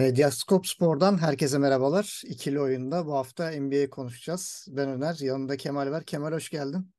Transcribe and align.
Medyaskop 0.00 0.66
Spor'dan 0.66 1.18
herkese 1.18 1.58
merhabalar. 1.58 2.22
İkili 2.24 2.60
oyunda 2.60 3.06
bu 3.06 3.14
hafta 3.14 3.50
NBA 3.50 3.90
konuşacağız. 3.90 4.66
Ben 4.70 4.88
Öner, 4.88 5.16
yanımda 5.20 5.56
Kemal 5.56 5.90
var. 5.90 6.04
Kemal 6.04 6.32
hoş 6.32 6.50
geldin. 6.50 6.90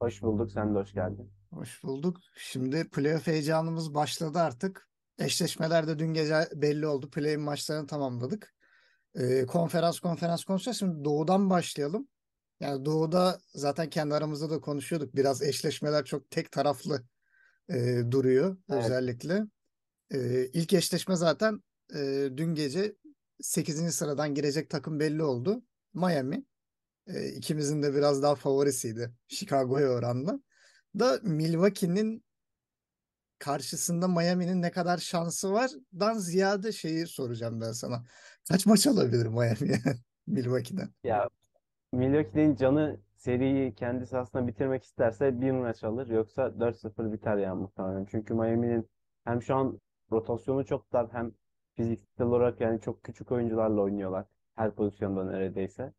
Hoş 0.00 0.22
bulduk. 0.22 0.52
Sen 0.52 0.74
de 0.74 0.78
hoş 0.78 0.92
geldin. 0.92 1.32
Hoş 1.50 1.82
bulduk. 1.82 2.16
Şimdi 2.36 2.90
playoff 2.90 3.26
heyecanımız 3.26 3.94
başladı 3.94 4.38
artık. 4.38 4.88
Eşleşmeler 5.18 5.86
de 5.86 5.98
dün 5.98 6.14
gece 6.14 6.48
belli 6.54 6.86
oldu. 6.86 7.10
Play 7.10 7.36
maçlarını 7.36 7.86
tamamladık. 7.86 8.54
Ee, 9.14 9.46
konferans 9.46 10.00
konferans 10.00 10.44
konuşacağız. 10.44 10.78
Şimdi 10.78 11.04
Doğu'dan 11.04 11.50
başlayalım. 11.50 12.08
Yani 12.60 12.84
Doğu'da 12.84 13.38
zaten 13.54 13.90
kendi 13.90 14.14
aramızda 14.14 14.50
da 14.50 14.60
konuşuyorduk. 14.60 15.16
Biraz 15.16 15.42
eşleşmeler 15.42 16.04
çok 16.04 16.30
tek 16.30 16.52
taraflı 16.52 17.02
e, 17.68 18.02
duruyor 18.10 18.56
Evet. 18.70 18.84
özellikle. 18.84 19.46
Ee, 20.10 20.46
ilk 20.46 20.72
eşleşme 20.72 21.16
zaten 21.16 21.62
e, 21.94 22.28
dün 22.36 22.54
gece 22.54 22.96
8. 23.40 23.94
sıradan 23.94 24.34
girecek 24.34 24.70
takım 24.70 25.00
belli 25.00 25.22
oldu. 25.22 25.62
Miami. 25.94 26.44
E, 27.06 27.28
ikimizin 27.28 27.82
de 27.82 27.94
biraz 27.94 28.22
daha 28.22 28.34
favorisiydi 28.34 29.14
Chicago'ya 29.28 29.88
oranla. 29.88 30.40
Da 30.98 31.20
Milwaukee'nin 31.22 32.24
karşısında 33.38 34.08
Miami'nin 34.08 34.62
ne 34.62 34.70
kadar 34.70 34.98
şansı 34.98 35.52
vardan 35.52 36.18
ziyade 36.18 36.72
şeyi 36.72 37.06
soracağım 37.06 37.60
ben 37.60 37.72
sana. 37.72 38.04
Kaç 38.48 38.66
maç 38.66 38.86
alabilir 38.86 39.26
Miami 39.26 39.78
Milwaukee'den? 40.26 40.88
Ya 41.04 41.28
Milwaukee'nin 41.92 42.56
canı 42.56 43.00
seriyi 43.16 43.74
kendisi 43.74 44.18
aslında 44.18 44.46
bitirmek 44.46 44.84
isterse 44.84 45.40
bir 45.40 45.50
maç 45.50 45.84
alır. 45.84 46.06
Yoksa 46.06 46.42
4-0 46.42 47.12
biter 47.12 47.36
yani 47.36 47.60
muhtemelen. 47.60 48.06
Çünkü 48.10 48.34
Miami'nin 48.34 48.88
hem 49.24 49.42
şu 49.42 49.54
an 49.54 49.80
rotasyonu 50.12 50.64
çok 50.64 50.92
dar 50.92 51.12
hem 51.12 51.32
fiziksel 51.76 52.26
olarak 52.26 52.60
yani 52.60 52.80
çok 52.80 53.04
küçük 53.04 53.32
oyuncularla 53.32 53.80
oynuyorlar. 53.80 54.26
Her 54.56 54.70
pozisyonda 54.74 55.24
neredeyse. 55.24 55.92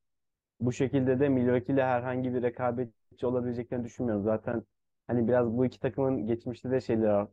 Bu 0.60 0.74
şekilde 0.74 1.20
de 1.20 1.30
Milwaukee 1.30 1.74
ile 1.74 1.84
herhangi 1.86 2.34
bir 2.34 2.42
rekabetçi 2.44 3.26
olabileceklerini 3.28 3.86
düşünmüyorum. 3.86 4.24
Zaten 4.24 4.64
hani 5.08 5.28
biraz 5.28 5.48
bu 5.58 5.66
iki 5.66 5.80
takımın 5.80 6.28
geçmişte 6.28 6.72
de 6.72 6.82
şeyler 6.82 7.10
var. 7.14 7.30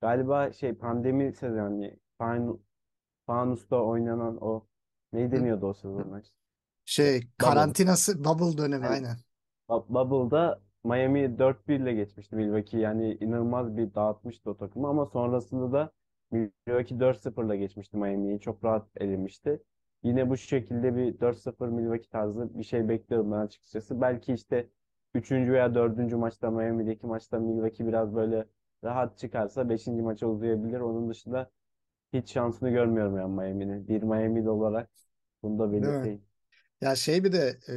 Galiba 0.00 0.52
şey 0.52 0.74
pandemi 0.74 1.32
sezonu 1.34 1.90
Fan- 2.20 2.60
Fanus'ta 3.26 3.76
oynanan 3.84 4.38
o 4.44 4.66
ne 5.12 5.32
deniyordu 5.32 5.66
o 5.66 5.74
sezonlar? 5.74 6.24
Şey 6.84 7.28
Bubble. 7.40 7.74
karantinası 7.74 8.24
bubble 8.24 8.58
dönemi 8.58 8.86
Aynen. 8.86 8.88
aynen. 8.88 9.16
Bu- 9.68 9.86
Bubble'da 9.88 10.60
Miami 10.84 11.38
4-1 11.38 11.80
ile 11.80 11.94
geçmişti 11.94 12.36
Milwaukee. 12.36 12.78
Yani 12.80 13.14
inanılmaz 13.20 13.76
bir 13.76 13.94
dağıtmıştı 13.94 14.50
o 14.50 14.56
takımı 14.56 14.88
ama 14.88 15.06
sonrasında 15.06 15.72
da 15.72 15.92
Milwaukee 16.34 17.00
4-0 17.00 17.46
ile 17.46 17.56
geçmişti 17.56 17.96
Miami'yi. 17.96 18.40
Çok 18.40 18.64
rahat 18.64 18.88
elemişti. 18.96 19.62
Yine 20.02 20.30
bu 20.30 20.36
şekilde 20.36 20.96
bir 20.96 21.20
4-0 21.20 21.70
Milwaukee 21.70 22.08
tarzı 22.08 22.58
bir 22.58 22.64
şey 22.64 22.88
bekliyorum 22.88 23.32
ben 23.32 23.36
açıkçası. 23.36 24.00
Belki 24.00 24.32
işte 24.34 24.68
3. 25.14 25.52
veya 25.52 25.74
4. 25.74 26.16
maçta 26.16 26.50
Miami'deki 26.50 27.06
maçta 27.06 27.38
Milwaukee 27.38 27.86
biraz 27.86 28.14
böyle 28.14 28.46
rahat 28.84 29.18
çıkarsa 29.18 29.68
5. 29.68 29.86
maça 30.02 30.26
uzayabilir. 30.26 30.80
Onun 30.80 31.10
dışında 31.10 31.50
hiç 32.12 32.32
şansını 32.32 32.70
görmüyorum 32.70 33.16
yani 33.16 33.34
Miami'nin. 33.34 33.88
Bir 33.88 34.02
Miami'li 34.02 34.50
olarak 34.50 34.90
bunu 35.42 35.58
da 35.58 35.72
belirteyim. 35.72 36.22
Ya 36.80 36.96
şey 36.96 37.24
bir 37.24 37.32
de 37.32 37.58
e, 37.68 37.74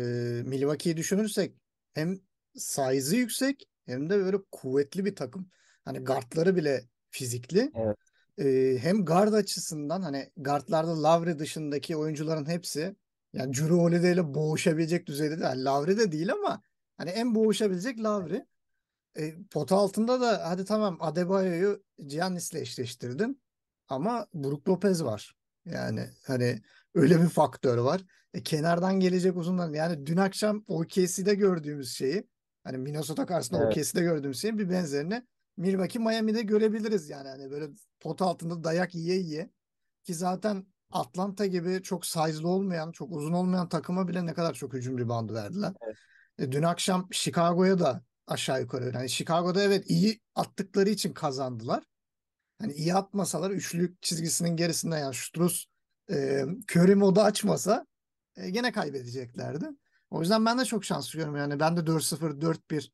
Milwaukee'yi 0.49 0.97
düşünürsek 0.97 1.55
hem 1.94 2.19
size'ı 2.55 3.19
yüksek 3.19 3.69
hem 3.86 4.09
de 4.09 4.17
böyle 4.19 4.38
kuvvetli 4.52 5.05
bir 5.05 5.16
takım. 5.16 5.49
Hani 5.86 5.99
guardları 5.99 6.55
bile 6.55 6.81
fizikli. 7.09 7.71
Evet. 7.76 7.98
E, 8.37 8.77
hem 8.81 9.05
guard 9.05 9.33
açısından 9.33 10.02
hani 10.02 10.31
guardlarda 10.37 11.03
Lowry 11.03 11.39
dışındaki 11.39 11.98
oyuncuların 11.98 12.45
hepsi 12.45 12.95
yani 13.33 13.53
Jrue 13.53 13.81
Holiday 13.81 14.14
ile 14.14 14.33
boğuşabilecek 14.33 15.08
düzeyde 15.08 15.31
değil. 15.31 15.43
Yani 15.43 15.65
Lowry 15.65 15.98
de 15.98 16.11
değil 16.11 16.31
ama 16.33 16.61
hani 16.97 17.09
en 17.09 17.36
boğuşabilecek 17.36 17.99
Lowry. 17.99 18.42
E, 19.15 19.36
pota 19.52 19.76
altında 19.76 20.21
da 20.21 20.49
hadi 20.49 20.65
tamam 20.65 20.97
Adebayo'yu 20.99 21.83
Giannis'le 22.08 22.55
eşleştirdin 22.55 23.42
ama 23.87 24.27
Brook 24.33 24.70
Lopez 24.70 25.03
var. 25.03 25.36
Yani 25.65 26.09
hani 26.23 26.61
öyle 26.95 27.21
bir 27.21 27.30
faktör 27.30 27.77
var. 27.77 28.02
E, 28.33 28.43
kenardan 28.43 28.99
gelecek 28.99 29.37
uzunlar. 29.37 29.70
Yani 29.70 30.05
dün 30.05 30.17
akşam 30.17 30.64
OKC'de 30.67 31.36
gördüğümüz 31.36 31.95
şeyi 31.95 32.27
hani 32.64 32.77
Minnesota 32.77 33.26
karşısında 33.26 33.64
Evet. 33.64 33.77
OKC'de 33.77 34.02
gördüğümüz 34.02 34.42
şeyin 34.42 34.58
bir 34.58 34.70
benzerini 34.70 35.23
Milwaukee 35.58 36.00
Miami'de 36.00 36.42
görebiliriz 36.42 37.10
yani. 37.10 37.30
Hani 37.30 37.52
böyle 37.52 37.70
pot 38.00 38.22
altında 38.22 38.64
dayak 38.64 38.95
yiye 38.95 39.18
yiye 39.18 39.50
ki 40.04 40.14
zaten 40.14 40.66
Atlanta 40.92 41.45
gibi 41.45 41.84
çok 41.84 42.06
size'lı 42.06 42.48
olmayan, 42.48 42.92
çok 42.92 43.12
uzun 43.12 43.34
olmayan 43.34 43.70
takıma 43.70 44.08
bile 44.08 44.26
ne 44.26 44.34
kadar 44.34 44.54
çok 44.54 44.73
hücum 44.73 45.00
ribandı 45.00 45.34
verdiler. 45.34 45.73
Evet. 45.82 45.95
E, 46.40 46.52
dün 46.52 46.64
akşam 46.64 47.08
Chicago'ya 47.12 47.80
da 47.80 48.04
aşağı 48.28 48.62
yukarı 48.62 48.86
öyle. 48.86 48.98
Hani 48.98 49.10
Chicago'da 49.10 49.64
evet 49.64 49.90
iyi 49.90 50.20
attıkları 50.36 50.90
için 50.90 51.14
kazandılar. 51.14 51.84
Hani 52.60 52.74
iyi 52.74 52.95
atmasalar 52.95 53.52
üçlük 53.52 54.02
çizgisinin 54.02 54.56
gerisinde 54.56 54.95
yani 54.95 55.16
Strus 55.16 55.66
e, 56.12 56.45
Curry 56.72 56.95
modu 56.95 57.22
açmasa 57.22 57.86
e, 58.36 58.50
gene 58.50 58.72
kaybedeceklerdi. 58.72 59.66
O 60.10 60.22
yüzden 60.22 60.45
ben 60.45 60.60
de 60.60 60.66
çok 60.66 60.86
şans 60.86 61.12
görüyorum. 61.12 61.36
Yani 61.36 61.60
ben 61.60 61.78
de 61.78 61.86
4-0, 61.86 62.42
4-1 62.42 62.92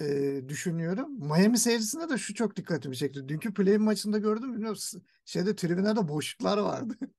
e, 0.00 0.48
düşünüyorum. 0.48 1.10
Miami 1.20 1.58
serisinde 1.58 2.08
de 2.08 2.18
şu 2.18 2.34
çok 2.34 2.56
dikkatimi 2.56 2.96
çekti. 2.96 3.28
Dünkü 3.28 3.54
play 3.54 3.78
maçında 3.78 4.18
gördüm 4.18 4.52
bilmiyorum. 4.54 4.78
Şeyde 5.24 5.56
tribünlerde 5.56 6.08
boşluklar 6.08 6.58
vardı. 6.58 6.94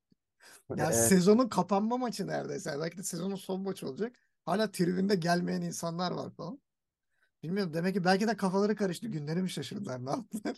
Yani 0.77 0.93
Evet. 0.93 0.93
sezonun 0.93 1.49
kapanma 1.49 1.97
maçı 1.97 2.27
neredeyse. 2.27 2.69
Yani 2.69 2.81
belki 2.81 2.97
de 2.97 3.03
sezonun 3.03 3.35
son 3.35 3.61
maçı 3.61 3.87
olacak. 3.89 4.15
Hala 4.45 4.71
tribünde 4.71 5.15
gelmeyen 5.15 5.61
insanlar 5.61 6.11
var 6.11 6.31
falan. 6.31 6.61
Bilmiyorum 7.43 7.73
demek 7.73 7.95
ki 7.95 8.03
belki 8.03 8.27
de 8.27 8.37
kafaları 8.37 8.75
karıştı. 8.75 9.07
Günleri 9.07 9.41
mi 9.41 9.49
şaşırdılar 9.49 10.05
ne 10.05 10.09
yaptılar 10.09 10.57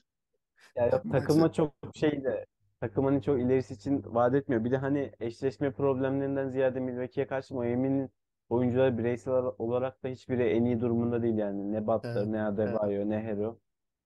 Ya 0.75 0.88
yok 0.88 1.06
maçı? 1.06 1.22
takılma 1.22 1.53
çok 1.53 1.74
şey 1.96 2.24
de 2.24 2.46
takımın 2.81 3.19
çok 3.22 3.40
ilerisi 3.40 3.74
için 3.74 4.03
vaat 4.06 4.36
etmiyor. 4.36 4.63
Bir 4.63 4.72
de 4.72 4.78
hani 4.78 5.12
eşleşme 5.19 5.72
problemlerinden 5.72 6.50
ziyade 6.50 6.80
Milwaukee'ye 6.80 7.28
karşı 7.28 7.56
Miami'nin 7.56 8.09
oyuncuları 8.49 8.97
bireysel 8.97 9.33
olarak 9.57 10.03
da 10.03 10.07
hiçbiri 10.07 10.43
en 10.43 10.65
iyi 10.65 10.79
durumunda 10.81 11.21
değil 11.23 11.37
yani. 11.37 11.71
Ne 11.71 11.87
Butler, 11.87 12.15
Evet, 12.17 12.27
ne 12.27 12.37
evet. 12.59 12.75
Adebayo, 12.75 13.09
ne 13.09 13.23
Hero. 13.23 13.59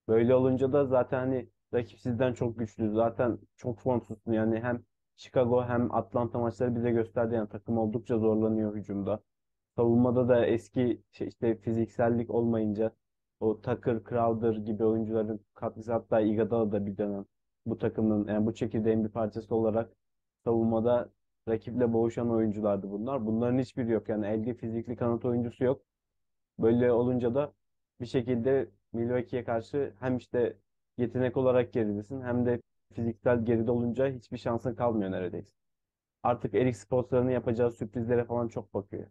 Böyle 0.08 0.34
olunca 0.34 0.72
da 0.72 0.86
zaten 0.86 1.18
hani 1.18 1.50
rakip 1.74 2.00
sizden 2.00 2.34
çok 2.34 2.58
güçlü. 2.58 2.92
Zaten 2.94 3.38
çok 3.56 3.80
formsuzsun 3.80 4.32
yani 4.32 4.60
hem 4.60 4.84
Chicago 5.16 5.64
hem 5.64 5.94
Atlanta 5.94 6.38
maçları 6.38 6.74
bize 6.76 6.90
gösterdi 6.90 7.34
yani 7.34 7.48
takım 7.48 7.78
oldukça 7.78 8.18
zorlanıyor 8.18 8.74
hücumda. 8.76 9.22
Savunmada 9.76 10.28
da 10.28 10.46
eski 10.46 11.02
şey 11.12 11.28
işte 11.28 11.56
fiziksellik 11.60 12.30
olmayınca 12.30 12.92
o 13.40 13.60
Tucker, 13.60 14.00
Crowder 14.08 14.54
gibi 14.54 14.84
oyuncuların 14.84 15.40
katkısı 15.54 15.92
hatta 15.92 16.20
Iguodala 16.20 16.72
da 16.72 16.86
bir 16.86 16.96
dönem 16.96 17.24
bu 17.66 17.78
takımın 17.78 18.28
yani 18.28 18.46
bu 18.46 18.54
çekirdeğin 18.54 19.04
bir 19.04 19.08
parçası 19.10 19.54
olarak 19.54 19.92
savunmada 20.44 21.10
rakiple 21.48 21.92
boğuşan 21.92 22.30
oyunculardı 22.30 22.90
bunlar. 22.90 23.26
Bunların 23.26 23.58
hiçbiri 23.58 23.90
yok. 23.90 24.08
Yani 24.08 24.26
elde 24.26 24.54
fizikli 24.54 24.96
kanat 24.96 25.24
oyuncusu 25.24 25.64
yok. 25.64 25.82
Böyle 26.58 26.92
olunca 26.92 27.34
da 27.34 27.54
bir 28.00 28.06
şekilde 28.06 28.70
Milwaukee'ye 28.92 29.44
karşı 29.44 29.94
hem 30.00 30.16
işte 30.16 30.58
yetenek 30.98 31.36
olarak 31.36 31.72
geridesin 31.72 32.22
hem 32.22 32.46
de 32.46 32.62
fiziksel 32.94 33.44
geride 33.44 33.70
olunca 33.70 34.08
hiçbir 34.08 34.38
şansın 34.38 34.74
kalmıyor 34.74 35.10
neredeyse. 35.10 35.52
Artık 36.22 36.54
Eric 36.54 36.78
Spoelstra'nın 36.78 37.30
yapacağı 37.30 37.70
sürprizlere 37.70 38.24
falan 38.24 38.48
çok 38.48 38.74
bakıyor. 38.74 39.06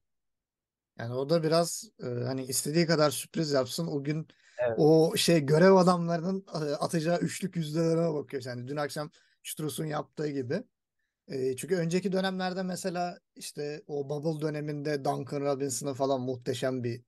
Yani 1.00 1.14
o 1.14 1.30
da 1.30 1.44
biraz 1.44 1.90
e, 2.04 2.06
hani 2.06 2.44
istediği 2.44 2.86
kadar 2.88 3.12
sürpriz 3.12 3.52
yapsın. 3.52 3.88
O 3.88 4.04
gün 4.04 4.28
Evet. 4.58 4.80
o 4.80 5.14
şey 5.18 5.46
görev 5.46 5.74
adamlarının 5.74 6.46
e, 6.54 6.58
atacağı 6.58 7.20
üçlük 7.20 7.56
yüzdelerine 7.56 8.14
bakıyor. 8.14 8.44
Yani 8.46 8.68
dün 8.68 8.76
akşam 8.76 9.10
Strus'un 9.44 9.86
yaptığı 9.86 10.28
gibi. 10.30 10.64
E, 11.28 11.56
çünkü 11.56 11.76
önceki 11.76 12.12
dönemlerde 12.12 12.64
mesela 12.64 13.20
işte 13.36 13.84
o 13.88 14.10
bubble 14.10 14.42
döneminde 14.42 15.06
Duncan 15.06 15.42
Robinson'ın 15.42 15.94
falan 15.94 16.22
muhteşem 16.22 16.84
bir 16.84 17.04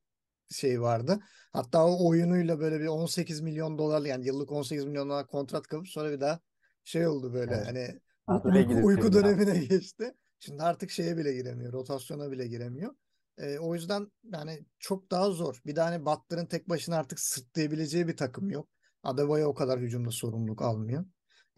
şey 0.49 0.81
vardı. 0.81 1.19
Hatta 1.53 1.85
o 1.85 2.07
oyunuyla 2.09 2.59
böyle 2.59 2.79
bir 2.79 2.87
18 2.87 3.41
milyon 3.41 3.77
dolar 3.77 4.01
yani 4.01 4.25
yıllık 4.25 4.51
18 4.51 4.85
milyon 4.85 5.09
dolar 5.09 5.27
kontrat 5.27 5.67
kapıp 5.67 5.87
sonra 5.87 6.11
bir 6.11 6.21
daha 6.21 6.39
şey 6.83 7.07
oldu 7.07 7.33
böyle 7.33 7.53
Evet. 7.55 7.67
hani 7.67 7.99
uyku, 8.45 8.87
uyku 8.87 9.13
dönemine 9.13 9.65
geçti. 9.69 10.13
Şimdi 10.39 10.63
artık 10.63 10.91
şeye 10.91 11.17
bile 11.17 11.33
giremiyor. 11.33 11.73
Rotasyona 11.73 12.31
bile 12.31 12.47
giremiyor. 12.47 12.95
E, 13.37 13.59
o 13.59 13.75
yüzden 13.75 14.11
yani 14.33 14.65
çok 14.79 15.11
daha 15.11 15.31
zor. 15.31 15.61
Bir 15.65 15.75
de 15.75 15.81
hani 15.81 16.05
Butler'ın 16.05 16.45
tek 16.45 16.69
başına 16.69 16.97
artık 16.97 17.19
sırtlayabileceği 17.19 18.07
bir 18.07 18.17
takım 18.17 18.49
yok. 18.49 18.69
Adebayo 19.03 19.47
o 19.49 19.53
kadar 19.53 19.79
hücumda 19.79 20.11
sorumluluk 20.11 20.61
almıyor. 20.61 21.05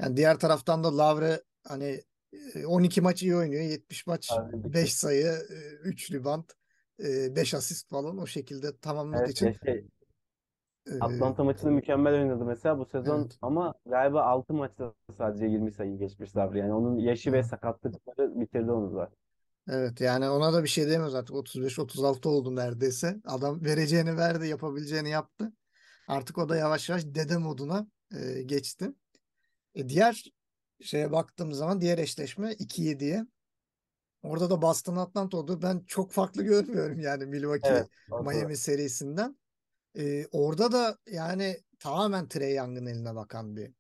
Yani 0.01 0.17
diğer 0.17 0.39
taraftan 0.39 0.83
da 0.83 0.97
Lavre 0.97 1.43
hani 1.63 2.01
12 2.67 3.01
maç 3.01 3.23
iyi 3.23 3.35
oynuyor. 3.35 3.63
70 3.63 4.07
maç 4.07 4.31
Harbi 4.31 4.73
5 4.73 4.93
sayı, 4.93 5.33
3 5.83 6.11
rebound, 6.11 6.49
5 6.99 7.53
asist 7.53 7.89
falan 7.89 8.17
o 8.17 8.27
şekilde 8.27 8.77
tamamladığı 8.77 9.23
Evet 9.23 9.31
için 9.31 9.55
şey 9.65 9.85
Atlanta 11.01 11.43
maçını 11.43 11.71
mükemmel 11.71 12.13
oynadı 12.13 12.45
mesela 12.45 12.79
bu 12.79 12.85
sezon 12.85 13.21
evet. 13.21 13.37
ama 13.41 13.73
galiba 13.85 14.23
6 14.23 14.53
maçta 14.53 14.93
sadece 15.17 15.45
20 15.45 15.71
sayı 15.71 15.97
geçmiş 15.97 16.31
Sabri. 16.31 16.59
Yani 16.59 16.73
onun 16.73 16.97
yaşı 16.97 17.33
ve 17.33 17.43
sakatlıkları 17.43 18.39
bitirdi 18.39 18.71
onu 18.71 18.89
zaten. 18.89 19.17
Evet 19.69 20.01
yani 20.01 20.29
ona 20.29 20.53
da 20.53 20.63
bir 20.63 20.67
şey 20.67 20.85
diyemiyoruz 20.85 21.15
artık 21.15 21.35
35-36 21.35 22.27
oldu 22.27 22.55
neredeyse. 22.55 23.15
Adam 23.25 23.65
vereceğini 23.65 24.17
verdi, 24.17 24.47
yapabileceğini 24.47 25.09
yaptı. 25.09 25.51
Artık 26.07 26.37
o 26.37 26.49
da 26.49 26.55
yavaş 26.55 26.89
yavaş 26.89 27.05
dede 27.05 27.37
moduna 27.37 27.87
e, 28.15 28.41
geçti. 28.43 28.91
E, 29.75 29.89
diğer 29.89 30.23
şeye 30.81 31.11
baktığım 31.11 31.53
zaman 31.53 31.81
diğer 31.81 31.97
eşleşme 31.97 32.51
2-7'ye. 32.51 33.25
Orada 34.23 34.49
da 34.49 34.61
Boston 34.61 34.95
Atlanta 34.95 35.37
oldu. 35.37 35.61
Ben 35.61 35.83
çok 35.87 36.11
farklı 36.11 36.43
görmüyorum 36.43 36.99
yani 36.99 37.25
Milwaukee 37.25 37.69
Evet. 37.69 37.87
Miami 38.25 38.57
serisinden. 38.57 39.37
E, 39.97 40.25
orada 40.31 40.71
da 40.71 40.97
yani 41.11 41.57
tamamen 41.79 42.27
Trae 42.27 42.53
Young'ın 42.53 42.85
eline 42.85 43.15
bakan 43.15 43.55
bir 43.55 43.71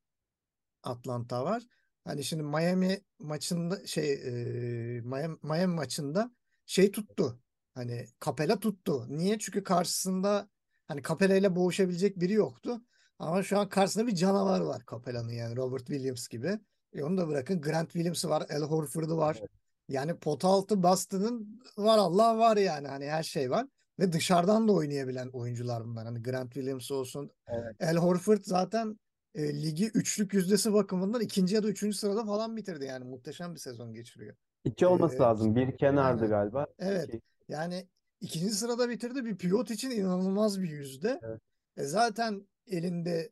Atlanta 0.83 1.45
var. 1.45 1.63
Hani 2.03 2.23
şimdi 2.23 2.43
Miami 2.43 3.01
maçında 3.19 3.87
şey 3.87 4.13
e, 4.13 5.01
Miami, 5.01 5.37
Miami 5.43 5.75
maçında 5.75 6.31
şey 6.65 6.91
tuttu. 6.91 7.39
Hani 7.73 8.07
Capela 8.25 8.59
tuttu. 8.59 9.05
Niye? 9.09 9.39
Çünkü 9.39 9.63
karşısında 9.63 10.49
hani 10.87 11.03
Capela 11.03 11.35
ile 11.35 11.55
boğuşabilecek 11.55 12.19
biri 12.19 12.33
yoktu. 12.33 12.81
Ama 13.19 13.43
şu 13.43 13.59
an 13.59 13.69
karşısında 13.69 14.07
bir 14.07 14.15
canavar 14.15 14.59
var 14.61 14.81
Capela'nın 14.91 15.31
yani 15.31 15.55
Robert 15.55 15.85
Williams 15.87 16.27
gibi. 16.27 16.59
E 16.97 17.03
onu 17.03 17.17
da 17.17 17.27
bırakın. 17.27 17.61
Grant 17.61 17.91
Williams'ı 17.91 18.29
var. 18.29 18.45
Al 18.49 18.61
Horford'u 18.61 19.17
var. 19.17 19.37
Evet. 19.39 19.49
Yani 19.89 20.17
pota 20.17 20.47
altı 20.47 20.83
Boston'ın 20.83 21.61
var 21.77 21.97
Allah 21.97 22.37
var 22.37 22.57
yani. 22.57 22.87
Hani 22.87 23.05
her 23.05 23.23
şey 23.23 23.51
var. 23.51 23.67
Ve 23.99 24.11
dışarıdan 24.13 24.67
da 24.67 24.71
oynayabilen 24.73 25.27
oyuncular 25.27 25.83
bunlar. 25.85 26.05
Hani 26.05 26.23
Grant 26.23 26.53
Williams 26.53 26.91
olsun. 26.91 27.31
Evet. 27.47 27.75
Al 27.83 27.95
Horford 27.97 28.41
zaten 28.43 28.99
e, 29.35 29.61
ligi 29.61 29.87
üçlük 29.93 30.33
yüzdesi 30.33 30.73
bakımından 30.73 31.21
ikinci 31.21 31.55
ya 31.55 31.63
da 31.63 31.67
üçüncü 31.67 31.97
sırada 31.97 32.25
falan 32.25 32.57
bitirdi 32.57 32.85
yani 32.85 33.05
muhteşem 33.05 33.53
bir 33.55 33.59
sezon 33.59 33.93
geçiriyor. 33.93 34.35
İki 34.63 34.87
olması 34.87 35.15
Ee, 35.15 35.19
lazım. 35.19 35.55
Bir 35.55 35.77
kenardı 35.77 36.23
aynen. 36.23 36.29
galiba. 36.29 36.67
Evet 36.79 37.07
İki. 37.09 37.21
yani 37.49 37.87
ikinci 38.21 38.53
sırada 38.53 38.89
bitirdi 38.89 39.25
bir 39.25 39.37
pivot 39.37 39.71
için 39.71 39.91
inanılmaz 39.91 40.61
bir 40.61 40.69
yüzde. 40.69 41.19
Evet. 41.23 41.41
E, 41.77 41.83
zaten 41.83 42.47
elinde 42.67 43.29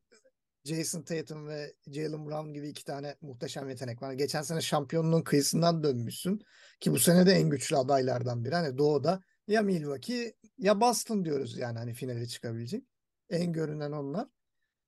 Jason 0.65 1.01
Tatum 1.01 1.47
ve 1.47 1.73
Jalen 1.87 2.25
Brown 2.25 2.53
gibi 2.53 2.69
iki 2.69 2.85
tane 2.85 3.15
muhteşem 3.21 3.69
yetenek 3.69 4.01
var. 4.01 4.13
Geçen 4.13 4.41
sene 4.41 4.61
şampiyonluğun 4.61 5.21
kıyısından 5.21 5.83
dönmüşsün 5.83 6.41
ki 6.79 6.91
bu 6.91 6.99
sene 6.99 7.25
de 7.25 7.31
en 7.31 7.49
güçlü 7.49 7.77
adaylardan 7.77 8.45
biri. 8.45 8.55
Hani 8.55 8.77
doğuda 8.77 9.23
ya 9.47 9.61
Milwaukee 9.61 10.35
ya 10.57 10.81
Boston 10.81 11.25
diyoruz 11.25 11.57
yani 11.57 11.77
hani 11.77 11.93
finale 11.93 12.27
çıkabilecek. 12.27 12.83
En 13.29 13.53
görünen 13.53 13.91
onlar. 13.91 14.27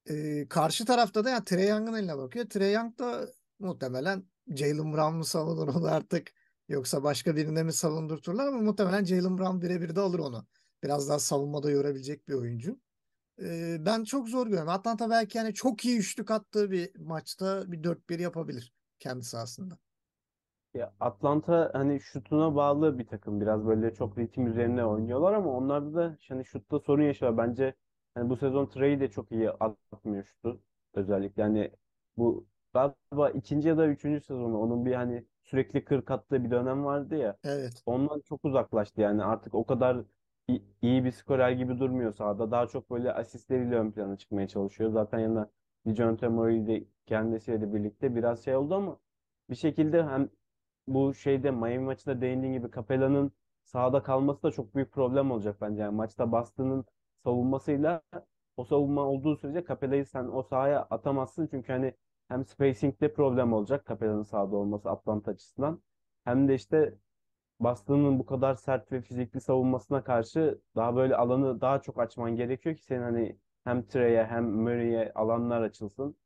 Ee, 0.10 0.48
karşı 0.50 0.86
tarafta 0.86 1.26
da 1.26 1.30
yani 1.30 1.44
Trae 1.46 1.68
Young'ın 1.68 1.94
eline 1.94 2.18
bakıyor. 2.18 2.50
Trae 2.50 2.72
Young 2.72 3.00
da 3.00 3.28
muhtemelen 3.60 4.24
Jalen 4.56 4.94
Brown 4.94 5.16
mu 5.16 5.26
savunur 5.26 5.68
onu 5.68 5.88
artık 5.88 6.32
yoksa 6.70 7.04
başka 7.04 7.36
birine 7.36 7.64
mi 7.64 7.74
savundurturlar 7.74 8.48
ama 8.48 8.58
muhtemelen 8.62 9.06
Jalen 9.06 9.38
Brown 9.38 9.62
birebir 9.62 9.96
de 9.96 10.00
alır 10.00 10.20
onu. 10.20 10.48
Biraz 10.84 11.10
daha 11.10 11.20
savunmada 11.20 11.72
yorabilecek 11.72 12.28
bir 12.28 12.34
oyuncu. 12.34 12.80
Ben 13.80 14.04
çok 14.04 14.30
zor 14.30 14.46
görüyorum. 14.48 14.70
Atlanta 14.70 15.10
belki 15.10 15.38
yani 15.38 15.54
çok 15.54 15.86
iyi 15.86 15.98
üçlük 16.00 16.32
attığı 16.32 16.72
bir 16.72 16.96
maçta 17.00 17.72
bir 17.72 17.84
4-1 17.84 18.20
yapabilir 18.20 18.74
kendi 19.00 19.24
sahasında. 19.24 19.78
Ya 20.74 20.94
Atlanta 21.00 21.70
hani 21.74 22.00
şutuna 22.02 22.56
bağlı 22.56 23.00
bir 23.00 23.08
takım. 23.08 23.42
Biraz 23.42 23.66
böyle 23.68 23.94
çok 23.94 24.18
ritim 24.18 24.48
üzerine 24.48 24.86
oynuyorlar 24.86 25.34
ama 25.34 25.52
onlarda 25.58 25.94
da 25.94 26.18
hani 26.28 26.46
şutta 26.46 26.80
sorun 26.80 27.04
yaşıyor. 27.04 27.38
Bence 27.38 27.74
hani 28.16 28.30
bu 28.30 28.38
sezon 28.38 28.66
Trey 28.66 29.00
de 29.00 29.10
çok 29.12 29.32
iyi 29.32 29.52
atmıyor 29.52 30.24
şutu. 30.24 30.62
Özellikle 30.94 31.44
hani 31.44 31.72
bu 32.18 32.48
galiba 32.74 33.30
ikinci 33.30 33.68
ya 33.68 33.78
da 33.78 33.88
üçüncü 33.88 34.22
sezonu 34.26 34.58
onun 34.60 34.86
bir 34.86 34.94
hani 34.96 35.26
sürekli 35.44 35.86
40 35.86 36.12
attığı 36.12 36.44
bir 36.44 36.52
dönem 36.52 36.86
vardı 36.86 37.16
ya. 37.16 37.38
Evet. 37.44 37.84
Ondan 37.86 38.20
çok 38.22 38.46
uzaklaştı 38.46 39.02
yani 39.02 39.24
artık 39.24 39.56
o 39.56 39.66
kadar 39.66 39.98
i- 40.50 40.62
iyi 40.82 41.06
bir 41.06 41.12
skorer 41.12 41.52
gibi 41.52 41.80
durmuyor 41.80 42.14
sahada. 42.14 42.52
Daha 42.52 42.68
çok 42.68 42.90
böyle 42.92 43.14
asistleriyle 43.14 43.76
ön 43.80 43.92
plana 43.92 44.18
çıkmaya 44.18 44.48
çalışıyor. 44.48 44.90
Zaten 44.92 45.20
yanına 45.20 45.50
DeJounte 45.86 46.28
Murray 46.28 46.68
de 46.68 46.84
kendisiyle 47.06 47.74
birlikte 47.74 48.16
biraz 48.16 48.44
şey 48.46 48.56
oldu 48.56 48.76
ama 48.76 49.00
bir 49.50 49.56
şekilde 49.56 50.04
hem 50.04 50.30
bu 50.88 51.14
şeyde 51.14 51.52
Miami 51.52 51.80
maçında 51.80 52.22
değindiğin 52.22 52.54
gibi 52.54 52.72
Capella'nın 52.76 53.32
sahada 53.64 54.04
kalması 54.04 54.44
da 54.44 54.52
çok 54.52 54.76
büyük 54.76 54.92
problem 54.92 55.32
olacak 55.32 55.62
bence. 55.62 55.82
Yani 55.82 55.96
maçta 55.96 56.32
Boston'ın 56.32 56.86
savunmasıyla 57.24 58.02
o 58.58 58.64
savunma 58.66 59.02
olduğu 59.06 59.36
sürece 59.38 59.66
Capella'yı 59.68 60.06
sen 60.06 60.26
o 60.28 60.44
sahaya 60.44 60.82
atamazsın. 60.90 61.48
Çünkü 61.52 61.72
hani 61.74 61.94
hem 62.28 62.46
spacing'de 62.46 63.14
problem 63.14 63.54
olacak 63.54 63.86
Capella'nın 63.90 64.24
sahada 64.24 64.56
olması 64.56 64.90
Atlanta 64.90 65.32
açısından. 65.32 65.82
Hem 66.24 66.48
de 66.48 66.56
işte 66.56 66.96
Boston'ın 67.60 68.20
bu 68.20 68.26
kadar 68.26 68.56
sert 68.56 68.92
ve 68.92 69.02
fizikli 69.02 69.42
savunmasına 69.42 70.04
karşı 70.04 70.62
daha 70.76 70.96
böyle 70.96 71.16
alanı 71.16 71.62
daha 71.62 71.82
çok 71.82 72.00
açman 72.00 72.36
gerekiyor 72.36 72.76
ki 72.76 72.84
senin 72.84 73.02
hani 73.02 73.38
hem 73.64 73.88
Trey'e 73.88 74.26
hem 74.26 74.46
Murray'e 74.52 75.12
alanlar 75.14 75.62
açılsın. 75.62 76.18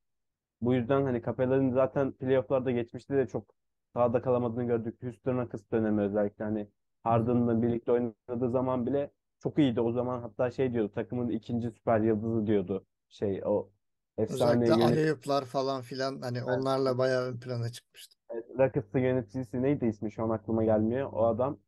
Bu 0.62 0.74
yüzden 0.74 1.04
hani 1.04 1.22
Capella'nın 1.24 1.72
zaten 1.72 2.12
playoff'larda 2.12 2.72
geçmişte 2.72 3.18
de 3.18 3.28
çok 3.28 3.56
sahada 3.94 4.22
kalamadığını 4.22 4.64
gördük. 4.64 5.04
Houston 5.04 5.38
Rockets 5.38 5.72
dönemi 5.72 6.02
özellikle 6.02 6.44
hani 6.46 6.68
Harden'la 7.04 7.62
birlikte 7.62 7.92
oynadığı 7.92 8.50
zaman 8.52 8.86
bile 8.88 9.12
çok 9.40 9.60
iyiydi. 9.60 9.82
O 9.82 9.92
zaman 9.92 10.22
hatta 10.22 10.52
şey 10.52 10.74
diyordu 10.74 10.92
takımın 10.96 11.30
ikinci 11.30 11.72
süper 11.72 12.00
yıldızı 12.02 12.48
diyordu. 12.48 12.86
Şey 13.10 13.42
o 13.46 13.70
efsane 14.18 14.66
Özellikle 14.66 14.84
yönet 14.84 14.98
alley-oop'lar 14.98 15.46
falan 15.46 15.82
filan 15.82 16.22
hani 16.22 16.44
onlarla 16.44 16.98
bayağı 16.98 17.26
ön 17.26 17.40
plana 17.40 17.70
çıkmıştı. 17.70 18.21
Rockets'ın 18.60 19.00
yöneticisi 19.00 19.62
neydi 19.62 19.86
ismi 19.86 20.12
şu 20.12 20.24
an 20.24 20.30
aklıma 20.30 20.64
gelmiyor. 20.64 21.10
O 21.14 21.26
adam 21.26 21.60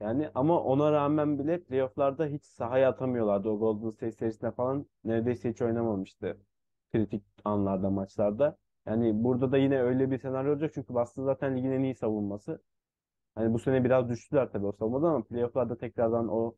yani 0.00 0.30
ama 0.34 0.62
ona 0.62 0.92
rağmen 0.92 1.38
bile 1.38 1.62
playoff'larda 1.64 2.26
hiç 2.26 2.44
sahaya 2.44 2.88
atamıyorlardı. 2.90 3.48
O 3.48 3.58
Golden 3.58 3.90
State 3.90 4.12
serisinde 4.12 4.50
falan 4.52 4.86
neredeyse 5.04 5.50
hiç 5.50 5.62
oynamamıştı. 5.62 6.38
Kritik 6.92 7.24
anlarda, 7.44 7.90
maçlarda. 7.90 8.56
Yani 8.86 9.24
burada 9.24 9.52
da 9.52 9.58
yine 9.58 9.80
öyle 9.82 10.10
bir 10.10 10.18
senaryo 10.18 10.52
olacak. 10.52 10.70
Çünkü 10.74 10.94
Boston 10.94 11.24
zaten 11.24 11.56
ligin 11.56 11.70
en 11.72 11.82
iyi 11.82 11.94
savunması. 11.94 12.62
Hani 13.34 13.54
bu 13.54 13.58
sene 13.58 13.84
biraz 13.84 14.08
düştüler 14.08 14.52
tabii 14.52 14.66
o 14.66 14.72
savunmada 14.72 15.08
ama 15.08 15.24
playoff'larda 15.24 15.78
tekrardan 15.78 16.28
o 16.28 16.56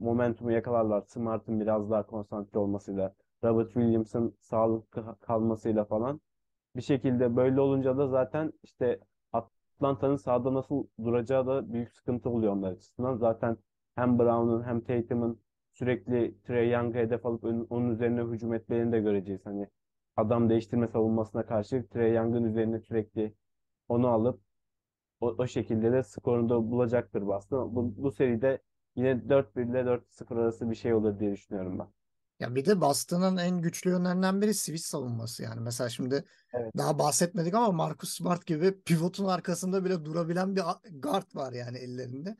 momentumu 0.00 0.52
yakalarlar. 0.52 1.02
Smart'ın 1.06 1.60
biraz 1.60 1.90
daha 1.90 2.06
konsantre 2.06 2.58
olmasıyla, 2.58 3.14
Robert 3.44 3.72
Williams'ın 3.72 4.36
sağlıklı 4.40 5.16
kalmasıyla 5.20 5.84
falan. 5.84 6.20
Bir 6.76 6.82
şekilde 6.82 7.36
böyle 7.36 7.60
olunca 7.60 7.96
da 7.98 8.08
zaten 8.08 8.52
işte 8.62 9.00
Atlanta'nın 9.32 10.16
sahada 10.16 10.54
nasıl 10.54 10.86
duracağı 11.04 11.46
da 11.46 11.72
büyük 11.72 11.92
sıkıntı 11.92 12.30
oluyor 12.30 12.52
onlar 12.52 12.72
açısından. 12.72 13.16
Zaten 13.16 13.56
hem 13.94 14.18
Brown'un 14.18 14.62
hem 14.64 14.80
Tatum'un 14.80 15.40
sürekli 15.72 16.42
Trae 16.42 16.64
Young'a 16.68 16.98
hedef 16.98 17.26
alıp 17.26 17.44
onun 17.72 17.90
üzerine 17.90 18.22
hücum 18.22 18.54
etmelerini 18.54 18.92
de 18.92 19.00
göreceğiz. 19.00 19.46
Hani 19.46 19.68
adam 20.16 20.50
değiştirme 20.50 20.88
savunmasına 20.88 21.46
karşı 21.46 21.86
Trae 21.88 22.08
Young'ın 22.08 22.44
üzerine 22.44 22.80
sürekli 22.80 23.34
onu 23.88 24.08
alıp 24.08 24.40
o, 25.20 25.28
o 25.38 25.46
şekilde 25.46 25.92
de 25.92 26.02
skorunu 26.02 26.48
da 26.48 26.70
bulacaktır 26.70 27.26
Boston. 27.26 27.74
Bu, 27.76 27.94
bu 28.02 28.12
seride 28.12 28.62
yine 28.96 29.28
4-1 29.28 29.70
ile 29.70 29.86
4-0 29.86 30.40
arası 30.40 30.70
bir 30.70 30.74
şey 30.74 30.94
olur 30.94 31.18
diye 31.20 31.32
düşünüyorum 31.32 31.78
ben. 31.78 31.88
Ya 32.40 32.54
bir 32.54 32.64
de 32.64 32.80
Boston'ın 32.80 33.36
en 33.36 33.62
güçlü 33.62 33.90
yönlerinden 33.90 34.42
biri 34.42 34.54
switch 34.54 34.84
savunması 34.84 35.42
yani. 35.42 35.60
Mesela 35.60 35.88
şimdi 35.90 36.24
Evet. 36.54 36.72
daha 36.76 36.98
bahsetmedik 36.98 37.54
ama 37.54 37.72
Marcus 37.72 38.16
Smart 38.16 38.46
gibi 38.46 38.80
pivotun 38.84 39.24
arkasında 39.24 39.84
bile 39.84 40.04
durabilen 40.04 40.56
bir 40.56 40.62
guard 40.90 41.34
var 41.34 41.52
yani 41.52 41.78
ellerinde. 41.78 42.36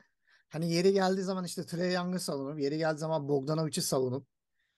Hani 0.49 0.73
yeri 0.73 0.93
geldiği 0.93 1.21
zaman 1.21 1.45
işte 1.45 1.65
Trae 1.65 1.93
Young'ı 1.93 2.19
savunup, 2.19 2.59
yeri 2.59 2.77
geldiği 2.77 2.99
zaman 2.99 3.29
Bogdanovic'i 3.29 3.81
savunup, 3.81 4.27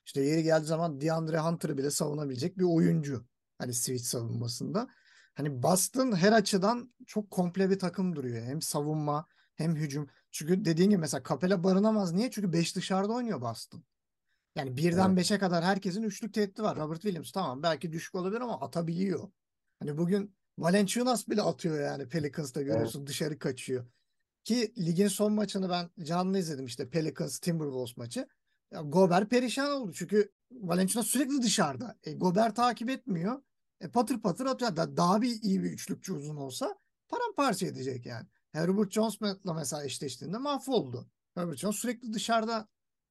işte 0.06 0.22
yeri 0.22 0.44
geldiği 0.44 0.66
zaman 0.66 1.02
DeAndre 1.02 1.40
Hunter'ı 1.40 1.78
bile 1.78 1.92
savunabilecek 1.92 2.58
bir 2.58 2.64
oyuncu. 2.64 3.26
Hani 3.58 3.74
switch 3.74 4.04
savunmasında. 4.04 4.88
Hani 5.34 5.64
Boston 5.64 6.16
her 6.16 6.32
açıdan 6.32 6.94
çok 7.08 7.32
komple 7.32 7.70
bir 7.70 7.80
takım 7.80 8.16
duruyor. 8.16 8.44
Hem 8.46 8.62
savunma 8.62 9.26
hem 9.56 9.76
hücum. 9.76 10.08
Çünkü 10.32 10.66
dediğin 10.66 10.90
gibi 10.90 11.00
mesela 11.00 11.24
Capela 11.30 11.64
barınamaz. 11.64 12.12
Niye? 12.14 12.32
Çünkü 12.32 12.54
5 12.54 12.76
dışarıda 12.76 13.14
oynuyor 13.14 13.42
Boston. 13.42 13.84
Yani 14.56 14.78
birden 14.78 15.10
Evet. 15.10 15.18
5'e 15.32 15.38
kadar 15.40 15.64
herkesin 15.64 16.04
üçlük 16.04 16.34
tehdidi 16.34 16.64
var. 16.64 16.78
Robert 16.78 17.02
Williams 17.02 17.32
tamam 17.32 17.64
belki 17.64 17.92
düşük 17.92 18.16
olabilir 18.16 18.42
ama 18.42 18.60
atabiliyor. 18.62 19.30
Hani 19.80 19.98
bugün 19.98 20.36
Valanciunas 20.58 21.28
bile 21.28 21.42
atıyor 21.42 21.80
yani 21.82 22.08
Pelicans'ta 22.10 22.62
görüyorsun 22.62 23.08
dışarı 23.08 23.40
kaçıyor. 23.40 23.86
Ki 24.44 24.74
ligin 24.78 25.08
son 25.08 25.34
maçını 25.34 25.70
ben 25.70 25.90
canlı 26.06 26.40
izledim 26.40 26.66
işte 26.66 26.90
Pelicans 26.90 27.40
Timberwolves 27.40 27.98
maçı. 27.98 28.28
Ya 28.72 28.82
Gobert 28.82 29.30
perişan 29.30 29.72
oldu 29.72 29.94
çünkü 29.94 30.32
Valanciunas 30.52 31.08
sürekli 31.08 31.42
dışarıda. 31.42 31.98
E, 32.04 32.14
Gobert 32.14 32.56
takip 32.56 32.90
etmiyor. 32.90 33.42
E, 33.82 33.88
patır 33.90 34.22
patır 34.22 34.46
atıyor. 34.46 34.76
Da- 34.76 34.98
Daha 34.98 35.22
bir 35.22 35.42
iyi 35.42 35.64
bir 35.64 35.72
üçlükçü 35.72 36.14
uzun 36.14 36.36
olsa 36.36 36.76
paramparça 37.10 37.66
edecek 37.68 38.06
yani. 38.06 38.28
Herbert 38.52 38.92
Jones'la 38.92 39.54
mesela 39.54 39.84
eşleştiğinde 39.86 40.38
mahvoldu. 40.38 41.08
Herbert 41.36 41.58
Jones 41.58 41.76
sürekli 41.76 42.14
dışarıda 42.14 42.68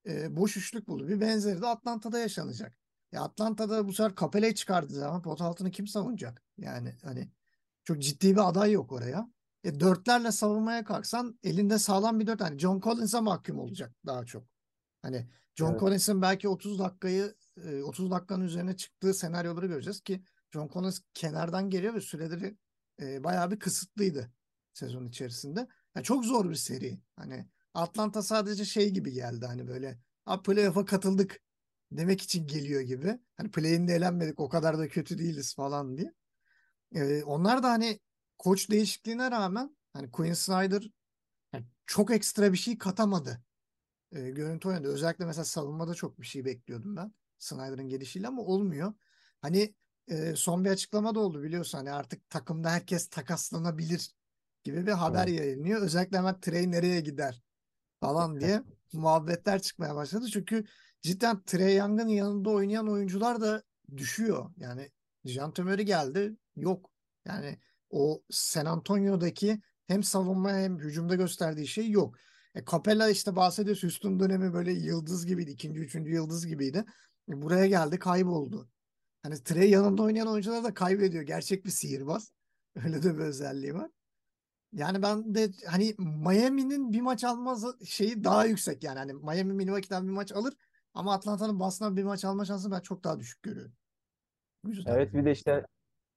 e, 0.08 0.36
boş 0.36 0.56
üçlük 0.56 0.88
buldu. 0.88 1.08
Bir 1.08 1.20
benzeri 1.20 1.62
de 1.62 1.66
Atlanta'da 1.66 2.18
yaşanacak. 2.18 2.78
Ya 3.12 3.22
Atlanta'da 3.22 3.88
bu 3.88 3.92
sefer 3.92 4.14
Capella'yı 4.20 4.54
çıkardığı 4.54 4.94
zaman 4.94 5.22
pot 5.22 5.40
altını 5.40 5.70
kim 5.70 5.86
savunacak? 5.86 6.42
Yani 6.58 6.94
hani 7.02 7.30
çok 7.84 7.98
ciddi 7.98 8.32
bir 8.32 8.48
aday 8.48 8.72
yok 8.72 8.92
oraya. 8.92 9.30
E, 9.64 9.80
dörtlerle 9.80 10.32
savunmaya 10.32 10.84
kalksan 10.84 11.38
elinde 11.42 11.78
sağlam 11.78 12.20
bir 12.20 12.26
dört. 12.26 12.40
Hani 12.40 12.58
John 12.58 12.80
Collins'a 12.80 13.20
mahkum 13.20 13.58
olacak 13.58 13.94
daha 14.06 14.24
çok. 14.24 14.44
Hani 15.02 15.28
John 15.54 15.70
Evet. 15.70 15.80
Collins'in 15.80 16.22
belki 16.22 16.48
30 16.48 16.78
dakikayı 16.78 17.34
e, 17.64 17.82
30 17.82 18.10
dakikanın 18.10 18.44
üzerine 18.44 18.76
çıktığı 18.76 19.14
senaryoları 19.14 19.66
göreceğiz 19.66 20.00
ki 20.00 20.22
John 20.50 20.68
Collins 20.68 21.00
kenardan 21.14 21.70
geliyor 21.70 21.94
ve 21.94 22.00
süreleri 22.00 22.56
e, 23.00 23.24
bayağı 23.24 23.50
bir 23.50 23.58
kısıtlıydı 23.58 24.32
sezon 24.72 25.06
içerisinde. 25.06 25.68
Yani 25.96 26.04
çok 26.04 26.24
zor 26.24 26.50
bir 26.50 26.54
seri. 26.54 27.00
Hani 27.16 27.48
Atlanta 27.74 28.22
sadece 28.22 28.64
şey 28.64 28.90
gibi 28.90 29.12
geldi 29.12 29.46
hani 29.46 29.68
böyle 29.68 29.98
"Aa, 30.26 30.42
playoff'a 30.42 30.84
katıldık 30.84 31.40
demek 31.92 32.22
için 32.22 32.46
geliyor 32.46 32.80
gibi. 32.80 33.18
Hani 33.36 33.50
play'inde 33.50 33.94
elenmedik 33.94 34.40
o 34.40 34.48
kadar 34.48 34.78
da 34.78 34.88
kötü 34.88 35.18
değiliz 35.18 35.54
falan 35.54 35.96
diye. 35.98 36.14
E, 36.94 37.22
onlar 37.24 37.62
da 37.62 37.70
hani 37.70 38.00
koç 38.38 38.70
değişikliğine 38.70 39.30
rağmen 39.30 39.76
hani 39.92 40.10
Quinn 40.10 40.32
Snyder 40.32 40.90
yani 41.54 41.66
çok 41.86 42.10
ekstra 42.10 42.52
bir 42.52 42.58
şey 42.58 42.78
katamadı 42.78 43.42
e, 44.12 44.30
görüntü 44.30 44.68
oynadı. 44.68 44.88
Özellikle 44.88 45.24
mesela 45.24 45.44
savunmada 45.44 45.94
çok 45.94 46.20
bir 46.20 46.26
şey 46.26 46.44
bekliyordum 46.44 46.96
ben. 46.96 47.12
Snyder'ın 47.38 47.88
gelişiyle 47.88 48.28
ama 48.28 48.42
olmuyor. 48.42 48.94
Hani 49.42 49.74
e, 50.08 50.36
son 50.36 50.64
bir 50.64 50.70
açıklama 50.70 51.14
da 51.14 51.20
oldu 51.20 51.42
biliyorsun 51.42 51.78
hani 51.78 51.92
artık 51.92 52.30
takımda 52.30 52.70
herkes 52.70 53.08
takaslanabilir 53.08 54.14
gibi 54.64 54.86
bir 54.86 54.92
haber 54.92 55.28
Evet. 55.28 55.38
yayınlıyor. 55.40 55.82
Özellikle 55.82 56.18
hemen 56.18 56.40
Trey 56.40 56.70
nereye 56.70 57.00
gider 57.00 57.42
falan 58.00 58.40
diye 58.40 58.62
muhabbetler 58.92 59.62
çıkmaya 59.62 59.94
başladı. 59.94 60.26
Çünkü 60.32 60.64
cidden 61.02 61.42
Trey 61.42 61.76
Young'ın 61.76 62.08
yanında 62.08 62.50
oynayan 62.50 62.88
oyuncular 62.88 63.40
da 63.40 63.62
düşüyor. 63.96 64.50
Yani 64.56 64.90
Dejounte 65.26 65.62
Murray 65.62 65.84
geldi 65.84 66.36
yok. 66.56 66.90
Yani 67.26 67.58
o 67.90 68.22
San 68.30 68.66
Antonio'daki 68.66 69.60
hem 69.86 70.02
savunma 70.02 70.52
hem 70.52 70.78
hücumda 70.78 71.14
gösterdiği 71.14 71.66
şey 71.66 71.90
yok. 71.90 72.16
E, 72.54 72.64
Capella 72.64 73.10
işte 73.10 73.36
bahsediyoruz. 73.36 73.82
Houston 73.82 74.20
dönemi 74.20 74.52
böyle 74.52 74.72
yıldız 74.72 75.26
gibiydi. 75.26 75.50
ikinci, 75.50 75.80
üçüncü 75.80 76.12
yıldız 76.12 76.46
gibiydi. 76.46 76.84
E, 77.28 77.42
buraya 77.42 77.66
geldi 77.66 77.98
kayboldu. 77.98 78.68
Hani 79.22 79.42
Trey 79.44 79.70
yanında 79.70 80.02
oynayan 80.02 80.28
oyuncular 80.28 80.64
da 80.64 80.74
kaybediyor. 80.74 81.22
Gerçek 81.22 81.64
bir 81.64 81.70
sihirbaz. 81.70 82.32
Öyle 82.84 83.02
de 83.02 83.14
bir 83.14 83.22
özelliği 83.22 83.74
var. 83.74 83.90
Yani 84.72 85.02
ben 85.02 85.34
de 85.34 85.50
hani 85.66 85.94
Miami'nin 85.98 86.92
bir 86.92 87.00
maç 87.00 87.24
alması 87.24 87.78
şeyi 87.86 88.24
daha 88.24 88.44
yüksek 88.44 88.84
yani. 88.84 88.98
Hani 88.98 89.14
Miami 89.14 89.52
Milwaukee'den 89.52 90.06
bir 90.06 90.12
maç 90.12 90.32
alır 90.32 90.54
ama 90.94 91.12
Atlanta'nın 91.14 91.60
Boston'dan 91.60 91.96
bir 91.96 92.04
maç 92.04 92.24
alma 92.24 92.44
şansı 92.44 92.70
ben 92.70 92.80
çok 92.80 93.04
daha 93.04 93.18
düşük 93.20 93.42
görüyorum. 93.42 93.72
Bu 94.64 94.68
yüzden. 94.68 94.92
Evet 94.94 95.14
bir 95.14 95.24
de 95.24 95.30
işte 95.32 95.66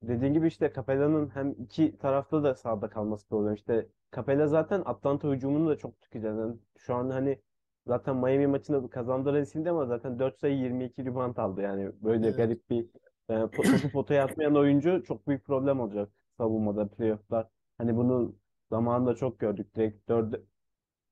dediğin 0.03 0.33
gibi 0.33 0.47
işte 0.47 0.73
Capella'nın 0.75 1.29
hem 1.29 1.51
iki 1.51 1.97
tarafta 1.97 2.43
da 2.43 2.55
sahada 2.55 2.89
kalması 2.89 3.27
problem. 3.27 3.53
İşte 3.53 3.89
Capella 4.15 4.47
zaten 4.47 4.81
Atlanta 4.85 5.27
hücumunu 5.31 5.69
da 5.69 5.77
çok 5.77 6.01
tüketiyor. 6.01 6.39
Yani 6.39 6.59
şu 6.77 6.95
an 6.95 7.09
hani 7.09 7.41
zaten 7.87 8.15
Miami 8.15 8.47
maçında 8.47 8.89
kazandıran 8.89 9.41
isimdi 9.41 9.69
ama 9.69 9.85
zaten 9.85 10.19
4 10.19 10.39
sayı 10.39 10.57
22 10.57 11.05
rebound 11.05 11.37
aldı. 11.37 11.61
Yani 11.61 11.91
böyle 12.03 12.27
Evet. 12.27 12.37
garip 12.37 12.69
bir 12.69 12.89
e, 13.29 13.33
po- 13.33 13.71
topu 13.71 13.91
potaya 13.91 14.25
atmayan 14.25 14.55
oyuncu 14.55 15.03
çok 15.03 15.27
büyük 15.27 15.45
problem 15.45 15.79
olacak 15.79 16.09
savunmada 16.37 16.87
playoff'lar. 16.89 17.47
Hani 17.77 17.95
bunu 17.97 18.35
zamanında 18.71 19.15
çok 19.15 19.39
gördük. 19.39 19.75
Direkt 19.75 20.09
4 20.09 20.41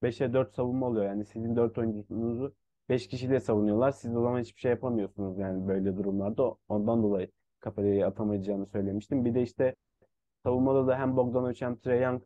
5'e 0.04 0.34
4 0.34 0.56
savunma 0.56 0.88
oluyor. 0.88 1.06
Yani 1.06 1.26
sizin 1.26 1.56
4 1.56 1.78
oyuncunuzu 1.78 2.56
5 2.90 3.08
kişiyle 3.08 3.40
savunuyorlar. 3.40 3.92
Siz 3.92 4.16
o 4.16 4.22
zaman 4.22 4.40
hiçbir 4.42 4.62
şey 4.62 4.72
yapamıyorsunuz 4.72 5.38
yani 5.40 5.68
böyle 5.68 5.98
durumlarda. 5.98 6.56
Ondan 6.70 7.04
dolayı 7.04 7.32
Capella'yı 7.66 8.08
atamayacağını 8.08 8.66
söylemiştim. 8.66 9.26
Bir 9.26 9.36
de 9.36 9.42
işte 9.42 9.76
savunmada 10.46 10.88
da 10.88 11.00
hem 11.00 11.18
Bogdanovic 11.18 11.62
hem 11.62 11.76
Trae 11.80 12.00
Young 12.02 12.22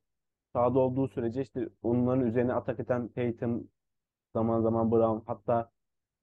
sahada 0.53 0.79
olduğu 0.79 1.07
sürece 1.07 1.41
işte 1.41 1.69
onların 1.83 2.25
üzerine 2.25 2.53
atak 2.53 2.79
eden 2.79 3.07
Tatum, 3.07 3.69
zaman 4.33 4.61
zaman 4.61 4.91
Brown 4.91 5.25
hatta 5.27 5.71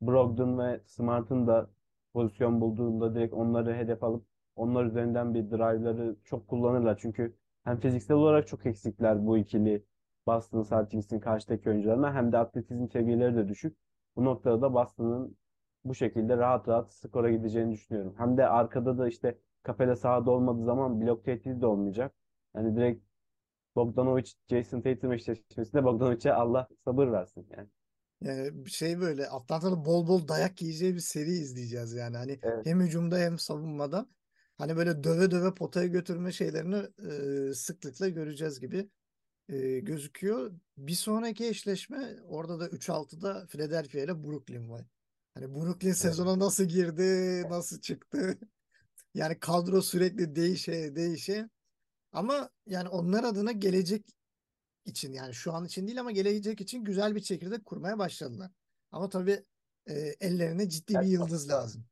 Brogdon 0.02 0.59
ve 0.59 0.81
Smart'ın 0.85 1.47
da 1.47 1.71
pozisyon 2.14 2.61
bulduğunda 2.61 3.14
direkt 3.14 3.35
onları 3.35 3.75
hedef 3.75 4.05
alıp 4.05 4.25
onlar 4.57 4.85
üzerinden 4.85 5.35
bir 5.35 5.50
drive'ları 5.50 6.17
çok 6.25 6.49
kullanırlar. 6.49 6.99
Çünkü 7.02 7.37
hem 7.64 7.81
fiziksel 7.81 8.17
olarak 8.17 8.47
çok 8.49 8.67
eksikler 8.67 9.26
bu 9.26 9.38
ikili 9.38 9.85
Boston 10.26 10.62
Celtics'in 10.62 11.21
karşıdaki 11.21 11.71
oyuncularına 11.71 12.14
hem 12.14 12.33
de 12.33 12.38
atletizm 12.38 12.88
seviyeleri 12.88 13.37
de 13.37 13.49
düşük. 13.49 13.79
Bu 14.17 14.25
noktada 14.25 14.62
da 14.62 14.75
Boston'ın 14.75 15.37
bu 15.85 15.95
şekilde 15.95 16.37
rahat 16.37 16.69
rahat 16.69 16.95
skora 16.95 17.31
gideceğini 17.31 17.73
düşünüyorum. 17.73 18.14
Hem 18.19 18.37
de 18.37 18.49
arkada 18.49 18.99
da 18.99 19.09
işte 19.09 19.38
Capella 19.67 19.97
sahada 19.97 20.31
olmadığı 20.31 20.64
zaman 20.64 21.00
blok 21.00 21.25
tehdidi 21.25 21.61
de 21.61 21.67
olmayacak. 21.67 22.14
Yani 22.57 22.76
direkt 22.76 23.05
Bogdanovic, 23.76 24.33
Jason 24.50 24.81
Tatum 24.81 25.12
eşleşmesinde 25.12 25.85
Bogdanovic'e 25.85 26.33
Allah 26.33 26.69
sabır 26.85 27.12
versin 27.12 27.47
yani. 27.57 27.69
Yani 28.21 28.69
şey 28.71 29.00
böyle 29.00 29.29
Atlanta'da 29.29 29.85
bol 29.85 30.07
bol 30.07 30.29
dayak 30.29 30.62
yiyeceği 30.62 30.95
bir 30.95 31.00
seri 31.00 31.31
izleyeceğiz 31.31 31.93
yani. 31.93 32.17
Hani 32.17 32.40
Evet. 32.43 32.67
hem 32.67 32.81
hücumda 32.81 33.19
hem 33.19 33.38
savunmada. 33.38 34.07
Hani 34.61 34.76
böyle 34.76 35.05
döve 35.05 35.31
döve 35.31 35.55
potaya 35.55 35.87
götürme 35.87 36.33
şeylerini 36.33 36.76
e, 37.50 37.55
sıklıkla 37.55 38.09
göreceğiz 38.09 38.61
gibi 38.61 38.88
e, 39.49 39.81
gözüküyor. 39.81 40.52
Bir 40.76 40.95
sonraki 40.95 41.47
eşleşme 41.47 42.17
orada 42.29 42.61
da 42.61 42.69
3-6'da 42.69 43.47
Philadelphia 43.47 43.99
ile 43.99 44.25
Brooklyn 44.25 44.71
var. 44.71 44.87
Hani 45.35 45.55
Brooklyn 45.55 45.93
sezona 45.93 46.38
nasıl 46.38 46.64
girdi, 46.64 47.43
nasıl 47.50 47.81
çıktı? 47.81 48.38
Yani 49.14 49.38
kadro 49.40 49.83
sürekli 49.83 50.37
değişe 50.37 50.97
değişe. 50.97 51.49
Ama 52.12 52.50
yani 52.67 52.88
onlar 52.88 53.25
adına 53.25 53.52
gelecek 53.52 54.07
için 54.85 55.12
yani 55.12 55.35
şu 55.35 55.52
an 55.52 55.64
için 55.64 55.87
değil 55.87 56.00
ama 56.00 56.11
gelecek 56.11 56.61
için 56.61 56.85
güzel 56.85 57.14
bir 57.14 57.21
çekirdek 57.21 57.64
kurmaya 57.64 57.99
başladılar. 57.99 58.50
Ama 58.90 59.09
tabii 59.09 59.45
e, 59.87 59.95
ellerine 60.21 60.69
ciddi 60.69 60.95
bir 60.95 61.07
yıldız 61.07 61.49
lazım. 61.49 61.89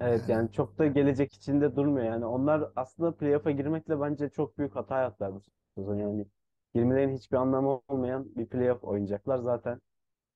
Evet 0.00 0.28
Yani 0.28 0.52
çok 0.52 0.78
da 0.78 0.86
gelecek 0.86 1.32
içinde 1.32 1.76
durmuyor. 1.76 2.06
Yani 2.06 2.26
onlar 2.26 2.70
aslında 2.76 3.16
playoff'a 3.16 3.50
girmekle 3.50 4.00
bence 4.00 4.28
çok 4.28 4.58
büyük 4.58 4.76
hata 4.76 5.00
yaptılar 5.02 5.34
bu 5.34 5.40
sezon. 5.76 5.94
Yani 5.96 6.26
girmelerinin 6.74 7.16
hiçbir 7.16 7.36
anlamı 7.36 7.80
olmayan 7.88 8.36
bir 8.36 8.46
playoff 8.46 8.84
oynayacaklar. 8.84 9.38
Zaten 9.38 9.80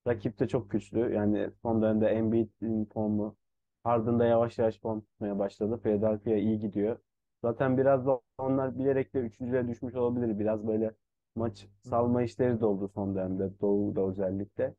rakip 0.09 0.41
de 0.41 0.49
çok 0.49 0.71
güçlü. 0.71 1.15
Yani 1.15 1.51
son 1.63 1.83
dönemde 1.83 2.09
Embiid'in 2.09 2.85
formu 2.87 3.37
Harden 3.85 4.19
da 4.21 4.27
yavaş 4.27 4.59
yavaş 4.59 4.81
form 4.81 5.01
tutmaya 5.01 5.39
başladı. 5.39 5.81
Philadelphia 5.83 6.35
iyi 6.37 6.59
gidiyor. 6.61 6.99
Zaten 7.45 7.79
biraz 7.79 8.07
da 8.07 8.21
onlar 8.39 8.79
bilerek 8.79 9.15
de 9.15 9.19
üçüncüye 9.21 9.69
düşmüş 9.69 9.95
olabilir. 9.95 10.39
Biraz 10.39 10.67
böyle 10.67 10.95
maç 11.37 11.69
salma 11.83 12.23
işleri 12.23 12.61
de 12.61 12.67
oldu 12.67 12.89
son 12.95 13.15
dönemde. 13.17 13.61
Doğu'da 13.61 14.01
özellikle. 14.03 14.75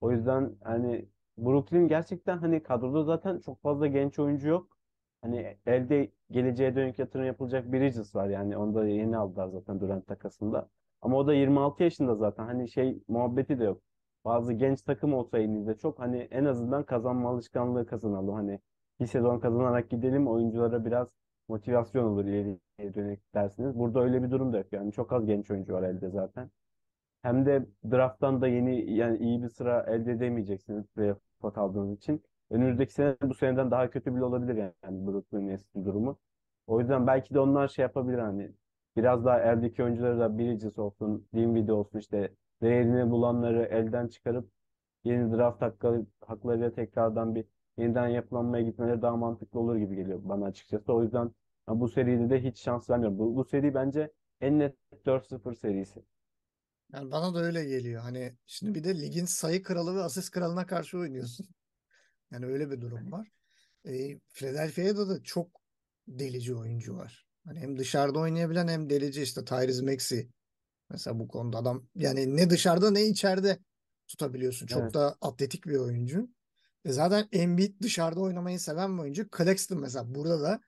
O 0.00 0.12
yüzden 0.12 0.56
hani 0.64 1.08
Brooklyn 1.38 1.88
gerçekten 1.88 2.38
hani 2.38 2.62
kadroda 2.62 3.02
zaten 3.04 3.38
çok 3.40 3.62
fazla 3.62 3.86
genç 3.86 4.18
oyuncu 4.18 4.48
yok. 4.48 4.78
Hani 5.22 5.56
elde 5.66 6.12
geleceğe 6.30 6.76
dönük 6.76 6.98
yatırım 6.98 7.26
yapılacak 7.26 7.72
Bridges 7.72 8.14
var 8.14 8.28
yani 8.28 8.56
onu 8.56 8.74
da 8.74 8.86
yeni 8.88 9.16
aldılar 9.16 9.48
zaten 9.48 9.80
Durant 9.80 10.06
takasında. 10.06 10.68
Ama 11.02 11.16
o 11.16 11.26
da 11.26 11.34
26 11.34 11.82
yaşında 11.82 12.14
zaten 12.14 12.44
hani 12.44 12.68
şey 12.68 13.02
muhabbeti 13.08 13.58
de 13.58 13.64
yok. 13.64 13.82
Bazı 14.24 14.52
genç 14.52 14.82
takım 14.82 15.14
olsa 15.14 15.38
elinizde 15.38 15.76
çok 15.76 15.98
hani 15.98 16.18
en 16.30 16.44
azından 16.44 16.84
kazanma 16.84 17.30
alışkanlığı 17.30 17.86
kazanalım. 17.86 18.34
Hani 18.34 18.60
bir 19.00 19.06
sezon 19.06 19.38
kazanarak 19.40 19.90
gidelim 19.90 20.28
oyunculara 20.28 20.84
biraz 20.84 21.08
motivasyon 21.48 22.04
olur 22.04 22.24
ileriye 22.24 22.94
dönük 22.94 23.34
dersiniz. 23.34 23.78
Burada 23.78 24.00
öyle 24.00 24.22
bir 24.22 24.30
durum 24.30 24.52
da 24.52 24.58
yok 24.58 24.72
yani 24.72 24.92
çok 24.92 25.12
az 25.12 25.26
genç 25.26 25.50
oyuncu 25.50 25.72
var 25.74 25.82
elde 25.82 26.10
zaten. 26.10 26.50
Hem 27.22 27.46
de 27.46 27.66
draft'tan 27.90 28.40
da 28.40 28.48
yeni 28.48 28.92
yani 28.94 29.18
iyi 29.18 29.42
bir 29.42 29.48
sıra 29.48 29.82
elde 29.82 30.12
edemeyeceksiniz 30.12 30.86
playoff'a 30.86 31.52
kaldığınız 31.52 31.98
için. 31.98 32.22
Önümüzdeki 32.50 32.92
sene 32.92 33.16
bu 33.22 33.34
seneden 33.34 33.70
daha 33.70 33.90
kötü 33.90 34.14
bile 34.14 34.24
olabilir 34.24 34.54
yani, 34.56 34.72
yani 34.84 35.06
Brooklyn 35.06 35.46
Nets'in 35.48 35.84
durumu. 35.84 36.18
O 36.66 36.80
yüzden 36.80 37.06
belki 37.06 37.34
de 37.34 37.40
onlar 37.40 37.68
şey 37.68 37.82
yapabilir 37.82 38.18
hani 38.18 38.52
biraz 38.96 39.24
daha 39.24 39.40
eldeki 39.40 39.82
oyuncuları 39.84 40.20
da 40.20 40.38
Bridges 40.38 40.78
olsun, 40.78 41.28
Dinwiddie 41.34 41.72
olsun 41.72 41.98
işte 41.98 42.34
değerini 42.62 43.10
bulanları 43.10 43.62
elden 43.64 44.08
çıkarıp 44.08 44.50
yeni 45.04 45.32
draft 45.36 45.62
hakları, 45.62 46.06
haklarıyla 46.26 46.72
tekrardan 46.72 47.34
bir 47.34 47.44
yeniden 47.78 48.08
yapılanmaya 48.08 48.64
gitmeleri 48.64 49.02
daha 49.02 49.16
mantıklı 49.16 49.60
olur 49.60 49.76
gibi 49.76 49.96
geliyor 49.96 50.20
bana 50.22 50.44
açıkçası. 50.46 50.92
O 50.92 51.02
yüzden 51.02 51.30
bu 51.68 51.88
seride 51.88 52.30
de 52.30 52.42
hiç 52.44 52.58
şans 52.60 52.90
vermiyorum. 52.90 53.18
Bu, 53.18 53.36
bu 53.36 53.44
seri 53.44 53.74
bence 53.74 54.12
en 54.40 54.58
net 54.58 54.76
4-0 55.06 55.54
serisi. 55.54 56.02
Yani 56.92 57.10
bana 57.10 57.34
da 57.34 57.42
öyle 57.42 57.64
geliyor. 57.64 58.02
Hani 58.02 58.36
şimdi 58.46 58.74
bir 58.74 58.84
de 58.84 59.00
ligin 59.00 59.24
sayı 59.24 59.62
kralı 59.62 59.96
ve 59.96 60.02
asist 60.02 60.30
kralına 60.30 60.66
karşı 60.66 60.98
oynuyorsun. 60.98 61.48
Yani 62.32 62.46
öyle 62.46 62.70
bir 62.70 62.80
durum 62.80 63.12
var. 63.12 63.28
E, 63.84 64.18
Philadelphia'da 64.18 65.08
da 65.08 65.22
çok 65.22 65.48
delici 66.08 66.54
oyuncu 66.54 66.96
var. 66.96 67.26
Hani 67.44 67.60
hem 67.60 67.78
dışarıda 67.78 68.18
oynayabilen 68.18 68.68
hem 68.68 68.90
delici 68.90 69.22
işte 69.22 69.44
Tyrese 69.44 69.82
Maxey 69.82 70.28
mesela 70.90 71.18
bu 71.18 71.28
konuda 71.28 71.58
adam 71.58 71.88
yani 71.94 72.36
ne 72.36 72.50
dışarıda 72.50 72.90
ne 72.90 73.06
içeride 73.06 73.58
tutabiliyorsun. 74.08 74.66
Çok 74.66 74.82
Evet. 74.82 74.94
da 74.94 75.16
atletik 75.20 75.66
bir 75.66 75.76
oyuncu. 75.76 76.28
E 76.84 76.92
zaten 76.92 77.28
Embiid 77.32 77.80
dışarıda 77.82 78.20
oynamayı 78.20 78.60
seven 78.60 78.98
bir 78.98 79.02
oyuncu. 79.02 79.28
Claxton 79.36 79.80
mesela 79.80 80.14
burada 80.14 80.40
da 80.40 80.60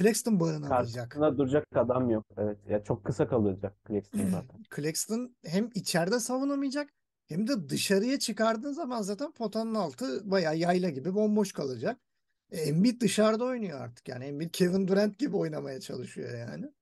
Claxton 0.00 0.40
barınamayacak. 0.40 1.10
Karşısında 1.10 1.38
duracak 1.38 1.66
adam 1.74 2.10
yok. 2.10 2.24
Evet. 2.36 2.58
Ya 2.68 2.84
çok 2.84 3.04
kısa 3.04 3.28
kalacak 3.28 3.76
Claxton 3.88 4.18
zaten. 4.18 4.64
Claxton 4.76 5.36
hem 5.44 5.70
içeride 5.74 6.20
savunamayacak 6.20 6.90
hem 7.26 7.46
de 7.48 7.68
dışarıya 7.68 8.18
çıkardığın 8.18 8.72
zaman 8.72 9.02
zaten 9.02 9.32
potanın 9.32 9.74
altı 9.74 10.30
bayağı 10.30 10.56
yayla 10.56 10.90
gibi 10.90 11.14
bomboş 11.14 11.52
kalacak. 11.52 12.00
E, 12.50 12.60
Embiid 12.60 13.00
dışarıda 13.00 13.44
oynuyor 13.44 13.80
artık 13.80 14.08
yani. 14.08 14.24
Embiid 14.24 14.50
Kevin 14.50 14.88
Durant 14.88 15.18
gibi 15.18 15.36
oynamaya 15.36 15.80
çalışıyor 15.80 16.38
yani. 16.38 16.72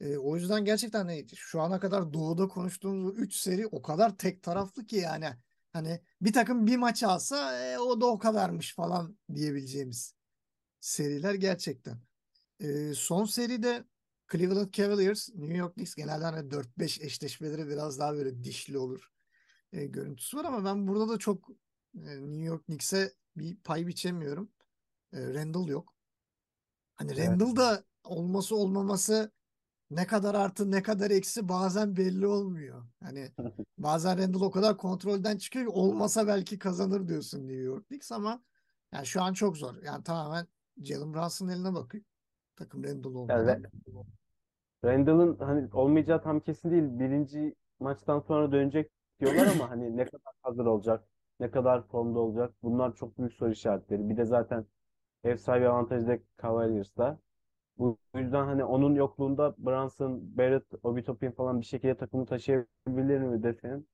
E, 0.00 0.16
o 0.16 0.36
yüzden 0.36 0.64
gerçekten 0.64 0.98
hani 0.98 1.26
şu 1.34 1.60
ana 1.60 1.80
kadar 1.80 2.12
doğuda 2.12 2.48
konuştuğumuz 2.48 3.18
3 3.18 3.34
seri 3.34 3.66
o 3.66 3.82
kadar 3.82 4.16
tek 4.16 4.42
taraflı 4.42 4.86
ki 4.86 4.96
yani. 4.96 5.26
Hani 5.72 6.00
bir 6.20 6.32
takım 6.32 6.66
bir 6.66 6.76
maç 6.76 7.02
alsa 7.02 7.64
e, 7.64 7.78
o 7.78 8.00
da 8.00 8.06
o 8.06 8.18
kadarmış 8.18 8.74
falan 8.74 9.18
diyebileceğimiz 9.34 10.14
seriler 10.80 11.34
gerçekten. 11.34 12.09
E, 12.60 12.94
son 12.94 13.24
seride 13.24 13.84
Cleveland 14.32 14.72
Cavaliers, 14.72 15.28
New 15.34 15.56
York 15.56 15.74
Knicks 15.74 15.94
genelde 15.94 16.24
hani 16.24 16.50
4-5 16.50 17.04
eşleşmeleri 17.04 17.68
biraz 17.68 17.98
daha 17.98 18.14
böyle 18.14 18.44
dişli 18.44 18.78
olur 18.78 19.10
e, 19.72 19.86
görüntüsü 19.86 20.36
var 20.36 20.44
ama 20.44 20.64
ben 20.64 20.86
burada 20.86 21.08
da 21.08 21.18
çok 21.18 21.48
e, 21.94 22.20
New 22.20 22.44
York 22.44 22.64
Knicks'e 22.64 23.12
bir 23.36 23.56
pay 23.56 23.86
biçemiyorum. 23.86 24.52
E, 25.12 25.34
Randall 25.34 25.68
yok. 25.68 25.94
Hani 26.94 27.12
Evet. 27.12 27.28
Randall 27.28 27.56
da 27.56 27.84
olması 28.04 28.56
olmaması 28.56 29.32
ne 29.90 30.06
kadar 30.06 30.34
artı 30.34 30.70
ne 30.70 30.82
kadar 30.82 31.10
eksi 31.10 31.48
bazen 31.48 31.96
belli 31.96 32.26
olmuyor. 32.26 32.86
Hani 33.02 33.32
bazen 33.78 34.18
Randall 34.18 34.40
o 34.40 34.50
kadar 34.50 34.76
kontrolden 34.76 35.38
çıkıyor 35.38 35.64
ki 35.64 35.70
olmasa 35.70 36.26
belki 36.26 36.58
kazanır 36.58 37.08
diyorsun 37.08 37.38
New 37.38 37.62
York 37.62 37.88
Knicks 37.88 38.12
ama 38.12 38.42
yani 38.92 39.06
şu 39.06 39.22
an 39.22 39.32
çok 39.32 39.56
zor. 39.56 39.82
Yani 39.82 40.04
tamamen 40.04 40.46
Jalen 40.82 41.14
Brunson'ın 41.14 41.50
eline 41.50 41.74
bakıyor. 41.74 42.04
Takım 42.60 42.84
Randall 42.84 43.14
Yani 43.28 43.42
olmadan. 43.44 43.46
Ra- 43.50 43.70
Randall'ın 44.84 45.36
hani 45.38 45.68
olmayacağı 45.72 46.22
tam 46.22 46.40
kesin 46.40 46.70
değil. 46.70 46.82
Birinci 47.00 47.54
maçtan 47.80 48.20
sonra 48.20 48.52
dönecek 48.52 48.90
diyorlar 49.20 49.46
ama 49.46 49.70
hani 49.70 49.96
ne 49.96 50.04
kadar 50.04 50.32
hazır 50.42 50.66
olacak, 50.66 51.04
ne 51.40 51.50
kadar 51.50 51.82
formda 51.88 52.18
olacak 52.18 52.54
bunlar 52.62 52.94
çok 52.96 53.18
büyük 53.18 53.32
soru 53.32 53.50
işaretleri. 53.52 54.08
Bir 54.08 54.16
de 54.16 54.24
zaten 54.24 54.66
ev 55.24 55.36
sahibi 55.36 55.68
avantajı 55.68 56.08
da 56.08 56.18
Cavaliers'da. 56.42 57.20
Bu 57.78 57.98
yüzden 58.14 58.44
hani 58.46 58.64
onun 58.64 58.96
yokluğunda 58.96 59.54
Brunson, 59.58 60.38
Barrett, 60.38 60.64
Obi 60.84 61.04
Toppin 61.04 61.30
falan 61.32 61.60
bir 61.60 61.66
şekilde 61.66 61.96
takımı 61.98 62.26
taşıyabilir 62.26 63.20
mi 63.20 63.42
desen 63.42 63.86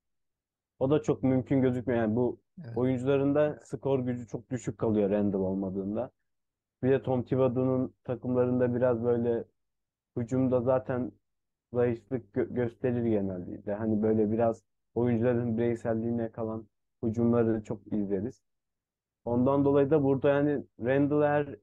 o 0.79 0.89
da 0.91 1.01
çok 1.03 1.23
mümkün 1.23 1.61
gözükmüyor. 1.61 2.01
Yani 2.01 2.15
bu 2.15 2.41
Evet. 2.65 2.75
oyuncuların 2.75 3.35
da 3.35 3.59
skor 3.63 3.99
gücü 3.99 4.27
çok 4.27 4.49
düşük 4.51 4.77
kalıyor 4.77 5.09
Randall 5.11 5.39
olmadığında. 5.39 6.11
Bir 6.83 6.91
de 6.91 7.03
Tom 7.03 7.23
Thibodeau'nun 7.23 7.95
takımlarında 8.03 8.75
biraz 8.75 9.03
böyle 9.03 9.45
hücumda 10.17 10.61
zaten 10.61 11.11
zayıflık 11.73 12.35
gö- 12.35 12.55
gösterir 12.55 13.05
genelde. 13.05 13.73
Hani 13.75 14.03
böyle 14.03 14.31
biraz 14.31 14.63
oyuncuların 14.95 15.57
bireyselliğine 15.57 16.31
kalan 16.31 16.67
hücumları 17.03 17.63
çok 17.63 17.87
izleriz. 17.93 18.43
Ondan 19.25 19.65
dolayı 19.65 19.89
da 19.91 20.03
burada 20.03 20.29
yani 20.29 20.65
Randall 20.81 21.21
eğer 21.21 21.55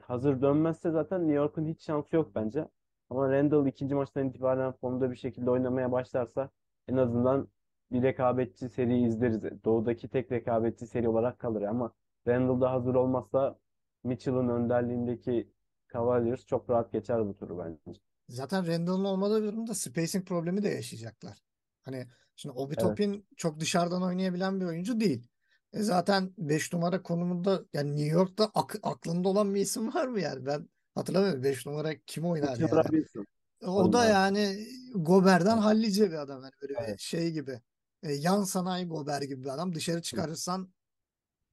hazır 0.00 0.42
dönmezse 0.42 0.90
zaten 0.90 1.20
New 1.20 1.34
York'un 1.34 1.66
hiç 1.66 1.82
şansı 1.84 2.16
yok 2.16 2.34
bence. 2.34 2.68
Ama 3.10 3.32
Randall 3.32 3.66
ikinci 3.66 3.94
maçtan 3.94 4.28
itibaren 4.28 4.72
formda 4.72 5.10
bir 5.10 5.16
şekilde 5.16 5.50
oynamaya 5.50 5.92
başlarsa 5.92 6.50
en 6.88 6.96
azından 6.96 7.48
bir 7.92 8.02
rekabetçi 8.02 8.68
seri 8.68 9.02
izleriz. 9.02 9.42
Doğudaki 9.64 10.08
tek 10.08 10.32
rekabetçi 10.32 10.86
seri 10.86 11.08
olarak 11.08 11.38
kalır 11.38 11.62
ama 11.62 11.92
Randall 12.28 12.60
da 12.60 12.72
hazır 12.72 12.94
olmazsa 12.94 13.58
Mitchell'ın 14.06 14.48
önderliğindeki 14.48 15.52
Cavaliers 15.92 16.46
çok 16.46 16.70
rahat 16.70 16.92
geçer 16.92 17.26
bu 17.28 17.36
turu 17.36 17.58
bence. 17.58 18.00
Zaten 18.28 18.66
Randall'ın 18.66 19.04
olmadığı 19.04 19.42
durumda 19.42 19.74
spacing 19.74 20.28
problemi 20.28 20.62
de 20.62 20.68
yaşayacaklar. 20.68 21.38
Hani 21.82 22.06
şimdi 22.36 22.52
Obi 22.58 22.74
Evet. 22.74 22.80
Toppin 22.80 23.26
çok 23.36 23.60
dışarıdan 23.60 24.02
oynayabilen 24.02 24.60
bir 24.60 24.66
oyuncu 24.66 25.00
değil. 25.00 25.28
E 25.72 25.82
zaten 25.82 26.34
5 26.38 26.72
numara 26.72 27.02
konumunda 27.02 27.64
yani 27.72 27.90
New 27.96 28.06
York'ta 28.06 28.50
ak- 28.54 28.80
aklında 28.82 29.28
olan 29.28 29.54
bir 29.54 29.60
isim 29.60 29.94
var 29.94 30.06
mı 30.06 30.20
yani? 30.20 30.46
Ben 30.46 30.68
hatırlamıyorum 30.94 31.42
5 31.42 31.66
numara 31.66 31.94
kim 32.06 32.26
oynar 32.26 32.56
yani? 32.56 32.70
Robinson 32.70 33.26
O 33.66 33.92
da 33.92 34.04
yani 34.04 34.66
Gober'den 34.94 35.58
hallice 35.58 36.10
bir 36.10 36.16
adam. 36.16 36.42
Yani 36.42 36.52
böyle 36.62 36.74
Evet. 36.78 37.00
şey 37.00 37.32
gibi. 37.32 37.60
E, 38.02 38.12
yan 38.12 38.42
sanayi 38.42 38.86
Gober 38.86 39.22
gibi 39.22 39.42
bir 39.42 39.48
adam. 39.48 39.74
Dışarı 39.74 40.02
çıkarırsan 40.02 40.72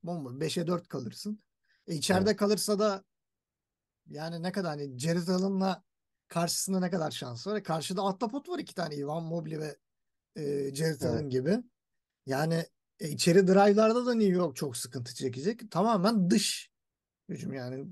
bomba 0.04 0.30
5'e 0.46 0.68
4 0.68 0.88
kalırsın. 0.88 1.44
E, 1.88 1.96
içeride 1.96 2.30
Evet. 2.30 2.40
kalırsa 2.40 2.80
da 2.80 3.04
yani 4.08 4.44
ne 4.44 4.52
kadar 4.52 4.70
hani 4.70 5.00
Jared 5.00 5.28
Allen'la 5.28 5.84
karşısında 6.28 6.80
ne 6.80 6.90
kadar 6.90 7.12
şans 7.12 7.48
var. 7.48 7.56
E, 7.56 7.64
karşıda 7.64 8.04
Atlapot 8.04 8.50
var 8.50 8.60
iki 8.60 8.76
tane 8.76 8.96
Ivan 8.96 9.24
Mobley 9.24 9.60
ve 9.60 9.78
e, 10.36 10.76
Jared 10.76 11.02
Evet. 11.02 11.04
Allen 11.04 11.30
gibi. 11.30 11.58
Yani 12.26 12.66
e, 13.00 13.10
içeri 13.10 13.48
drive'larda 13.48 14.06
da 14.06 14.14
New 14.14 14.34
York 14.34 14.56
çok 14.56 14.78
sıkıntı 14.78 15.16
çekecek. 15.16 15.72
Tamamen 15.72 16.30
dış 16.30 16.72
hücum 17.30 17.54
yani. 17.54 17.88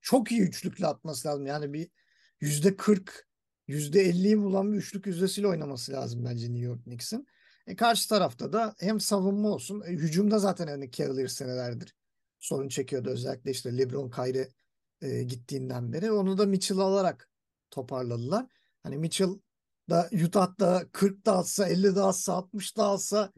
Çok 0.00 0.32
iyi 0.32 0.40
üçlükle 0.40 0.86
atması 0.86 1.28
lazım. 1.28 1.46
Yani 1.46 1.72
bir 1.72 1.90
yüzde 2.40 2.76
40, 2.76 3.28
yüzde 3.68 4.10
50'yi 4.10 4.38
bulan 4.38 4.72
bir 4.72 4.78
üçlük 4.78 5.06
yüzdesiyle 5.06 5.48
oynaması 5.48 5.92
lazım 5.92 6.24
bence 6.24 6.46
New 6.46 6.66
York 6.66 6.84
Knicks'in. 6.84 7.26
E 7.66 7.76
karşı 7.76 8.08
tarafta 8.08 8.52
da 8.52 8.74
hem 8.78 9.00
savunma 9.00 9.48
olsun. 9.48 9.82
E, 9.86 9.90
hücumda 9.90 10.38
zaten 10.38 10.66
hani 10.66 10.90
Cavaliers 10.90 11.32
senelerdir 11.32 11.97
sorun 12.38 12.68
çekiyordu. 12.68 13.10
Özellikle 13.10 13.50
işte 13.50 13.78
LeBron 13.78 14.10
Kyrie 14.10 14.48
e, 15.00 15.22
gittiğinden 15.22 15.92
beri. 15.92 16.12
Onu 16.12 16.38
da 16.38 16.46
Mitchell 16.46 16.78
alarak 16.78 17.30
toparladılar. 17.70 18.46
Hani 18.82 18.98
Mitchell 18.98 19.38
da 19.90 20.10
Utah'da 20.26 20.86
40 20.92 21.26
da 21.26 21.38
atsa, 21.38 21.68
50 21.68 21.96
de 21.96 22.02
atsa, 22.02 22.32
60 22.34 22.76
da 22.76 22.84
alsa 22.84 23.32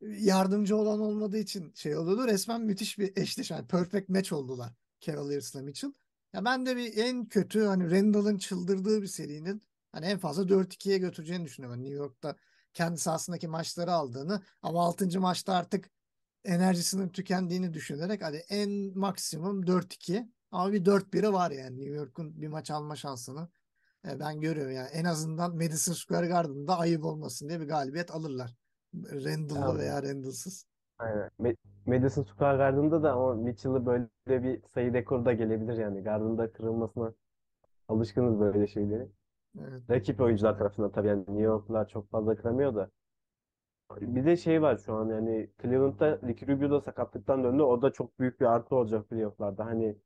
yardımcı 0.00 0.76
olan 0.76 1.00
olmadığı 1.00 1.38
için 1.38 1.72
şey 1.74 1.96
oluyordu. 1.96 2.26
Resmen 2.26 2.60
müthiş 2.60 2.98
bir 2.98 3.16
eşleşme. 3.16 3.56
Yani 3.56 3.66
perfect 3.66 4.08
match 4.08 4.32
oldular 4.32 4.72
Cavaliers'la 5.00 5.62
Mitchell. 5.62 5.92
Ya 6.32 6.44
ben 6.44 6.66
de 6.66 6.76
bir 6.76 6.96
en 6.96 7.26
kötü 7.26 7.64
hani 7.64 7.90
Randall'ın 7.90 8.38
çıldırdığı 8.38 9.02
bir 9.02 9.06
serinin 9.06 9.62
hani 9.92 10.06
en 10.06 10.18
fazla 10.18 10.48
4-2'ye 10.48 10.98
götüreceğini 10.98 11.44
düşünüyorum. 11.44 11.80
Yani 11.80 11.90
New 11.90 12.04
York'ta 12.04 12.36
kendi 12.74 12.98
sahasındaki 12.98 13.48
maçları 13.48 13.92
aldığını 13.92 14.42
ama 14.62 14.84
6. 14.84 15.20
maçta 15.20 15.54
artık 15.54 15.90
enerjisinin 16.44 17.08
tükendiğini 17.08 17.74
düşünerek 17.74 18.22
hadi 18.22 18.36
en 18.50 18.98
maksimum 18.98 19.62
4-2 19.66 20.28
ama 20.50 20.72
bir 20.72 20.84
4-1'i 20.84 21.32
var 21.32 21.50
yani 21.50 21.76
New 21.80 21.94
York'un 21.94 22.42
bir 22.42 22.48
maç 22.48 22.70
alma 22.70 22.96
şansını 22.96 23.48
e, 24.08 24.20
ben 24.20 24.40
görüyorum 24.40 24.72
yani 24.72 24.88
en 24.88 25.04
azından 25.04 25.56
Madison 25.56 25.92
Square 25.92 26.26
Garden'da 26.26 26.78
ayıp 26.78 27.04
olmasın 27.04 27.48
diye 27.48 27.60
bir 27.60 27.68
galibiyet 27.68 28.10
alırlar. 28.10 28.54
Randall'lı 28.94 29.60
Tamam. 29.60 29.78
veya 29.78 30.02
Randall'sız. 30.02 30.66
Aynen. 30.98 31.30
Ma- 31.40 31.56
Madison 31.86 32.22
Square 32.22 32.56
Garden'da 32.56 33.02
da 33.02 33.12
ama 33.12 33.34
Mitchell'ı 33.34 33.86
böyle 33.86 34.42
bir 34.42 34.62
sayı 34.74 34.92
rekoru 34.92 35.24
da 35.24 35.32
gelebilir 35.32 35.76
yani. 35.78 36.02
Garden'da 36.02 36.52
kırılmasına 36.52 37.12
alışkınız 37.88 38.40
böyle 38.40 38.66
şeyleri. 38.66 39.08
Evet. 39.58 39.90
Rakip 39.90 40.20
oyuncular 40.20 40.58
tarafından 40.58 40.92
tabii 40.92 41.08
yani 41.08 41.20
New 41.20 41.42
York'lar 41.42 41.88
çok 41.88 42.10
fazla 42.10 42.36
kıramıyor 42.36 42.74
da. 42.74 42.90
Bir 43.90 44.24
de 44.24 44.36
şey 44.36 44.62
var 44.62 44.76
şu 44.76 44.94
an 44.94 45.08
yani 45.08 45.50
Cleveland'da 45.62 46.18
Ricky 46.28 46.52
Rubio 46.52 46.70
da 46.70 46.80
sakatlıktan 46.80 47.44
döndü. 47.44 47.62
O 47.62 47.82
da 47.82 47.92
çok 47.92 48.18
büyük 48.18 48.40
bir 48.40 48.46
artı 48.46 48.76
olacak 48.76 49.08
playoff'larda. 49.10 49.66
Hani 49.66 49.96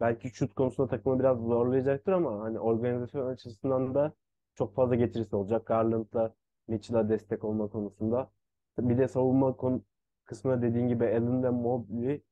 belki 0.00 0.30
şut 0.30 0.54
konusunda 0.54 0.88
takımı 0.88 1.18
biraz 1.18 1.38
zorlayacaktır 1.38 2.12
ama 2.12 2.40
hani 2.40 2.58
organizasyon 2.60 3.26
açısından 3.26 3.94
da 3.94 4.12
çok 4.54 4.74
fazla 4.74 4.94
getirisi 4.94 5.36
olacak. 5.36 5.66
Garland'la 5.66 6.34
Mitchell'a 6.68 7.08
destek 7.08 7.44
olma 7.44 7.68
konusunda. 7.68 8.30
Bir 8.78 8.98
de 8.98 9.08
savunma 9.08 9.56
konu 9.56 9.82
kısmına 10.24 10.62
dediğin 10.62 10.88
gibi 10.88 11.04
Allen 11.04 11.42
ve 11.42 11.50
Mobley 11.50 12.22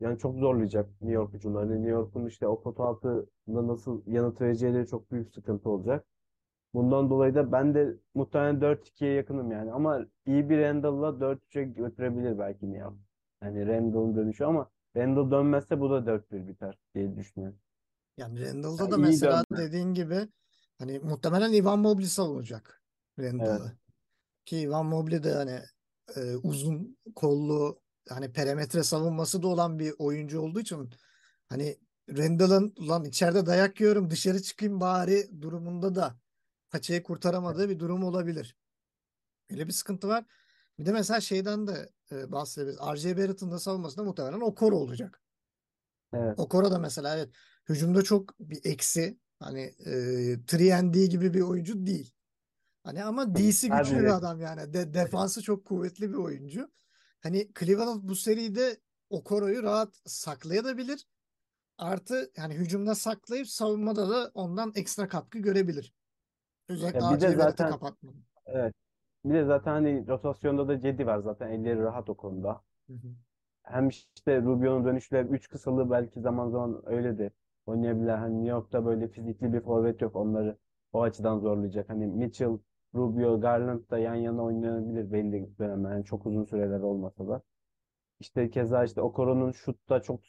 yani 0.00 0.18
çok 0.18 0.36
zorlayacak 0.38 0.90
New 1.00 1.12
York 1.14 1.34
hücumlarını. 1.34 1.74
New 1.74 1.90
York'un 1.90 2.26
işte 2.26 2.46
o 2.46 2.62
pota 2.62 2.84
altında 2.84 3.66
nasıl 3.66 4.02
yanıt 4.06 4.40
vereceğiyle 4.40 4.86
çok 4.86 5.10
büyük 5.12 5.30
sıkıntı 5.34 5.70
olacak. 5.70 6.06
Bundan 6.74 7.10
dolayı 7.10 7.34
da 7.34 7.52
ben 7.52 7.74
de 7.74 7.94
muhtemelen 8.14 8.60
4-2'ye 8.60 9.12
yakınım 9.12 9.52
yani. 9.52 9.72
Ama 9.72 10.06
iyi 10.26 10.50
bir 10.50 10.58
Randall'la 10.58 11.20
4-3'e 11.20 11.64
götürebilir 11.64 12.38
belki 12.38 12.66
New 12.66 12.78
York. 12.84 12.94
Yani 13.42 13.66
Randall'ın 13.66 14.16
dönüşü 14.16 14.44
ama 14.44 14.70
Randall 14.96 15.30
dönmezse 15.30 15.80
bu 15.80 15.90
da 15.90 15.98
4-1 15.98 16.48
biter 16.48 16.78
diye 16.94 17.16
düşünüyorum. 17.16 17.58
Yani 18.18 18.40
Randall'da 18.46 18.82
Yani 18.82 18.92
da 18.92 18.96
mesela 18.98 19.44
dönme. 19.50 19.62
dediğin 19.62 19.94
gibi 19.94 20.28
hani 20.78 20.98
muhtemelen 20.98 21.52
Ivan 21.52 21.78
Mobley 21.78 22.06
savunacak 22.06 22.82
Randall'ı. 23.18 23.66
Evet. 23.66 23.76
Ki 24.44 24.58
Ivan 24.58 24.86
Mobley 24.86 25.22
de 25.22 25.32
hani 25.32 25.60
e, 26.16 26.36
uzun 26.36 26.98
kollu 27.14 27.80
hani 28.08 28.32
perimetre 28.32 28.82
savunması 28.82 29.42
da 29.42 29.48
olan 29.48 29.78
bir 29.78 29.94
oyuncu 29.98 30.40
olduğu 30.40 30.60
için 30.60 30.90
hani 31.48 31.76
Randall'ın 32.18 32.74
ulan 32.78 33.04
içeride 33.04 33.46
dayak 33.46 33.80
yiyorum 33.80 34.10
dışarı 34.10 34.42
çıkayım 34.42 34.80
bari 34.80 35.42
durumunda 35.42 35.94
da 35.94 36.16
paçayı 36.74 37.02
kurtaramadığı 37.02 37.68
bir 37.68 37.78
durum 37.78 38.04
olabilir. 38.04 38.56
Öyle 39.50 39.66
bir 39.66 39.72
sıkıntı 39.72 40.08
var. 40.08 40.24
Bir 40.78 40.86
de 40.86 40.92
mesela 40.92 41.20
şeyden 41.20 41.66
de 41.66 41.92
e, 42.12 42.32
bahsedebiliriz. 42.32 42.80
R.J. 42.80 43.16
Barrett'ın 43.16 43.50
da 43.50 43.58
savunmasında 43.58 44.04
muhtemelen 44.04 44.40
Okoro 44.40 44.76
olacak. 44.76 45.22
Evet. 46.14 46.38
Okoro 46.38 46.70
da 46.70 46.78
mesela 46.78 47.16
evet 47.16 47.30
hücumda 47.68 48.02
çok 48.02 48.40
bir 48.40 48.60
eksi. 48.64 49.18
Hani 49.38 49.74
e, 49.86 50.32
3 50.32 51.10
gibi 51.10 51.34
bir 51.34 51.40
oyuncu 51.40 51.86
değil. 51.86 52.12
Hani 52.84 53.04
ama 53.04 53.34
DC 53.34 53.68
güçlü 53.68 54.00
bir 54.00 54.16
adam 54.16 54.40
yani. 54.40 54.74
De, 54.74 54.94
defansı 54.94 55.42
çok 55.42 55.64
kuvvetli 55.64 56.10
bir 56.10 56.18
oyuncu. 56.18 56.70
Hani 57.20 57.50
Cleveland 57.60 58.00
bu 58.02 58.16
seride 58.16 58.80
Okoro'yu 59.10 59.62
rahat 59.62 59.94
saklayabilir. 60.06 61.06
Artı 61.78 62.30
yani 62.36 62.54
hücumda 62.54 62.94
saklayıp 62.94 63.48
savunmada 63.48 64.10
da 64.10 64.30
ondan 64.34 64.72
ekstra 64.74 65.08
katkı 65.08 65.38
görebilir. 65.38 65.94
Özellikle 66.68 67.00
Ya 67.00 67.16
bir 67.16 67.20
de 67.20 67.32
zaten 67.36 67.70
kapatmalı. 67.70 68.14
evet. 68.46 68.74
Bir 69.24 69.34
de 69.34 69.44
zaten 69.44 69.72
hani 69.72 70.08
rotasyonda 70.08 70.68
da 70.68 70.80
Cedi 70.80 71.06
var 71.06 71.18
zaten. 71.18 71.50
Elleri 71.50 71.80
rahat 71.80 72.10
o 72.10 72.16
konuda. 72.16 72.62
Hı 72.88 72.92
hı. 72.92 73.14
Hem 73.62 73.88
işte 73.88 74.42
Rubio'nun 74.42 74.84
dönüşleri 74.84 75.28
3 75.28 75.48
kısalığı 75.48 75.90
belki 75.90 76.20
zaman 76.20 76.48
zaman 76.50 76.82
öyle 76.86 77.18
de 77.18 77.30
oynayabilir. 77.66 78.08
Hani 78.08 78.34
New 78.34 78.50
York'ta 78.50 78.84
böyle 78.86 79.08
fizikli 79.08 79.52
bir 79.52 79.60
forvet 79.60 80.00
yok. 80.00 80.16
Onları 80.16 80.56
o 80.92 81.02
açıdan 81.02 81.38
zorlayacak. 81.38 81.88
Hani 81.88 82.06
Mitchell, 82.06 82.58
Rubio, 82.94 83.40
Garland 83.40 83.90
da 83.90 83.98
yan 83.98 84.14
yana 84.14 84.42
oynanabilir 84.44 85.12
belli 85.12 85.58
dönemler. 85.58 85.90
Yani 85.92 86.04
çok 86.04 86.26
uzun 86.26 86.44
süreler 86.44 86.80
olmasa 86.80 87.28
da. 87.28 87.42
İşte 88.20 88.50
keza 88.50 88.84
işte 88.84 89.00
Okoro'nun 89.02 89.52
şutta 89.52 90.02
çok 90.02 90.20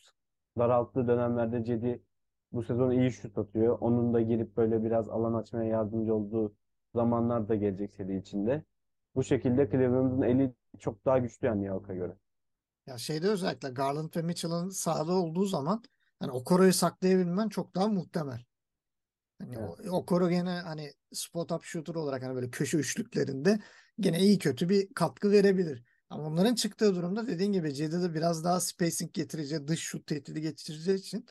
daralttığı 0.57 1.07
dönemlerde 1.07 1.63
Cedi 1.63 2.03
bu 2.55 2.63
sezon 2.63 2.91
iyi 2.91 3.11
şut 3.11 3.37
atıyor. 3.37 3.77
Onun 3.81 4.13
da 4.13 4.21
girip 4.21 4.57
böyle 4.57 4.83
biraz 4.83 5.09
alan 5.09 5.33
açmaya 5.33 5.69
yardımcı 5.69 6.15
olduğu 6.15 6.55
zamanlar 6.95 7.49
da 7.49 7.55
gelecek 7.55 7.93
seri 7.93 8.17
içinde. 8.17 8.63
Bu 9.15 9.23
şekilde 9.23 9.69
Cleveland'ın 9.71 10.21
eli 10.21 10.53
çok 10.79 11.05
daha 11.05 11.17
güçlü 11.17 11.47
yani 11.47 11.61
New 11.61 11.73
York'a 11.75 11.93
göre. 11.93 12.15
Ya 12.87 12.97
şeyde 12.97 13.27
özellikle 13.27 13.69
Garland 13.69 14.15
ve 14.15 14.21
Mitchell'ın 14.21 14.69
sahada 14.69 15.11
olduğu 15.11 15.45
zaman 15.45 15.83
hani 16.19 16.31
Okoro'yu 16.31 16.73
saklayabilmen 16.73 17.49
çok 17.49 17.75
daha 17.75 17.87
muhtemel. 17.87 18.45
Hani 19.39 19.55
Evet. 19.55 19.89
Okoro 19.89 20.29
gene 20.29 20.49
hani 20.49 20.93
spot 21.13 21.51
up 21.51 21.63
shooter 21.63 21.95
olarak 21.95 22.23
hani 22.23 22.35
böyle 22.35 22.49
köşe 22.49 22.77
üçlüklerinde 22.77 23.59
gene 23.99 24.19
iyi 24.19 24.39
kötü 24.39 24.69
bir 24.69 24.93
katkı 24.93 25.31
verebilir. 25.31 25.83
Ama 26.09 26.23
onların 26.23 26.55
çıktığı 26.55 26.95
durumda 26.95 27.27
dediğin 27.27 27.51
gibi 27.51 27.73
Cedi'de 27.73 28.13
biraz 28.13 28.43
daha 28.43 28.59
spacing 28.59 29.13
getireceği, 29.13 29.67
dış 29.67 29.79
şut 29.79 30.07
tehdidi 30.07 30.41
getireceği 30.41 30.97
için 30.97 31.25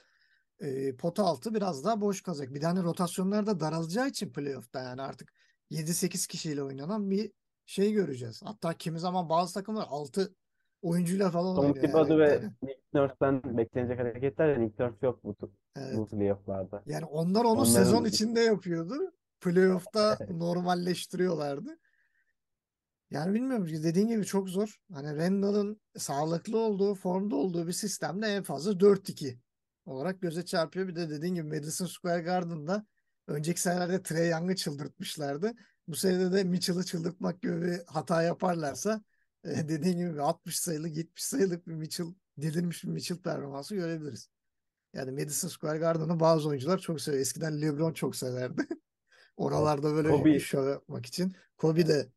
e, 0.60 0.96
pota 0.96 1.24
altı 1.24 1.54
biraz 1.54 1.84
daha 1.84 2.00
boş 2.00 2.22
kalacak. 2.22 2.54
Bir 2.54 2.60
tane 2.60 2.82
rotasyonlar 2.82 3.46
da 3.46 3.60
daralacağı 3.60 4.08
için 4.08 4.32
playoff'ta 4.32 4.82
yani 4.82 5.02
artık 5.02 5.32
7-8 5.70 6.28
kişiyle 6.28 6.62
oynanan 6.62 7.10
bir 7.10 7.32
şey 7.66 7.92
göreceğiz. 7.92 8.42
Hatta 8.44 8.74
kimi 8.74 9.00
zaman 9.00 9.28
bazı 9.28 9.54
takımlar 9.54 9.86
6 9.88 10.34
oyuncuyla 10.82 11.30
falan 11.30 11.56
Tom 11.56 11.64
oynuyor 11.64 11.76
yani 11.76 11.86
Thibodeau 11.86 12.18
ve. 12.18 12.50
Nick 12.62 12.80
Nurse'den 12.94 13.58
beklenecek 13.58 13.98
hareketler 13.98 14.56
de 14.56 14.60
Nick 14.60 14.84
Nurse 14.84 15.06
yok 15.06 15.24
bu, 15.24 15.36
Evet. 15.76 15.96
bu 15.96 16.06
playoff'larda. 16.06 16.82
Yani 16.86 17.04
onlar 17.04 17.44
onu 17.44 17.50
Onların 17.50 17.70
sezon 17.70 18.04
içinde 18.04 18.40
yapıyordu. 18.40 18.94
Playoff'ta 19.40 20.18
normalleştiriyorlardı. 20.30 21.78
Yani 23.10 23.34
bilmiyorum 23.34 23.66
dediğin 23.66 24.08
gibi 24.08 24.24
çok 24.24 24.48
zor. 24.48 24.80
Hani 24.92 25.16
Randall'ın 25.16 25.80
sağlıklı 25.96 26.58
olduğu, 26.58 26.94
formda 26.94 27.36
olduğu 27.36 27.66
bir 27.66 27.72
sistemde 27.72 28.26
en 28.26 28.42
fazla 28.42 28.72
4-2 28.72 29.38
olarak 29.84 30.20
göze 30.20 30.44
çarpıyor. 30.44 30.88
Bir 30.88 30.96
de 30.96 31.10
dediğin 31.10 31.34
gibi 31.34 31.48
Madison 31.48 31.86
Square 31.86 32.22
Garden'da 32.22 32.86
önceki 33.26 33.60
senelerde 33.60 34.02
Trae 34.02 34.26
Young'ı 34.26 34.56
çıldırtmışlardı. 34.56 35.52
Bu 35.88 35.96
senede 35.96 36.32
de 36.32 36.44
Mitchell'ı 36.44 36.84
çıldırtmak 36.84 37.42
gibi 37.42 37.62
bir 37.62 37.80
hata 37.86 38.22
yaparlarsa 38.22 39.02
e, 39.44 39.48
dediğin 39.68 39.98
gibi 39.98 40.12
bir 40.12 40.18
60 40.18 40.58
sayılık 40.58 40.96
70 40.96 41.24
sayılık 41.24 41.66
bir 41.66 41.74
Mitchell 41.74 42.06
delirmiş 42.38 42.84
bir 42.84 42.88
Mitchell 42.88 43.18
performansı 43.18 43.74
görebiliriz. 43.74 44.28
Yani 44.94 45.10
Madison 45.10 45.48
Square 45.48 45.78
Garden'ı 45.78 46.20
bazı 46.20 46.48
oyuncular 46.48 46.78
çok 46.78 47.00
seviyor. 47.00 47.20
Eskiden 47.20 47.62
LeBron 47.62 47.92
çok 47.92 48.16
severdi. 48.16 48.66
Oralarda 49.36 49.94
böyle 49.94 50.08
Kobe 50.08 50.40
şov 50.40 50.68
yapmak 50.68 51.06
için. 51.06 51.36
Kobe 51.56 51.86
de 51.88 52.08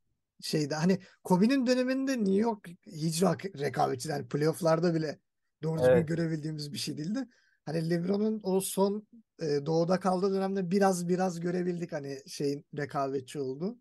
şeyde 0.42 0.76
hani 0.76 1.00
Kobe'nin 1.24 1.68
döneminde 1.68 2.18
New 2.18 2.34
York 2.34 2.70
hiç 2.86 3.24
rekabetçi 3.60 4.10
yani 4.10 4.28
playofflarda 4.28 4.94
bile 4.94 5.20
doğru 5.64 5.82
evet 5.82 6.08
görebildiğimiz 6.08 6.74
bir 6.74 6.78
şey 6.78 6.98
değildi. 6.98 7.28
Hani 7.68 7.90
LeBron'un 7.90 8.40
o 8.44 8.62
son 8.62 9.08
e, 9.40 9.66
doğuda 9.66 10.00
kaldığı 10.00 10.34
dönemde 10.34 10.72
biraz 10.72 11.08
biraz 11.08 11.40
görebildik 11.40 11.92
hani 11.92 12.22
şeyin 12.28 12.66
rekabetçi 12.78 13.40
oldu. 13.40 13.78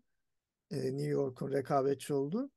E, 0.71 0.77
New 0.77 1.05
York'un 1.05 1.51
rekabetçi 1.51 2.13
oldu. 2.13 2.51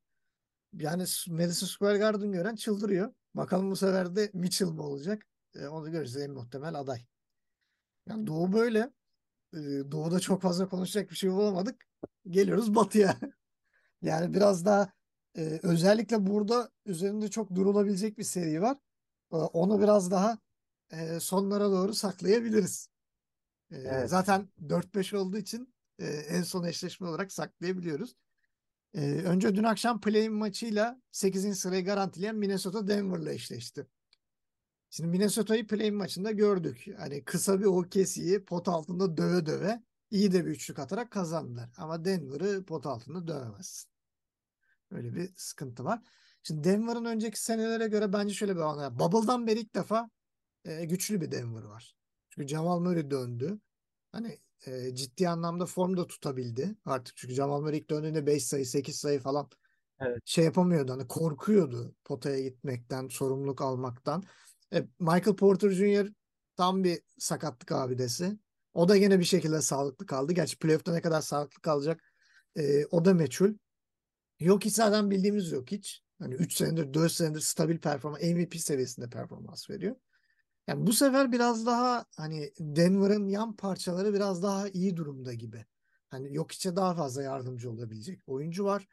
Yani 0.73 1.05
Madison 1.29 1.67
Square 1.67 1.99
Garden 1.99 2.33
gören 2.33 2.55
çıldırıyor. 2.55 3.15
Bakalım 3.35 3.71
bu 3.71 3.77
sefer 3.77 4.17
de 4.17 4.31
Mitchell 4.35 4.69
mi 4.69 4.81
olacak? 4.81 5.27
E, 5.55 5.67
onu 5.67 5.91
göreceğiz 5.91 6.29
en 6.29 6.35
muhtemel 6.35 6.75
aday. 6.75 7.01
Yani 8.09 8.27
Doğu 8.27 8.53
böyle. 8.53 8.91
E, 9.55 9.59
Doğu'da 9.91 10.21
çok 10.21 10.43
fazla 10.43 10.69
konuşacak 10.69 11.11
bir 11.11 11.17
şey 11.17 11.33
bulamadık. 11.33 11.87
Geliyoruz 12.31 12.75
Batı'ya. 12.75 13.17
Yani 14.03 14.35
biraz 14.35 14.65
daha 14.65 14.93
e, 15.37 15.61
özellikle 15.63 16.27
burada 16.27 16.71
üzerinde 16.87 17.29
çok 17.29 17.55
durulabilecek 17.55 18.19
bir 18.19 18.23
seri 18.23 18.63
var. 18.63 18.77
E, 19.33 19.37
onu 19.37 19.81
biraz 19.81 20.11
daha 20.11 20.39
e, 20.93 21.21
sonlara 21.21 21.71
doğru 21.71 21.95
saklayabiliriz. 21.95 22.89
E, 23.71 23.77
evet 23.77 24.11
zaten 24.11 24.49
4-5 24.69 25.17
olduğu 25.17 25.39
için 25.39 25.75
e, 25.99 26.07
en 26.07 26.43
son 26.43 26.65
eşleşme 26.65 27.09
olarak 27.09 27.33
saklayabiliyoruz. 27.33 28.17
E, 28.95 29.01
önce 29.01 29.55
dün 29.55 29.65
akşam 29.65 30.01
play-in 30.01 30.33
maçıyla 30.33 31.03
8. 31.11 31.59
sırayı 31.59 31.85
garantileyen 31.85 32.37
Minnesota 32.37 32.89
Denver'la 32.89 33.33
eşleşti. 33.33 33.87
Şimdi 34.91 35.11
Minnesota'yı 35.11 35.67
play-in 35.67 35.95
maçında 35.95 36.31
gördük. 36.31 36.87
Hani 36.99 37.25
kısa 37.25 37.61
bir 37.61 37.65
OKC'yi 37.65 38.45
pot 38.45 38.69
altında 38.69 39.17
döve 39.17 39.47
döve 39.47 39.83
iyi 40.11 40.33
de 40.33 40.47
bir 40.47 40.51
üçlük 40.51 40.79
atarak 40.79 41.11
kazandılar. 41.11 41.71
Ama 41.77 42.05
Denver'ı 42.05 42.65
pot 42.65 42.87
altında 42.87 43.27
dövemezsin. 43.27 43.91
Öyle 44.91 45.15
bir 45.15 45.31
sıkıntı 45.37 45.85
var. 45.85 46.03
Şimdi 46.43 46.65
Denver'ın 46.65 47.05
önceki 47.05 47.43
senelere 47.43 47.87
göre 47.89 48.13
bence 48.13 48.35
şöyle 48.35 48.57
bir 48.57 48.61
anı. 48.61 48.99
Bubble'dan 48.99 49.47
beri 49.47 49.61
ilk 49.61 49.75
defa 49.75 50.11
e, 50.65 50.85
güçlü 50.85 51.21
bir 51.21 51.33
Denver 51.33 51.63
var. 51.63 51.97
Çünkü 52.31 52.49
Jamal 52.49 52.81
Murray 52.81 53.11
döndü. 53.11 53.59
Hani 54.13 54.39
e, 54.67 54.95
ciddi 54.95 55.29
anlamda 55.29 55.67
form 55.67 55.97
da 55.97 56.07
tutabildi 56.07 56.75
artık. 56.85 57.17
Çünkü 57.17 57.35
Jamal 57.35 57.61
Murray 57.61 57.79
ilk 57.79 57.91
döndüğünde 57.91 58.27
5 58.27 58.45
sayı 58.45 58.67
8 58.67 58.97
sayı 58.97 59.21
falan 59.21 59.49
evet 60.01 60.19
şey 60.25 60.45
yapamıyordu. 60.45 60.93
Hani 60.93 61.09
korkuyordu 61.09 61.95
potaya 62.05 62.41
gitmekten, 62.41 63.09
sorumluluk 63.09 63.61
almaktan. 63.63 64.25
E, 64.73 64.87
Michael 64.99 65.37
Porter 65.37 65.71
Jr. 65.71 66.09
tam 66.57 66.85
bir 66.85 67.01
sakatlık 67.19 67.73
abidesi. 67.73 68.39
O 68.75 68.89
da 68.89 68.97
yine 68.97 69.19
bir 69.19 69.25
şekilde 69.25 69.63
sağlıklı 69.63 70.07
kaldı. 70.07 70.33
Gerçi 70.33 70.59
playoff'ta 70.59 70.93
ne 70.93 71.01
kadar 71.01 71.21
sağlıklı 71.21 71.63
kalacak 71.63 72.01
e, 72.57 72.87
o 72.87 73.05
da 73.05 73.15
meçhul. 73.15 73.55
Yok 74.41 74.65
hiç 74.65 74.75
zaten 74.75 75.11
bildiğimiz 75.11 75.53
yok 75.53 75.71
hiç. 75.71 76.03
Hani 76.19 76.35
3 76.35 76.57
senedir 76.57 76.95
4 76.95 77.13
senedir 77.13 77.41
stabil 77.41 77.79
performans 77.79 78.23
MVP 78.23 78.57
seviyesinde 78.57 79.09
performans 79.09 79.71
veriyor. 79.71 79.97
Yani 80.67 80.87
bu 80.87 80.93
sefer 80.93 81.33
biraz 81.33 81.67
daha 81.67 82.05
hani 82.17 82.53
Denver'ın 82.59 83.29
yan 83.29 83.57
parçaları 83.57 84.15
biraz 84.15 84.43
daha 84.43 84.69
iyi 84.69 84.97
durumda 84.97 85.35
gibi. 85.35 85.67
Hani 86.09 86.35
yok 86.35 86.53
içe 86.53 86.77
daha 86.77 86.95
fazla 86.95 87.23
yardımcı 87.23 87.71
olabilecek 87.71 88.21
oyuncu 88.27 88.65
var. 88.65 88.89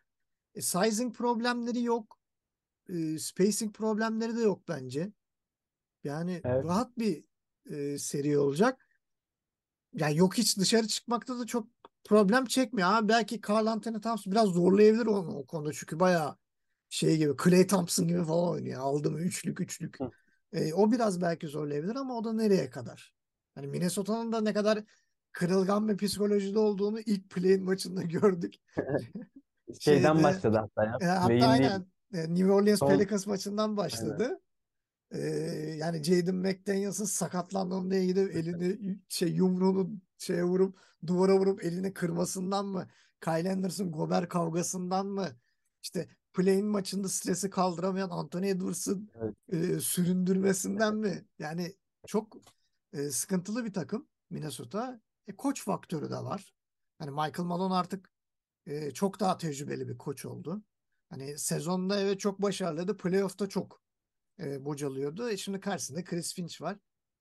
E, 0.55 0.61
sizing 0.61 1.15
problemleri 1.15 1.83
yok. 1.83 2.19
E, 2.89 3.19
spacing 3.19 3.75
problemleri 3.75 4.35
de 4.37 4.41
yok 4.41 4.63
bence. 4.67 5.11
Yani 6.03 6.41
evet 6.45 6.65
rahat 6.65 6.97
bir 6.97 7.23
e, 7.69 7.97
seri 7.97 8.37
olacak. 8.37 8.87
Yani 9.93 10.17
yok 10.17 10.37
hiç 10.37 10.57
dışarı 10.57 10.87
çıkmakta 10.87 11.39
da 11.39 11.45
çok 11.45 11.67
problem 12.03 12.45
çekmiyor. 12.45 12.89
Ama 12.89 13.09
belki 13.09 13.41
Karl 13.41 13.65
Anthony 13.65 14.01
Towns 14.01 14.25
biraz 14.27 14.49
zorlayabilir 14.49 15.05
onu 15.05 15.37
o 15.37 15.45
konuda. 15.45 15.73
Çünkü 15.73 15.99
bayağı 15.99 16.37
şey 16.89 17.17
gibi 17.17 17.37
Klay 17.37 17.67
Thompson 17.67 18.07
gibi 18.07 18.23
falan 18.23 18.49
oynuyor. 18.49 18.81
Aldı 18.81 19.11
mı 19.11 19.19
üçlük 19.19 19.61
üçlük. 19.61 19.99
Hı. 19.99 20.11
E, 20.53 20.73
o 20.73 20.91
biraz 20.91 21.21
belki 21.21 21.47
zorlayabilir 21.47 21.95
ama 21.95 22.17
o 22.17 22.23
da 22.23 22.33
nereye 22.33 22.69
kadar? 22.69 23.13
Hani 23.55 23.67
Minnesota'nın 23.67 24.31
da 24.31 24.41
ne 24.41 24.53
kadar 24.53 24.83
kırılgan 25.31 25.87
bir 25.87 25.97
psikolojide 25.97 26.59
olduğunu 26.59 26.99
ilk 26.99 27.29
play 27.29 27.57
maçında 27.57 28.01
gördük. 28.21 28.53
şeyden 29.79 30.13
Şeyde 30.13 30.23
başladı 30.23 30.57
hatta 30.57 30.85
ya 30.85 30.97
e, 31.01 31.05
hatta 31.05 31.27
play'in 31.27 31.41
değil 31.41 31.51
aynen 31.51 31.85
e, 32.13 32.29
New 32.29 32.51
Orleans 32.51 32.79
son 32.79 32.87
Pelicans 32.87 33.27
maçından 33.27 33.77
başladı. 33.77 34.39
E, 35.11 35.19
yani 35.79 36.03
Jaden 36.03 36.35
McDaniels'ın 36.35 37.05
sakatlandığında 37.05 37.99
gidip 37.99 38.35
elini 38.35 38.99
şey 39.09 39.29
yumruğunu 39.29 39.89
şeye 40.17 40.43
vurup 40.43 40.79
duvara 41.07 41.39
vurup 41.39 41.63
elini 41.63 41.93
kırmasından 41.93 42.65
mı? 42.65 42.87
Kyle 43.21 43.51
Anderson 43.51 43.91
Gobert 43.91 44.29
kavgasından 44.29 45.05
mı? 45.07 45.27
İşte 45.83 46.07
play-in 46.37 46.65
maçında 46.65 47.09
stresi 47.09 47.49
kaldıramayan 47.49 48.09
Anthony 48.09 48.49
Edwards'ın 48.49 49.09
Evet. 49.21 49.35
e, 49.49 49.79
süründürmesinden 49.79 50.95
mi? 50.95 51.25
Yani 51.39 51.75
çok 52.07 52.37
e, 52.93 53.09
sıkıntılı 53.09 53.65
bir 53.65 53.73
takım 53.73 54.07
Minnesota. 54.29 55.01
E, 55.27 55.35
koç 55.35 55.63
faktörü 55.63 56.09
de 56.09 56.15
var. 56.15 56.53
Hani 56.99 57.11
Michael 57.11 57.47
Malone 57.47 57.73
artık 57.73 58.11
e, 58.65 58.91
çok 58.91 59.19
daha 59.19 59.37
tecrübeli 59.37 59.87
bir 59.87 59.97
koç 59.97 60.25
oldu. 60.25 60.63
Hani 61.09 61.37
sezonda 61.37 61.99
evet 61.99 62.19
çok 62.19 62.41
başarılıydı. 62.41 62.97
Playoff'ta 62.97 63.49
çok 63.49 63.81
e, 64.39 64.65
bocalıyordu. 64.65 65.29
E 65.29 65.37
şimdi 65.37 65.59
karşısında 65.59 66.03
Chris 66.03 66.33
Finch 66.33 66.61
var. 66.61 66.77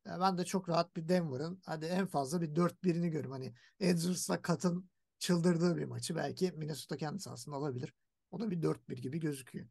Ya 0.07 0.21
ben 0.21 0.39
de 0.39 0.45
çok 0.45 0.69
rahat 0.69 0.97
bir 0.97 1.09
Denver'ın 1.09 1.61
hadi 1.67 1.85
en 1.85 2.07
fazla 2.07 2.41
bir 2.41 2.55
4-1'ini 2.55 3.09
görüyorum. 3.09 3.31
Hani 3.31 3.55
Edwards'la 3.81 4.43
Kat'ın 4.43 4.91
çıldırdığı 5.19 5.77
bir 5.77 5.85
maçı 5.85 6.17
belki 6.17 6.53
Minnesota 6.53 6.97
kendi 6.97 7.21
sahasında 7.21 7.57
alabilir. 7.57 7.95
O 8.31 8.41
da 8.41 8.51
bir 8.51 8.63
4-1 8.63 8.99
gibi 9.03 9.21
gözüküyor. 9.21 9.67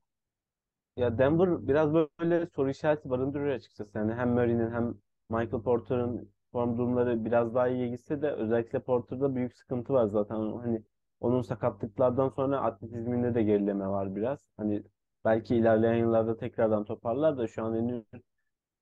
Ya 0.97 1.17
Denver 1.17 1.67
biraz 1.67 1.93
böyle 1.93 2.45
soru 2.45 2.69
işareti 2.69 3.09
barındırıyor 3.09 3.55
açıkçası. 3.55 3.97
Yani 3.97 4.13
hem 4.13 4.29
Murray'nin 4.29 4.71
hem 4.71 4.93
Michael 5.29 5.63
Porter'ın 5.63 6.31
form 6.51 6.77
durumları 6.77 7.25
biraz 7.25 7.55
daha 7.55 7.67
iyi 7.67 7.91
gitse 7.91 8.21
de 8.21 8.31
özellikle 8.31 8.79
Porter'da 8.79 9.35
büyük 9.35 9.53
sıkıntı 9.57 9.93
var 9.93 10.07
zaten. 10.07 10.35
Hani 10.35 10.83
onun 11.19 11.41
sakatlıklardan 11.41 12.29
sonra 12.29 12.61
atletizminde 12.61 13.35
de 13.35 13.43
gerileme 13.43 13.87
var 13.87 14.15
biraz. 14.15 14.49
Hani 14.57 14.83
belki 15.25 15.55
ilerleyen 15.55 15.95
yıllarda 15.95 16.37
tekrardan 16.37 16.83
toparlar 16.85 17.37
da 17.37 17.47
şu 17.47 17.63
an 17.63 17.75
henüz 17.75 18.03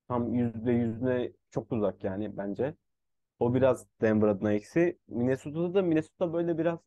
tam 0.08 0.34
yüzde 0.36 0.72
yüzüne 0.72 1.34
çok 1.52 1.72
uzak 1.72 2.04
yani 2.04 2.38
bence. 2.38 2.76
O 3.40 3.54
biraz 3.56 3.88
Denver 4.02 4.28
adına 4.28 4.54
eksi. 4.54 5.00
Minnesota'da 5.08 5.74
da 5.74 5.82
Minnesota 5.82 6.34
böyle 6.34 6.58
biraz 6.58 6.80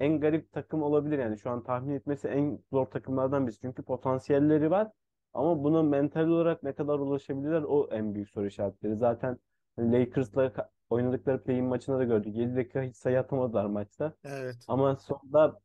en 0.00 0.20
garip 0.20 0.52
takım 0.52 0.82
olabilir 0.82 1.18
yani 1.18 1.38
şu 1.38 1.50
an 1.50 1.62
tahmin 1.62 1.94
etmesi 1.94 2.28
en 2.28 2.58
zor 2.72 2.86
takımlardan 2.86 3.46
birisi. 3.46 3.60
Çünkü 3.60 3.82
potansiyelleri 3.82 4.70
var 4.70 4.90
ama 5.34 5.64
buna 5.64 5.82
mental 5.82 6.28
olarak 6.28 6.62
ne 6.62 6.72
kadar 6.72 6.98
ulaşabilirler 6.98 7.62
o 7.62 7.88
en 7.90 8.14
büyük 8.14 8.30
soru 8.30 8.46
işaretleri. 8.46 8.96
Zaten 8.96 9.38
hani 9.76 9.92
Lakers'la 9.92 10.52
oynadıkları 10.90 11.42
play-in 11.42 11.64
maçında 11.64 11.98
da 11.98 12.04
gördük. 12.04 12.36
7 12.36 12.56
dakika 12.56 12.82
hiç 12.82 12.96
sayı 12.96 13.20
atamadılar 13.20 13.64
maçta. 13.64 14.12
Evet. 14.24 14.56
Ama 14.68 14.96
sonunda 14.96 15.60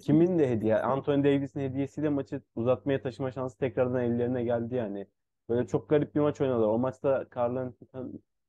kimin 0.00 0.38
de 0.38 0.50
hediye? 0.50 0.78
Anthony 0.82 1.24
Davis'in 1.24 1.60
hediyesiyle 1.60 2.08
maçı 2.08 2.42
uzatmaya 2.54 3.02
taşıma 3.02 3.30
şansı 3.32 3.58
tekrardan 3.58 4.02
ellerine 4.02 4.44
geldi 4.44 4.74
yani. 4.74 5.06
Böyle 5.48 5.66
çok 5.66 5.88
garip 5.88 6.14
bir 6.14 6.20
maç 6.20 6.40
oynadılar. 6.40 6.68
O 6.68 6.78
maçta 6.78 7.28
Karl 7.28 7.72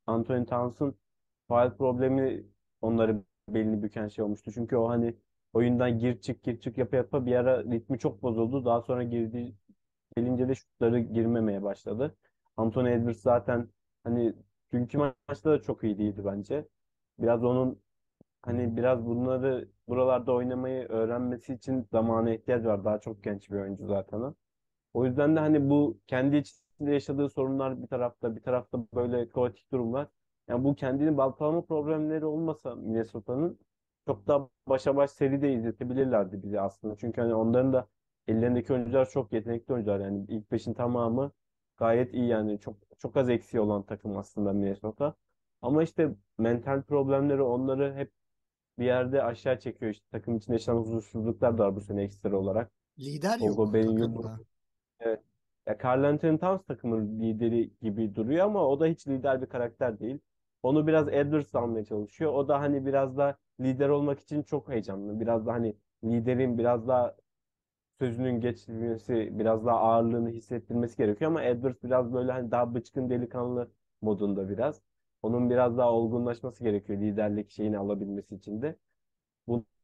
Anthony 0.08 0.46
Towns'un 0.46 1.00
faul 1.48 1.72
problemi 1.72 2.46
onları 2.82 3.24
belini 3.54 3.84
büken 3.84 4.08
şey 4.08 4.26
olmuştu. 4.26 4.52
Çünkü 4.54 4.76
o 4.78 4.90
hani 4.90 5.16
oyundan 5.54 6.00
gir 6.00 6.22
çık 6.22 6.44
gir 6.44 6.60
çık 6.60 6.78
yapa 6.78 6.96
yapa 6.98 7.26
bir 7.26 7.36
ara 7.36 7.64
ritmi 7.64 8.00
çok 8.00 8.24
bozuldu. 8.24 8.66
Daha 8.66 8.82
sonra 8.82 9.04
girdi 9.04 9.56
gelince 10.18 10.48
de 10.50 10.56
şutları 10.56 11.00
girmemeye 11.00 11.64
başladı. 11.64 12.16
Anthony 12.58 12.94
Edwards 12.94 13.22
zaten 13.22 13.70
hani 14.04 14.34
dünkü 14.74 14.98
maçta 15.28 15.52
da 15.52 15.62
çok 15.62 15.84
iyi 15.84 15.98
değildi 15.98 16.22
bence. 16.26 16.68
Biraz 17.20 17.44
onun 17.44 17.82
hani 18.42 18.78
biraz 18.78 19.06
bunları 19.06 19.70
buralarda 19.88 20.34
oynamayı 20.34 20.88
öğrenmesi 20.90 21.54
için 21.54 21.88
zamana 21.92 22.34
ihtiyaç 22.34 22.66
var. 22.66 22.86
Daha 22.86 23.02
çok 23.02 23.24
genç 23.24 23.52
bir 23.52 23.56
oyuncu 23.58 23.88
zaten. 23.88 24.36
O 24.94 25.06
yüzden 25.06 25.36
de 25.36 25.40
hani 25.40 25.70
bu 25.70 26.00
kendi 26.08 26.38
içinde 26.38 26.92
yaşadığı 26.94 27.30
sorunlar 27.30 27.82
bir 27.82 27.88
tarafta, 27.88 28.36
bir 28.36 28.42
tarafta 28.42 28.80
böyle 28.96 29.30
kaotik 29.30 29.72
durumlar. 29.72 30.08
Yani 30.50 30.64
bu 30.64 30.76
kendini 30.76 31.18
baltalama 31.18 31.62
problemleri 31.66 32.26
olmasa 32.26 32.76
Minnesota'nın 32.76 33.60
çok 34.08 34.28
daha 34.28 34.50
başa 34.68 34.96
baş 34.96 35.12
seri 35.12 35.42
de 35.42 35.54
izletebilirlerdi 35.54 36.44
bizi 36.44 36.62
aslında. 36.62 36.96
Çünkü 36.98 37.22
hani 37.22 37.34
onların 37.34 37.74
da 37.74 37.88
ellerindeki 38.28 38.74
oyuncular 38.74 39.10
çok 39.10 39.34
yetenekli 39.34 39.74
oyuncular. 39.74 40.00
Yani 40.00 40.26
ilk 40.28 40.52
beşin 40.52 40.74
tamamı 40.74 41.32
gayet 41.78 42.14
iyi 42.14 42.28
yani. 42.28 42.60
Çok 42.60 42.76
çok 43.00 43.18
az 43.18 43.30
eksiği 43.30 43.62
olan 43.62 43.84
takım 43.84 44.18
aslında 44.18 44.54
Minnesota. 44.54 45.16
Ama 45.62 45.84
işte 45.84 46.16
mental 46.38 46.82
problemleri 46.82 47.42
onları 47.42 47.96
hep 47.96 48.12
bir 48.80 48.86
yerde 48.86 49.24
aşağı 49.24 49.60
çekiyor. 49.60 49.92
İşte 49.92 50.06
takım 50.12 50.38
içinde 50.38 50.56
yaşanan 50.56 50.78
huzursuzluklar 50.78 51.58
da 51.58 51.66
var 51.66 51.76
bu 51.76 51.82
sene 51.82 52.04
ekstra 52.04 52.38
olarak. 52.38 52.72
Lider 53.00 53.40
yok 53.40 53.60
o 53.60 53.66
Gobert'in 53.66 53.98
takımda. 53.98 54.40
Evet. 55.00 55.22
Ya 55.68 55.78
Karl 55.78 56.04
Anthony 56.04 56.38
Towns 56.38 56.66
takımın 56.66 57.20
lideri 57.22 57.72
gibi 57.82 58.16
duruyor 58.16 58.46
ama 58.46 58.68
o 58.68 58.80
da 58.80 58.86
hiç 58.86 59.08
lider 59.08 59.42
bir 59.42 59.46
karakter 59.46 60.00
değil. 60.00 60.20
Onu 60.64 60.88
biraz 60.88 61.08
Edwards 61.10 61.56
almaya 61.56 61.86
çalışıyor. 61.86 62.34
O 62.34 62.48
da 62.48 62.60
hani 62.60 62.86
biraz 62.86 63.18
da 63.18 63.38
lider 63.60 63.90
olmak 63.90 64.20
için 64.20 64.44
çok 64.44 64.70
heyecanlı. 64.70 65.20
Biraz 65.20 65.46
da 65.48 65.54
hani 65.54 65.76
liderin 66.04 66.58
biraz 66.58 66.88
daha 66.88 67.16
sözünün 68.00 68.42
geçilmesi, 68.42 69.30
biraz 69.40 69.66
daha 69.66 69.80
ağırlığını 69.80 70.30
hissettirmesi 70.30 70.98
gerekiyor 70.98 71.32
ama 71.32 71.44
Edwards 71.44 71.84
biraz 71.84 72.14
böyle 72.14 72.32
hani 72.32 72.52
daha 72.52 72.76
bıçkın 72.76 73.10
delikanlı 73.10 73.72
modunda 74.02 74.50
biraz. 74.50 74.82
Onun 75.24 75.50
biraz 75.50 75.78
daha 75.78 75.92
olgunlaşması 75.94 76.64
gerekiyor 76.64 77.00
liderlik 77.02 77.52
şeyini 77.52 77.78
alabilmesi 77.78 78.36
için 78.36 78.62
de. 78.62 78.76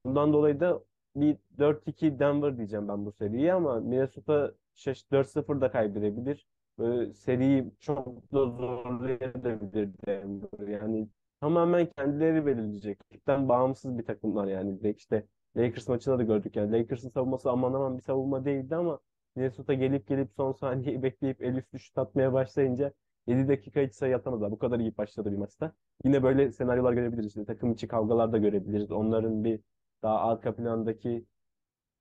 Bundan 0.05 0.33
dolayı 0.33 0.59
da 0.59 0.83
bir 1.15 1.37
4-2 1.57 2.19
Denver 2.19 2.57
diyeceğim 2.57 2.87
ben 2.87 3.05
bu 3.05 3.11
seriye 3.11 3.53
ama 3.53 3.79
Minnesota 3.79 4.53
şaş 4.75 5.11
4-0 5.11 5.61
da 5.61 5.71
kaybedebilir. 5.71 6.47
Böyle 6.79 7.13
seriyi 7.13 7.71
çok 7.79 8.33
da 8.33 8.45
zorlayabilir 8.49 9.89
Denver. 10.07 10.67
Yani 10.67 11.09
tamamen 11.41 11.85
kendileri 11.97 12.45
belirleyecek. 12.45 13.13
Ligden 13.13 13.49
bağımsız 13.49 13.97
bir 13.97 14.05
takımlar 14.05 14.47
yani. 14.47 14.93
İşte 14.97 15.27
Lakers 15.57 15.87
maçında 15.87 16.17
da 16.19 16.23
gördük 16.23 16.55
yani. 16.55 16.71
Lakers'ın 16.71 17.09
savunması 17.09 17.51
aman 17.51 17.73
aman 17.73 17.97
bir 17.97 18.03
savunma 18.03 18.45
değildi 18.45 18.75
ama 18.75 18.99
Minnesota 19.35 19.73
gelip 19.73 20.07
gelip 20.07 20.31
son 20.35 20.51
saniyeyi 20.51 21.03
bekleyip 21.03 21.41
el 21.43 21.55
üstü 21.55 21.79
şut 21.79 21.97
atmaya 21.97 22.33
başlayınca 22.33 22.93
7 23.27 23.47
dakika 23.47 23.81
hiç 23.81 23.93
sayı 23.93 24.15
atamadılar. 24.15 24.51
Bu 24.51 24.57
kadar 24.59 24.79
iyi 24.79 24.97
başladı 24.97 25.31
bir 25.31 25.37
maçta. 25.37 25.71
Yine 26.03 26.23
böyle 26.23 26.51
senaryolar 26.51 26.93
görebiliriz. 26.93 27.27
İşte 27.27 27.45
takım 27.45 27.71
içi 27.73 27.87
kavgalar 27.87 28.31
da 28.31 28.37
görebiliriz. 28.37 28.91
Onların 28.91 29.43
bir 29.43 29.59
daha 30.03 30.19
arka 30.19 30.55
plandaki 30.55 31.25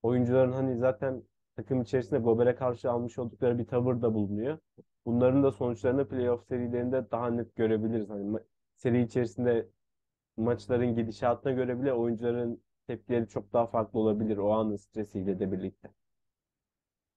oyuncuların 0.03 0.53
hani 0.53 0.79
zaten 0.79 1.23
takım 1.57 1.83
içerisinde 1.83 2.19
Gobert'e 2.21 2.55
karşı 2.55 2.91
almış 2.91 3.19
oldukları 3.19 3.59
bir 3.59 3.67
tavır 3.67 4.03
da 4.03 4.15
bulunuyor. 4.15 4.59
Bunların 5.07 5.43
da 5.43 5.53
sonuçlarını 5.53 6.09
playoff 6.09 6.47
serilerinde 6.49 7.11
daha 7.11 7.31
net 7.31 7.57
görebiliriz. 7.57 8.11
Hani 8.11 8.39
seri 8.77 9.03
içerisinde 9.03 9.69
maçların 10.37 10.95
gidişatına 10.95 11.53
göre 11.53 11.83
bile 11.83 11.93
oyuncuların 11.93 12.63
tepkileri 12.87 13.29
çok 13.29 13.53
daha 13.53 13.67
farklı 13.67 13.99
olabilir 13.99 14.37
o 14.37 14.53
anın 14.53 14.77
stresiyle 14.77 15.41
de 15.41 15.53
birlikte. 15.53 15.89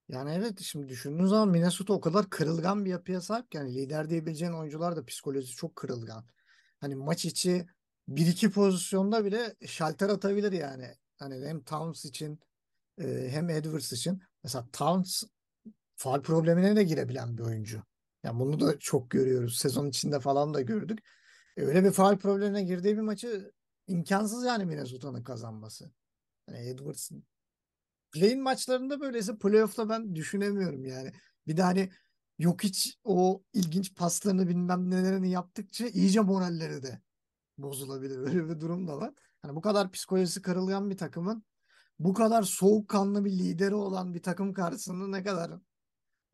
Yani 0.10 0.32
evet 0.34 0.60
şimdi 0.60 0.90
düşündüğün 0.90 1.26
zaman 1.26 1.50
Minnesota 1.50 1.94
o 1.94 2.02
kadar 2.02 2.30
kırılgan 2.30 2.86
bir 2.86 2.90
yapıya 2.90 3.22
sahip 3.22 3.52
ki 3.52 3.58
yani 3.58 3.76
lider 3.76 4.10
diyebileceğin 4.10 4.54
oyuncular 4.54 4.96
da 4.96 5.06
psikolojisi 5.06 5.56
çok 5.56 5.76
kırılgan. 5.76 6.26
Hani 6.80 6.96
maç 6.96 7.26
içi 7.26 7.66
bir 8.08 8.28
iki 8.28 8.52
pozisyonda 8.52 9.26
bile 9.26 9.56
şalter 9.66 10.10
atabilir 10.10 10.52
yani. 10.52 10.88
Hani 11.20 11.48
hem 11.48 11.64
Towns 11.64 12.06
için 12.06 12.40
e, 13.02 13.30
hem 13.32 13.50
Edwards 13.50 13.94
için. 13.94 14.22
Mesela 14.44 14.68
Towns 14.74 15.24
faul 15.96 16.22
problemine 16.22 16.76
de 16.76 16.84
girebilen 16.84 17.38
bir 17.38 17.44
oyuncu. 17.44 17.84
Yani 18.24 18.40
bunu 18.40 18.60
da 18.60 18.80
çok 18.80 19.10
görüyoruz. 19.10 19.58
Sezon 19.58 19.88
içinde 19.88 20.20
falan 20.20 20.54
da 20.54 20.62
gördük. 20.62 21.00
E, 21.58 21.62
öyle 21.62 21.84
bir 21.84 21.92
faul 21.92 22.18
problemine 22.18 22.64
girdiği 22.64 22.98
bir 22.98 23.02
maçı 23.02 23.52
imkansız 23.88 24.46
yani 24.46 24.66
Minnesota'nın 24.66 25.24
kazanması. 25.24 25.92
Yani 26.48 26.70
Edwards 26.70 27.12
Play-in 28.12 28.42
maçlarında 28.42 29.02
böyleyse 29.02 29.38
playoff'ta 29.38 29.90
ben 29.90 30.16
düşünemiyorum 30.16 30.86
yani. 30.86 31.12
Bir 31.48 31.58
de 31.58 31.62
hani 31.64 31.90
yok 32.40 32.64
hiç 32.64 32.98
o 33.04 33.44
ilginç 33.54 33.96
paslarını 33.96 34.48
bilmem 34.48 34.92
nelerini 34.92 35.30
yaptıkça 35.30 35.88
iyice 35.88 36.20
moralleri 36.20 36.84
de 36.84 37.02
bozulabilir. 37.58 38.18
Öyle 38.28 38.50
bir 38.50 38.60
durum 38.60 38.88
da 38.88 38.98
var. 38.98 39.14
Hani 39.42 39.56
bu 39.56 39.62
kadar 39.62 39.92
psikolojisi 39.92 40.42
kırılgan 40.42 40.90
bir 40.90 40.98
takımın 40.98 41.44
bu 42.00 42.14
kadar 42.14 42.44
soğukkanlı 42.44 43.26
bir 43.26 43.32
lideri 43.32 43.76
olan 43.76 44.14
bir 44.14 44.22
takım 44.22 44.54
karşısında 44.54 45.08
ne 45.08 45.24
kadar 45.24 45.52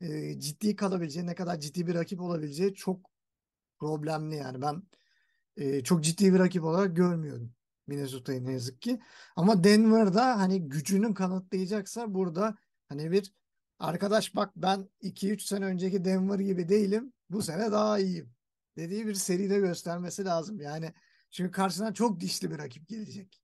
e, 0.01 0.39
ciddi 0.39 0.75
kalabileceği, 0.75 1.25
ne 1.25 1.35
kadar 1.35 1.59
ciddi 1.59 1.87
bir 1.87 1.95
rakip 1.95 2.21
olabileceği 2.21 2.73
çok 2.73 3.09
problemli 3.79 4.35
yani. 4.35 4.61
Ben 4.61 4.83
e, 5.57 5.83
çok 5.83 6.03
ciddi 6.03 6.33
bir 6.33 6.39
rakip 6.39 6.63
olarak 6.63 6.95
görmüyorum 6.95 7.53
Minnesota'yı 7.87 8.45
ne 8.45 8.51
yazık 8.51 8.81
ki. 8.81 8.99
Ama 9.35 9.63
Denver'da 9.63 10.39
hani 10.39 10.69
gücünü 10.69 11.13
kanıtlayacaksa 11.13 12.13
burada 12.13 12.57
hani 12.89 13.11
bir 13.11 13.33
arkadaş 13.79 14.35
bak 14.35 14.51
ben 14.55 14.89
2-3 15.01 15.39
sene 15.43 15.65
önceki 15.65 16.05
Denver 16.05 16.39
gibi 16.39 16.69
değilim. 16.69 17.13
Bu 17.29 17.41
sene 17.41 17.71
daha 17.71 17.99
iyiyim 17.99 18.33
dediği 18.77 19.07
bir 19.07 19.13
seride 19.13 19.59
göstermesi 19.59 20.25
lazım. 20.25 20.59
Yani 20.61 20.93
çünkü 21.31 21.51
karşısına 21.51 21.93
çok 21.93 22.19
dişli 22.19 22.51
bir 22.51 22.57
rakip 22.57 22.87
gelecek. 22.87 23.41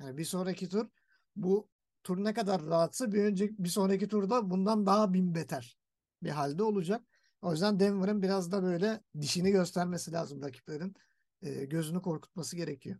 Yani 0.00 0.18
bir 0.18 0.24
sonraki 0.24 0.68
tur 0.68 0.86
bu 1.36 1.68
tur 2.02 2.24
ne 2.24 2.34
kadar 2.34 2.66
rahatsa 2.66 3.12
bir 3.12 3.24
önceki 3.24 3.54
bir 3.58 3.68
sonraki 3.68 4.08
turda 4.08 4.50
bundan 4.50 4.86
daha 4.86 5.12
bin 5.12 5.34
beter 5.34 5.78
bir 6.22 6.30
halde 6.30 6.62
olacak. 6.62 7.02
O 7.42 7.52
yüzden 7.52 7.80
Denver'ın 7.80 8.22
biraz 8.22 8.52
da 8.52 8.62
böyle 8.62 9.00
dişini 9.20 9.50
göstermesi 9.50 10.12
lazım 10.12 10.42
rakiplerin. 10.42 10.94
E, 11.42 11.64
gözünü 11.64 12.02
korkutması 12.02 12.56
gerekiyor. 12.56 12.98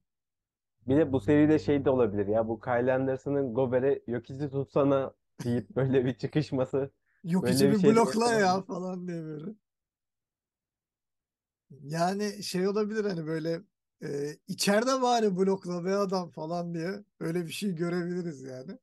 Bir 0.87 0.96
de 0.96 1.12
bu 1.12 1.20
seride 1.20 1.59
şey 1.59 1.85
de 1.85 1.90
olabilir 1.90 2.27
ya 2.27 2.49
bu 2.49 2.61
Kyle 2.61 2.94
Anderson'ın 2.94 3.55
Gobert'e 3.55 4.12
yok 4.12 4.31
izi 4.31 4.51
tutsana 4.51 5.14
deyip 5.44 5.70
böyle 5.77 6.05
bir 6.05 6.14
çıkışması 6.14 6.90
böyle 7.25 7.68
bir 7.68 7.75
bir 7.75 7.79
şey 7.79 7.90
blokla 7.90 8.33
ya 8.33 8.62
falan 8.62 9.09
diye 9.09 9.22
böyle. 9.22 9.51
Yani 11.70 12.42
şey 12.42 12.68
olabilir 12.68 13.05
hani 13.05 13.27
böyle 13.27 13.62
e, 14.03 14.37
içeride 14.49 15.03
bari 15.03 15.37
blokla 15.37 15.85
be 15.85 15.95
adam 15.95 16.31
falan 16.31 16.75
diye 16.75 17.05
öyle 17.21 17.47
bir 17.47 17.53
şey 17.53 17.75
görebiliriz 17.75 18.43
yani. 18.43 18.79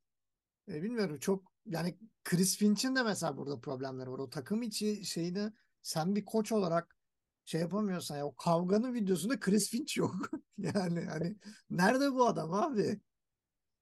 E, 0.68 0.82
bilmiyorum 0.82 1.18
çok 1.18 1.52
yani 1.66 1.98
Chris 2.24 2.56
Finch'in 2.56 2.96
de 2.96 3.02
mesela 3.02 3.36
burada 3.36 3.60
problemleri 3.60 4.10
var. 4.10 4.18
O 4.18 4.30
takım 4.30 4.62
içi 4.62 5.04
şeyde 5.04 5.52
sen 5.82 6.16
bir 6.16 6.24
koç 6.24 6.52
olarak 6.52 6.96
şey 7.44 7.60
yapamıyorsan 7.60 8.16
ya 8.16 8.26
o 8.26 8.34
kavganın 8.34 8.94
videosunda 8.94 9.40
Chris 9.40 9.70
Finch 9.70 9.96
yok. 9.96 10.14
Yani 10.58 11.04
hani 11.04 11.36
nerede 11.70 12.12
bu 12.12 12.26
adam 12.26 12.52
abi? 12.52 13.00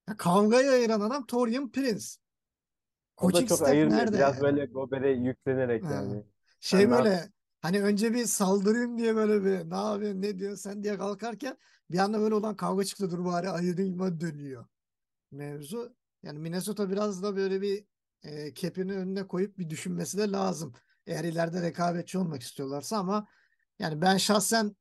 Ya 0.09 0.17
kavgayı 0.17 0.71
ayıran 0.71 1.01
adam 1.01 1.27
Torian 1.27 1.73
Prince. 1.73 2.07
O 3.17 3.33
da 3.33 3.47
çok 3.47 3.63
ayırmıyor. 3.63 3.99
nerede 3.99 4.17
Biraz 4.17 4.41
böyle 4.41 4.67
Gober'e 4.67 5.11
yüklenerek 5.11 5.85
Ha. 5.85 5.93
yani. 5.95 6.25
Şey 6.61 6.79
ne 6.79 6.83
yap? 6.83 7.05
böyle 7.05 7.33
hani 7.63 7.83
önce 7.83 8.15
bir 8.15 8.27
saldırayım 8.27 8.99
diye 8.99 9.17
böyle 9.17 9.45
bir 9.45 9.71
ne 9.71 9.77
yapıyorsun 9.77 10.23
ne 10.23 10.39
diyorsun 10.39 10.71
sen 10.71 10.83
diye 10.85 10.99
kalkarken 10.99 11.57
bir 11.91 11.99
anda 11.99 12.21
böyle 12.21 12.35
olan 12.35 12.57
kavga 12.57 12.85
çıktı 12.85 13.11
dur 13.11 13.25
bari 13.25 13.49
ayırayım 13.51 14.21
dönüyor 14.21 14.67
mevzu. 15.33 15.97
Yani 16.23 16.39
Minnesota 16.39 16.91
biraz 16.91 17.23
da 17.23 17.37
böyle 17.37 17.63
bir 17.63 17.85
e, 18.23 18.55
kepini 18.55 18.93
önüne 18.93 19.27
koyup 19.27 19.59
bir 19.59 19.71
düşünmesi 19.71 20.19
de 20.19 20.33
lazım. 20.33 20.75
Eğer 21.07 21.25
ileride 21.25 21.63
rekabetçi 21.63 22.19
olmak 22.19 22.43
istiyorlarsa 22.43 22.99
ama 22.99 23.29
yani 23.79 24.01
ben 24.03 24.17
şahsen 24.17 24.77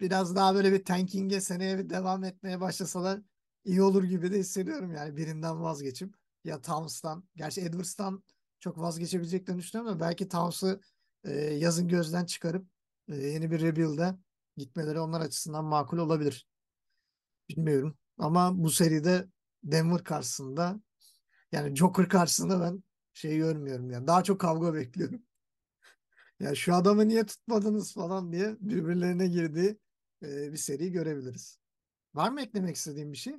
biraz 0.00 0.36
daha 0.36 0.54
böyle 0.54 0.72
bir 0.72 0.84
tanking'e 0.84 1.40
seneye 1.40 1.78
bir 1.78 1.90
devam 1.90 2.24
etmeye 2.24 2.60
başlasalar 2.60 3.20
iyi 3.64 3.82
olur 3.82 4.04
gibi 4.04 4.32
de 4.32 4.38
hissediyorum 4.38 4.92
yani 4.92 5.16
birinden 5.16 5.62
vazgeçip 5.62 6.14
ya 6.44 6.62
Towns'tan 6.62 7.24
gerçi 7.36 7.60
Edwards'tan 7.60 8.24
çok 8.60 8.78
vazgeçebileceklerini 8.78 9.62
düşünüyorum 9.62 9.94
da 9.94 10.00
belki 10.00 10.28
Towns'ı 10.28 10.80
e, 11.24 11.32
yazın 11.34 11.88
gözden 11.88 12.24
çıkarıp 12.24 12.66
e, 13.08 13.16
yeni 13.16 13.50
bir 13.50 13.60
rebuild'e 13.60 14.14
gitmeleri 14.56 15.00
onlar 15.00 15.20
açısından 15.20 15.64
makul 15.64 15.98
olabilir. 15.98 16.46
Bilmiyorum. 17.48 17.96
Ama 18.18 18.62
bu 18.62 18.70
seride 18.70 19.26
Denver 19.64 20.04
karşısında 20.04 20.80
yani 21.52 21.76
Joker 21.76 22.08
karşısında 22.08 22.60
ben 22.60 22.82
şey 23.12 23.36
görmüyorum 23.36 23.90
yani. 23.90 24.06
Daha 24.06 24.24
çok 24.24 24.40
kavga 24.40 24.74
bekliyorum. 24.74 25.22
Ya 26.40 26.54
şu 26.54 26.74
adamı 26.74 27.08
niye 27.08 27.26
tutmadınız 27.26 27.94
falan 27.94 28.32
diye 28.32 28.56
birbirlerine 28.60 29.26
girdiği 29.26 29.78
e, 30.22 30.52
bir 30.52 30.56
seri 30.56 30.92
görebiliriz. 30.92 31.58
Var 32.14 32.30
mı 32.30 32.42
eklemek 32.42 32.76
istediğin 32.76 33.12
bir 33.12 33.16
şey? 33.16 33.34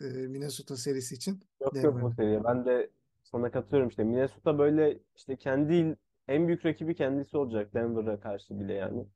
E, 0.00 0.04
Minnesota 0.04 0.76
serisi 0.76 1.14
için 1.14 1.40
Yok 1.60 1.84
yok 1.84 2.02
bu 2.02 2.12
seriye. 2.14 2.44
Ben 2.44 2.64
de 2.64 2.90
sana 3.22 3.50
katılıyorum 3.50 3.88
işte. 3.88 4.04
Minnesota 4.04 4.58
böyle 4.58 4.98
işte 5.16 5.36
kendi 5.36 5.96
en 6.30 6.46
büyük 6.46 6.66
rakibi 6.66 6.94
kendisi 6.94 7.36
olacak 7.36 7.74
Denver'a 7.74 8.20
karşı 8.20 8.60
bile 8.60 8.72
yani. 8.72 9.06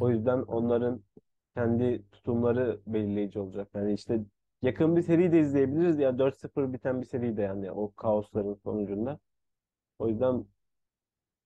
O 0.00 0.10
yüzden 0.10 0.42
onların 0.42 1.02
kendi 1.56 2.02
tutumları 2.12 2.80
belirleyici 2.86 3.38
olacak. 3.38 3.68
Yani 3.74 3.92
işte 3.92 4.20
yakın 4.62 4.96
bir 4.96 5.02
seri 5.02 5.32
de 5.32 5.40
izleyebiliriz 5.40 5.98
ya 5.98 6.18
4-0 6.18 6.72
biten 6.72 7.00
bir 7.00 7.06
seri 7.06 7.36
de 7.36 7.42
yani 7.42 7.70
o 7.70 7.94
kaosların 7.94 8.54
sonucunda. 8.64 9.18
O 9.98 10.08
yüzden 10.08 10.44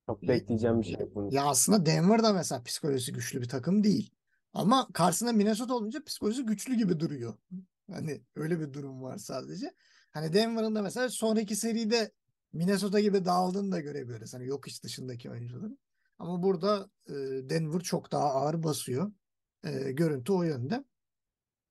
çok 0.05 0.21
bekleyeceğim 0.21 0.81
bir 0.81 0.85
şey 0.85 0.99
yok 0.99 1.15
bunun 1.15 1.29
Ya 1.29 1.45
aslında 1.45 1.85
Denver 1.85 2.23
da 2.23 2.33
mesela 2.33 2.63
psikolojisi 2.63 3.13
güçlü 3.13 3.41
bir 3.41 3.49
takım 3.49 3.83
değil. 3.83 4.11
Ama 4.53 4.87
karşısında 4.93 5.33
Minnesota 5.33 5.73
olunca 5.73 6.03
psikolojisi 6.03 6.45
güçlü 6.45 6.75
gibi 6.75 6.99
duruyor. 6.99 7.33
Hani 7.91 8.21
öyle 8.35 8.59
bir 8.59 8.73
durum 8.73 9.03
var 9.03 9.17
sadece. 9.17 9.73
Hani 10.11 10.33
Denver'ın 10.33 10.75
da 10.75 10.81
mesela 10.81 11.09
sonraki 11.09 11.55
seride 11.55 12.11
Minnesota 12.53 12.99
gibi 12.99 13.25
dağıldığını 13.25 13.71
da 13.71 13.79
görebiliyoruz. 13.79 14.33
Hani 14.33 14.47
yok 14.47 14.67
iş 14.67 14.83
dışındaki 14.83 15.31
oyuncuların. 15.31 15.79
Ama 16.19 16.43
burada 16.43 16.89
e, 17.07 17.13
Denver 17.49 17.79
çok 17.79 18.11
daha 18.11 18.23
ağır 18.33 18.63
basıyor. 18.63 19.11
E, 19.63 19.91
görüntü 19.91 20.31
o 20.33 20.43
yönde. 20.43 20.83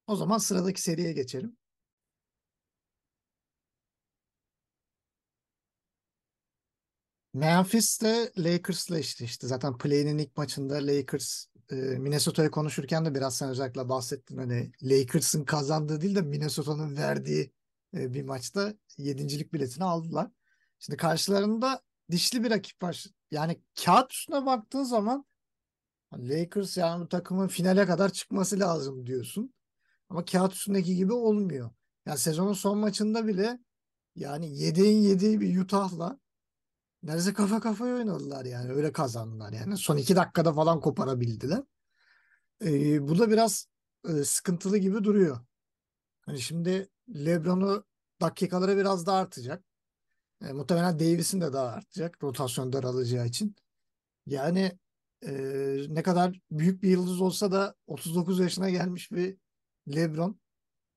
O 0.06 0.16
zaman 0.16 0.38
sıradaki 0.38 0.82
seriye 0.82 1.12
geçelim. 1.12 1.56
Memphis'te 7.34 8.32
Lakers'la 8.38 8.98
eşleşti. 8.98 9.46
Zaten 9.46 9.78
play'inin 9.78 10.18
ilk 10.18 10.36
maçında 10.36 10.74
Lakers 10.74 11.46
e, 11.70 11.74
Minnesota'yı 11.74 12.50
konuşurken 12.50 13.04
de 13.04 13.14
biraz 13.14 13.36
sen 13.36 13.50
özellikle 13.50 13.88
bahsettin. 13.88 14.36
Hani 14.36 14.72
Lakers'ın 14.82 15.44
kazandığı 15.44 16.00
değil 16.00 16.14
de 16.14 16.22
Minnesota'nın 16.22 16.96
verdiği 16.96 17.52
e, 17.94 18.14
bir 18.14 18.22
maçta 18.22 18.74
yedincilik 18.98 19.52
biletini 19.52 19.84
aldılar. 19.84 20.30
Şimdi 20.78 20.96
karşılarında 20.96 21.82
dişli 22.10 22.44
bir 22.44 22.50
rakip 22.50 22.82
var. 22.82 23.06
Yani 23.30 23.60
kağıt 23.84 24.12
üstüne 24.12 24.46
baktığın 24.46 24.82
zaman 24.82 25.24
Lakers 26.14 26.76
yani 26.76 27.04
bu 27.04 27.08
takımın 27.08 27.48
finale 27.48 27.86
kadar 27.86 28.12
çıkması 28.12 28.60
lazım 28.60 29.06
diyorsun. 29.06 29.54
Ama 30.08 30.24
kağıt 30.24 30.54
üstündeki 30.54 30.96
gibi 30.96 31.12
olmuyor. 31.12 31.70
Yani 32.06 32.18
sezonun 32.18 32.52
son 32.52 32.78
maçında 32.78 33.26
bile 33.26 33.58
yani 34.14 34.58
yedeğin 34.58 35.02
yediği 35.02 35.40
bir 35.40 35.58
Utah'la 35.58 36.18
Neredeyse 37.06 37.32
kafa 37.32 37.60
kafaya 37.60 37.94
oynadılar 37.94 38.44
yani. 38.44 38.72
Öyle 38.72 38.92
kazandılar 38.92 39.52
yani. 39.52 39.76
Son 39.76 39.96
iki 39.96 40.16
dakikada 40.16 40.52
falan 40.52 40.80
koparabildiler. 40.80 41.62
Ee, 42.64 43.08
bu 43.08 43.18
da 43.18 43.30
biraz 43.30 43.68
e, 44.08 44.24
sıkıntılı 44.24 44.78
gibi 44.78 45.04
duruyor. 45.04 45.38
Hani 46.20 46.40
şimdi 46.40 46.88
LeBron'u 47.08 47.84
dakikaları 48.20 48.76
biraz 48.76 49.06
daha 49.06 49.18
artacak. 49.18 49.64
E, 50.46 50.52
muhtemelen 50.52 50.98
Davis'in 50.98 51.40
de 51.40 51.52
daha 51.52 51.66
artacak. 51.66 52.22
Rotasyon 52.22 52.72
daralacağı 52.72 53.26
için. 53.26 53.56
Yani 54.26 54.78
e, 55.26 55.32
ne 55.88 56.02
kadar 56.02 56.40
büyük 56.50 56.82
bir 56.82 56.90
yıldız 56.90 57.20
olsa 57.20 57.52
da 57.52 57.74
39 57.86 58.40
yaşına 58.40 58.70
gelmiş 58.70 59.12
bir 59.12 59.36
LeBron. 59.94 60.40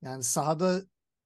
Yani 0.02 0.24
sahada 0.24 0.82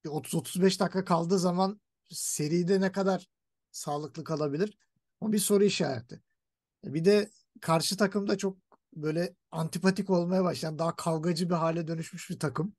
30-35 0.06 0.80
dakika 0.80 1.06
kaldığı 1.06 1.40
zaman 1.40 1.82
seride 2.10 2.82
ne 2.82 2.92
kadar 2.92 3.28
sağlıklı 3.72 4.24
kalabilir? 4.24 4.78
O 5.20 5.32
bir 5.32 5.40
soru 5.40 5.64
işareti. 5.64 6.22
E, 6.86 6.94
Bir 6.94 7.06
de 7.06 7.30
karşı 7.62 7.98
takımda 7.98 8.38
çok 8.38 8.58
böyle 8.96 9.36
antipatik 9.52 10.10
olmaya 10.10 10.44
başlayan 10.44 10.80
daha 10.80 10.96
kavgacı 10.96 11.50
bir 11.50 11.56
hale 11.56 11.88
dönüşmüş 11.88 12.30
bir 12.30 12.40
takım. 12.40 12.76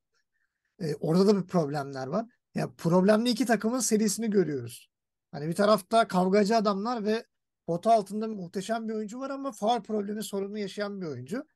E, 0.81 0.95
orada 0.95 1.27
da 1.27 1.37
bir 1.43 1.47
problemler 1.47 2.07
var. 2.07 2.27
Ya 2.55 2.71
problemli 2.75 3.31
iki 3.31 3.47
takımın 3.47 3.81
serisini 3.81 4.31
görüyoruz. 4.31 4.94
Hani 5.35 5.49
bir 5.49 5.55
tarafta 5.55 6.09
kavgacı 6.09 6.57
adamlar 6.57 7.05
ve 7.05 7.27
pota 7.67 7.93
altında 7.93 8.29
muhteşem 8.29 8.89
bir 8.89 8.95
oyuncu 8.95 9.21
var 9.21 9.31
ama 9.31 9.53
faul 9.53 9.83
problemi 9.83 10.23
sorunu 10.23 10.59
yaşayan 10.59 11.01
bir 11.01 11.07
oyuncu. 11.07 11.47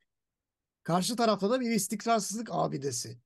Karşı 0.83 1.17
tarafta 1.17 1.51
da 1.51 1.61
bir 1.61 1.71
istikrarsızlık 1.71 2.49
abidesi. 2.53 3.19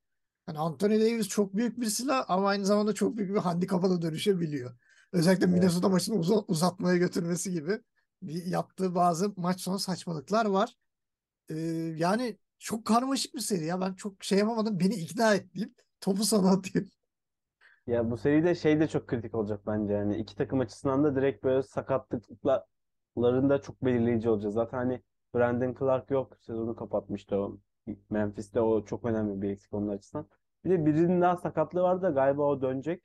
Hani 0.47 0.59
Anthony 0.59 1.01
Davis 1.01 1.29
çok 1.29 1.57
büyük 1.57 1.81
bir 1.81 1.87
silah 1.87 2.25
ama 2.29 2.49
aynı 2.49 2.67
zamanda 2.67 2.93
çok 2.93 3.17
büyük 3.17 3.31
bir 3.31 3.39
handikapa 3.39 3.91
da 3.91 4.03
dönüşebiliyor. 4.03 4.77
Özellikle 5.13 5.45
Evet. 5.45 5.55
Minnesota 5.55 5.89
maçını 5.89 6.17
uza- 6.17 6.45
uzatmaya 6.49 6.97
götürmesi 6.97 7.53
gibi 7.53 7.81
yaptığı 8.47 8.95
bazı 8.95 9.33
maç 9.37 9.61
sonu 9.61 9.79
saçmalıklar 9.79 10.47
var. 10.47 10.77
Ee, 11.49 11.55
yani 11.97 12.39
çok 12.59 12.85
karmaşık 12.85 13.35
bir 13.35 13.41
seri 13.41 13.65
ya. 13.65 13.81
Ben 13.81 13.95
çok 13.95 14.25
şey 14.25 14.39
yapamadım. 14.39 14.81
Beni 14.81 14.95
ikna 14.95 15.35
et 15.35 15.55
deyip 15.55 15.83
topu 16.01 16.25
sana 16.25 16.51
atayım. 16.51 16.91
Ya 17.87 18.11
bu 18.11 18.17
seride 18.17 18.55
şey 18.55 18.81
de 18.81 18.89
çok 18.89 19.07
kritik 19.09 19.35
olacak 19.35 19.67
bence 19.67 19.93
yani 19.93 20.17
iki 20.17 20.37
takım 20.37 20.61
açısından 20.61 21.05
da 21.05 21.17
direkt 21.17 21.45
böyle 21.45 21.63
sakatlıklarında 21.63 23.61
çok 23.63 23.85
belirleyici 23.85 24.29
olacak. 24.31 24.53
Zaten 24.53 24.79
hani 24.79 25.03
Brandon 25.35 25.75
Clark 25.79 26.11
yok 26.11 26.37
sezonu 26.41 26.77
kapatmıştı 26.77 27.37
o 27.37 27.59
Memphis'te 28.11 28.61
o 28.61 28.85
çok 28.85 29.05
önemli 29.05 29.43
bir 29.43 29.51
eksik 29.51 29.75
onlar 29.75 29.95
açısından. 29.95 30.29
Bir 30.65 30.71
de 30.71 30.87
birinin 30.87 31.21
daha 31.21 31.37
sakatlığı 31.37 31.83
vardı 31.83 32.03
da 32.03 32.11
galiba 32.11 32.43
o 32.43 32.61
dönecek. 32.63 33.03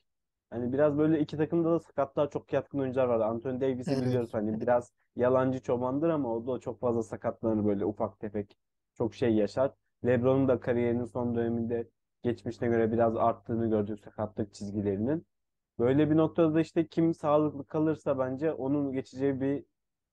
Hani 0.49 0.73
biraz 0.73 0.97
böyle 0.97 1.19
iki 1.19 1.37
takımda 1.37 1.71
da 1.71 1.79
sakatlığa 1.79 2.29
çok 2.29 2.53
yatkın 2.53 2.79
oyuncular 2.79 3.05
vardı. 3.05 3.25
Anthony 3.25 3.61
Davis'i 3.61 3.93
Evet. 3.93 4.05
biliyoruz 4.05 4.33
hani 4.33 4.61
biraz 4.61 4.93
yalancı 5.15 5.61
çobandır 5.61 6.09
ama 6.09 6.35
o 6.35 6.47
da 6.47 6.59
çok 6.59 6.79
fazla 6.79 7.03
sakatlanır 7.03 7.65
böyle 7.65 7.85
ufak 7.85 8.19
tefek 8.19 8.57
çok 8.97 9.15
şey 9.15 9.35
yaşar. 9.35 9.73
LeBron'un 10.05 10.47
da 10.47 10.59
kariyerinin 10.59 11.05
son 11.05 11.35
döneminde 11.35 11.89
geçmişine 12.27 12.69
göre 12.69 12.91
biraz 12.91 13.15
arttığını 13.15 13.69
gördük 13.69 13.99
sakatlık 13.99 14.53
çizgilerinin. 14.53 15.27
Böyle 15.79 16.09
bir 16.09 16.17
noktada 16.17 16.53
da 16.55 16.61
işte 16.61 16.87
kim 16.87 17.13
sağlıklı 17.13 17.65
kalırsa 17.65 18.19
bence 18.19 18.53
onun 18.53 18.91
geçeceği 18.93 19.41
bir 19.41 19.65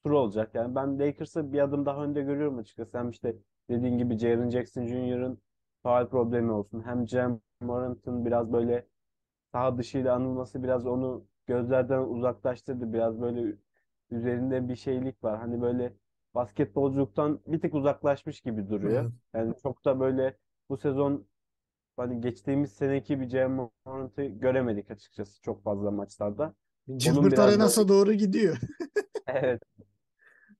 tur 0.05 0.11
olacak. 0.11 0.55
Yani 0.55 0.75
ben 0.75 0.99
Lakers'ı 0.99 1.53
bir 1.53 1.61
adım 1.61 1.87
daha 1.87 2.05
önde 2.05 2.23
görüyorum 2.23 2.59
açıkçası. 2.59 2.99
Hem 2.99 3.11
işte 3.11 3.37
dediğin 3.71 3.99
gibi 3.99 4.19
Jaren 4.19 4.51
Jackson 4.51 4.87
Jr.'ın 4.87 5.39
faul 5.83 6.07
problemi 6.09 6.53
olsun. 6.53 6.83
Hem 6.87 7.05
Cem 7.07 7.41
Morant'ın 7.61 8.25
biraz 8.27 8.53
böyle 8.53 8.87
saha 9.53 9.79
dışıyla 9.79 10.15
anılması 10.15 10.63
biraz 10.63 10.87
onu 10.87 11.27
gözlerden 11.47 11.99
uzaklaştırdı. 12.01 12.93
Biraz 12.93 13.21
böyle 13.21 13.57
üzerinde 14.11 14.69
bir 14.69 14.77
şeylik 14.77 15.25
var. 15.25 15.39
Hani 15.39 15.63
böyle 15.63 15.93
basketbolculuktan 16.35 17.41
bir 17.47 17.61
tık 17.61 17.75
uzaklaşmış 17.75 18.41
gibi 18.41 18.69
duruyor. 18.71 19.03
Evet. 19.03 19.13
Yani 19.35 19.55
çok 19.63 19.85
da 19.85 20.01
böyle 20.01 20.37
bu 20.69 20.77
sezon 20.77 21.27
hani 21.97 22.21
geçtiğimiz 22.21 22.73
seneki 22.73 23.21
bir 23.21 23.29
Jam 23.29 23.71
Morant'ı 23.87 24.25
göremedik 24.25 24.91
açıkçası 24.91 25.43
çok 25.43 25.65
fazla 25.65 25.91
maçlarda. 25.91 26.55
Böyle 26.89 27.39
Arenas'a 27.39 27.89
doğru 27.89 28.13
gidiyor. 28.13 28.59
evet 29.27 29.63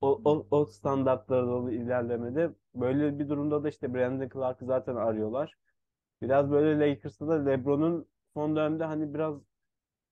o, 0.01 0.21
o, 0.25 0.47
o 0.51 0.65
standartlara 0.65 1.47
doğru 1.47 1.71
ilerlemede 1.71 2.51
böyle 2.75 3.19
bir 3.19 3.29
durumda 3.29 3.63
da 3.63 3.69
işte 3.69 3.93
Brandon 3.93 4.29
Clark'ı 4.29 4.65
zaten 4.65 4.95
arıyorlar. 4.95 5.55
Biraz 6.21 6.51
böyle 6.51 6.89
Lakers'ta 6.91 7.27
da 7.27 7.45
LeBron'un 7.45 8.07
son 8.33 8.55
dönemde 8.55 8.83
hani 8.85 9.13
biraz 9.13 9.35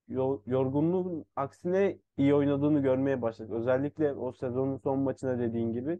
yo- 0.07 0.41
yorgunluğun 0.45 1.25
aksine 1.35 1.99
iyi 2.17 2.35
oynadığını 2.35 2.81
görmeye 2.81 3.21
başladık. 3.21 3.51
Özellikle 3.53 4.13
o 4.13 4.31
sezonun 4.33 4.77
son 4.77 4.99
maçında 4.99 5.39
dediğin 5.39 5.73
gibi. 5.73 5.99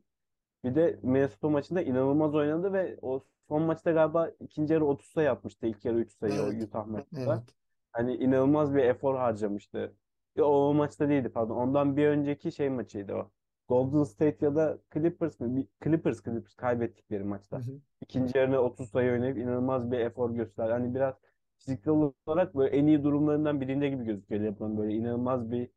Bir 0.63 0.75
de 0.75 0.99
Minnesota 1.03 1.49
maçında 1.49 1.81
inanılmaz 1.81 2.35
oynadı 2.35 2.73
ve 2.73 2.97
o 3.01 3.25
son 3.47 3.61
maçta 3.63 3.91
galiba 3.91 4.29
ikinci 4.39 4.73
yarı 4.73 4.85
30 4.85 5.07
sayı 5.09 5.31
atmıştı. 5.31 5.67
İlk 5.67 5.85
yarı 5.85 5.99
3 5.99 6.13
sayı 6.13 6.41
o 6.41 6.51
Evet. 6.51 6.63
Utah 6.63 6.85
maçında. 6.87 7.21
Evet. 7.21 7.55
Hani 7.91 8.15
inanılmaz 8.15 8.75
bir 8.75 8.83
efor 8.83 9.15
harcamıştı. 9.15 9.93
Yo, 10.35 10.45
O, 10.45 10.73
maçta 10.73 11.09
değildi 11.09 11.29
pardon. 11.29 11.55
Ondan 11.55 11.97
bir 11.97 12.07
önceki 12.07 12.51
şey 12.51 12.69
maçıydı 12.69 13.13
o. 13.13 13.31
Golden 13.69 14.03
State 14.03 14.45
ya 14.45 14.55
da 14.55 14.77
Clippers? 14.93 15.39
Bir- 15.39 15.67
Clippers 15.83 16.23
Clippers 16.23 16.55
kaybettikleri 16.55 17.23
Hı 17.23 17.27
maçta. 17.27 17.59
hı. 17.59 17.81
İkinci 18.01 18.37
yarıda 18.37 18.63
30 18.63 18.89
sayı 18.89 19.11
oynayıp 19.11 19.37
inanılmaz 19.37 19.91
bir 19.91 19.99
efor 19.99 20.31
gösterdi. 20.31 20.71
Hani 20.71 20.95
biraz 20.95 21.15
fiziksel 21.57 21.93
olarak 22.25 22.55
böyle 22.55 22.77
en 22.77 22.87
iyi 22.87 23.03
durumlarından 23.03 23.61
birinde 23.61 23.89
gibi 23.89 24.03
gözüküyor 24.05 24.41
LeBron. 24.43 24.77
Böyle 24.77 24.93
inanılmaz 24.93 25.51
bir 25.51 25.69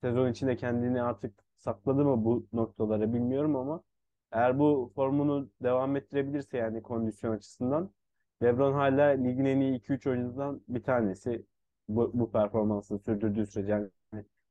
sezon 0.00 0.30
içinde 0.30 0.56
kendini 0.56 1.02
artık 1.02 1.34
sakladı 1.56 2.04
mı 2.04 2.24
bu 2.24 2.46
noktalara 2.52 3.12
bilmiyorum 3.12 3.56
ama 3.56 3.82
eğer 4.32 4.58
bu 4.58 4.92
formunu 4.94 5.50
devam 5.62 5.96
ettirebilirse 5.96 6.58
yani 6.58 6.82
kondisyon 6.82 7.32
açısından 7.32 7.90
LeBron 8.42 8.72
hala 8.72 9.04
ligin 9.08 9.44
en 9.44 9.60
iyi 9.60 9.74
2-3 9.74 10.06
oyuncusundan 10.10 10.62
bir 10.68 10.82
tanesi 10.82 11.46
bu, 11.88 12.10
bu 12.14 12.32
performansını 12.32 12.98
sürdürdüğü 12.98 13.46
sürece. 13.46 13.72
Yani 13.72 13.90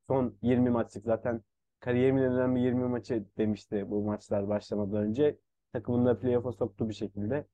son 0.07 0.37
20 0.41 0.69
maçlık 0.69 1.03
zaten 1.05 1.41
kariyerimin 1.79 2.21
en 2.21 2.31
önemli 2.33 2.59
20 2.59 2.87
maçı 2.87 3.25
demişti 3.37 3.85
bu 3.89 4.03
maçlar 4.03 4.47
başlamadan 4.49 5.03
önce. 5.03 5.37
Takımını 5.73 6.05
da 6.05 6.19
playoff'a 6.19 6.51
soktu 6.51 6.89
bir 6.89 6.93
şekilde. 6.93 7.45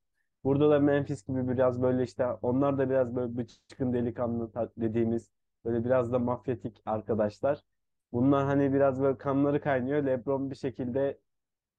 Burada 0.44 0.70
da 0.70 0.80
Memphis 0.80 1.28
gibi 1.28 1.48
biraz 1.50 1.82
böyle 1.82 2.04
işte 2.04 2.26
onlar 2.42 2.78
da 2.78 2.90
biraz 2.90 3.16
böyle 3.16 3.38
bıçkın 3.38 3.94
delikanlı 3.94 4.52
dediğimiz 4.78 5.32
böyle 5.66 5.86
biraz 5.86 6.12
da 6.12 6.20
mafyatik 6.20 6.82
arkadaşlar. 6.86 7.62
Bunlar 8.12 8.46
hani 8.46 8.74
biraz 8.74 9.02
böyle 9.02 9.18
kanları 9.18 9.62
kaynıyor. 9.62 10.06
LeBron 10.06 10.50
bir 10.52 10.56
şekilde 10.56 11.20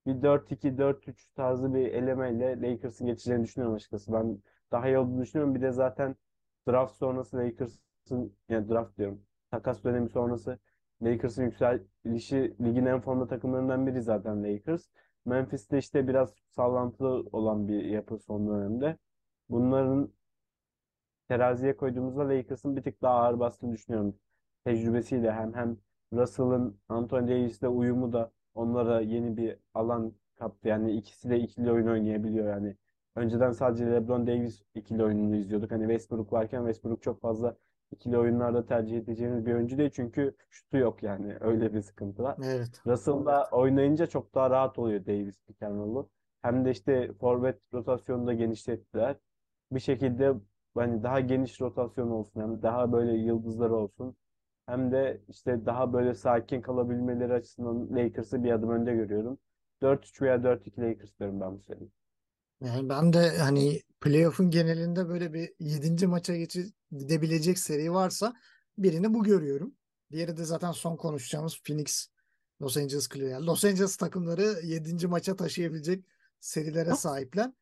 bir 0.06 0.22
4-2, 0.22 0.78
4-3 0.78 1.26
tarzı 1.34 1.74
bir 1.74 1.86
elemeyle 1.86 2.60
Lakers'ın 2.62 3.06
geçeceğini 3.06 3.44
düşünüyorum 3.44 3.74
açıkçası. 3.76 4.12
Ben 4.12 4.38
daha 4.72 4.88
iyi 4.88 4.98
olduğunu 4.98 5.22
düşünüyorum. 5.22 5.54
Bir 5.54 5.62
de 5.62 5.72
zaten 5.72 6.16
draft 6.68 6.96
sonrası 6.96 7.36
Lakers'ın 7.36 8.36
yani 8.48 8.68
draft 8.68 8.98
diyorum. 8.98 9.22
Takas 9.50 9.84
dönemi 9.84 10.08
sonrası 10.10 10.58
Lakers'ın 11.02 11.42
yükselişi 11.44 12.56
ligin 12.60 12.86
en 12.86 13.00
formda 13.00 13.26
takımlarından 13.26 13.86
biri 13.86 14.02
zaten 14.02 14.44
Lakers. 14.44 14.88
Memphis'te 15.24 15.78
işte 15.78 16.08
biraz 16.08 16.34
sallantılı 16.50 17.28
olan 17.32 17.68
bir 17.68 17.84
yapı 17.84 18.18
son 18.18 18.48
dönemde. 18.48 18.98
Bunların 19.48 20.12
teraziye 21.28 21.76
koyduğumuzda 21.76 22.28
Lakers'ın 22.28 22.76
bir 22.76 22.82
tık 22.82 23.02
daha 23.02 23.14
ağır 23.14 23.38
bastığını 23.38 23.72
düşünüyorum. 23.72 24.18
Tecrübesiyle 24.64 25.32
hem 25.32 25.54
hem 25.54 25.76
Russell'ın 26.12 26.80
Anthony 26.88 27.28
Davis'le 27.28 27.62
uyumu 27.62 28.12
da 28.12 28.32
onlara 28.56 29.00
yeni 29.00 29.36
bir 29.36 29.56
alan 29.74 30.12
kattı. 30.34 30.68
Yani 30.68 30.92
ikisi 30.92 31.30
de 31.30 31.38
ikili 31.40 31.72
oyun 31.72 31.86
oynayabiliyor 31.86 32.48
yani. 32.48 32.76
Önceden 33.16 33.52
sadece 33.52 33.86
LeBron 33.86 34.26
Davis 34.26 34.62
ikili 34.74 35.04
oyununu 35.04 35.36
izliyorduk. 35.36 35.70
Hani 35.70 35.82
Westbrook 35.82 36.32
varken 36.32 36.58
Westbrook 36.58 37.02
çok 37.02 37.20
fazla 37.20 37.56
ikili 37.90 38.18
oyunlarda 38.18 38.66
tercih 38.66 38.98
edeceğimiz 38.98 39.46
bir 39.46 39.54
oyuncu 39.54 39.78
değil. 39.78 39.90
Çünkü 39.90 40.36
şutu 40.50 40.76
yok 40.76 41.02
yani. 41.02 41.36
Öyle 41.40 41.74
bir 41.74 41.80
sıkıntı 41.80 42.22
var. 42.22 42.36
Evet. 42.44 42.86
Russell'la 42.86 43.48
oynayınca 43.52 44.06
çok 44.06 44.34
daha 44.34 44.50
rahat 44.50 44.78
oluyor 44.78 45.06
Davis 45.06 45.40
pick 45.46 45.62
and. 45.62 46.04
Hem 46.42 46.64
de 46.64 46.70
işte 46.70 47.12
forvet 47.20 47.58
rotasyonunu 47.74 48.26
da 48.26 48.32
genişlettiler. 48.32 49.16
Bir 49.72 49.80
şekilde 49.80 50.34
hani 50.74 51.02
daha 51.02 51.20
geniş 51.20 51.60
rotasyon 51.60 52.10
olsun 52.10 52.40
hem 52.40 52.62
daha 52.62 52.92
böyle 52.92 53.12
yıldızları 53.12 53.76
olsun. 53.76 54.16
Hem 54.66 54.92
de 54.92 55.20
işte 55.28 55.66
daha 55.66 55.92
böyle 55.92 56.14
sakin 56.14 56.60
kalabilmeleri 56.62 57.32
açısından 57.32 57.96
Lakers'ı 57.96 58.44
bir 58.44 58.50
adım 58.50 58.70
önde 58.70 58.94
görüyorum. 58.94 59.38
4-3 59.82 60.22
veya 60.22 60.36
4-2 60.36 60.82
Lakers 60.82 61.18
diyorum 61.20 61.40
ben 61.40 61.56
bu 61.56 61.62
sene. 61.62 61.78
Yani 62.60 62.88
ben 62.88 63.12
de 63.12 63.38
hani 63.38 63.82
playoff'un 64.00 64.50
genelinde 64.50 65.08
böyle 65.08 65.32
bir 65.32 65.50
7. 65.58 66.06
maça 66.06 66.36
geçi 66.36 66.66
gidebilecek 66.92 67.58
seri 67.58 67.92
varsa 67.92 68.34
birini 68.78 69.14
bu 69.14 69.24
görüyorum. 69.24 69.74
Diğeri 70.10 70.36
de 70.36 70.44
zaten 70.44 70.72
son 70.72 70.96
konuşacağımız 70.96 71.62
Phoenix, 71.64 72.08
Los 72.62 72.76
Angeles 72.76 73.08
Clippers. 73.08 73.42
Los 73.42 73.64
Angeles 73.64 73.96
takımları 73.96 74.60
7. 74.62 75.06
maça 75.06 75.36
taşıyabilecek 75.36 76.04
serilere 76.40 76.94
sahipler. 76.94 77.52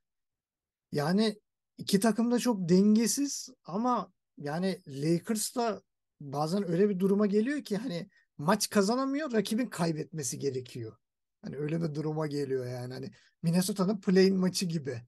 Yani 0.93 1.41
iki 1.79 2.01
takım 2.01 2.31
da 2.31 2.39
çok 2.39 2.69
dengesiz 2.69 3.49
ama 3.65 4.13
yani 4.39 4.81
Lakers 4.87 5.57
da 5.57 5.83
bazen 6.21 6.71
öyle 6.71 6.89
bir 6.89 6.99
duruma 6.99 7.27
geliyor 7.27 7.63
ki 7.65 7.77
hani 7.77 8.09
maç 8.39 8.71
kazanamıyor, 8.71 9.33
rakibin 9.33 9.67
kaybetmesi 9.67 10.39
gerekiyor. 10.39 10.97
Hani 11.43 11.57
öyle 11.57 11.83
bir 11.83 11.95
duruma 11.95 12.27
geliyor 12.27 12.67
yani. 12.67 12.95
Hani 12.95 13.11
Minnesota'nın 13.43 14.01
play-in 14.01 14.37
maçı 14.37 14.67
gibi. 14.67 15.03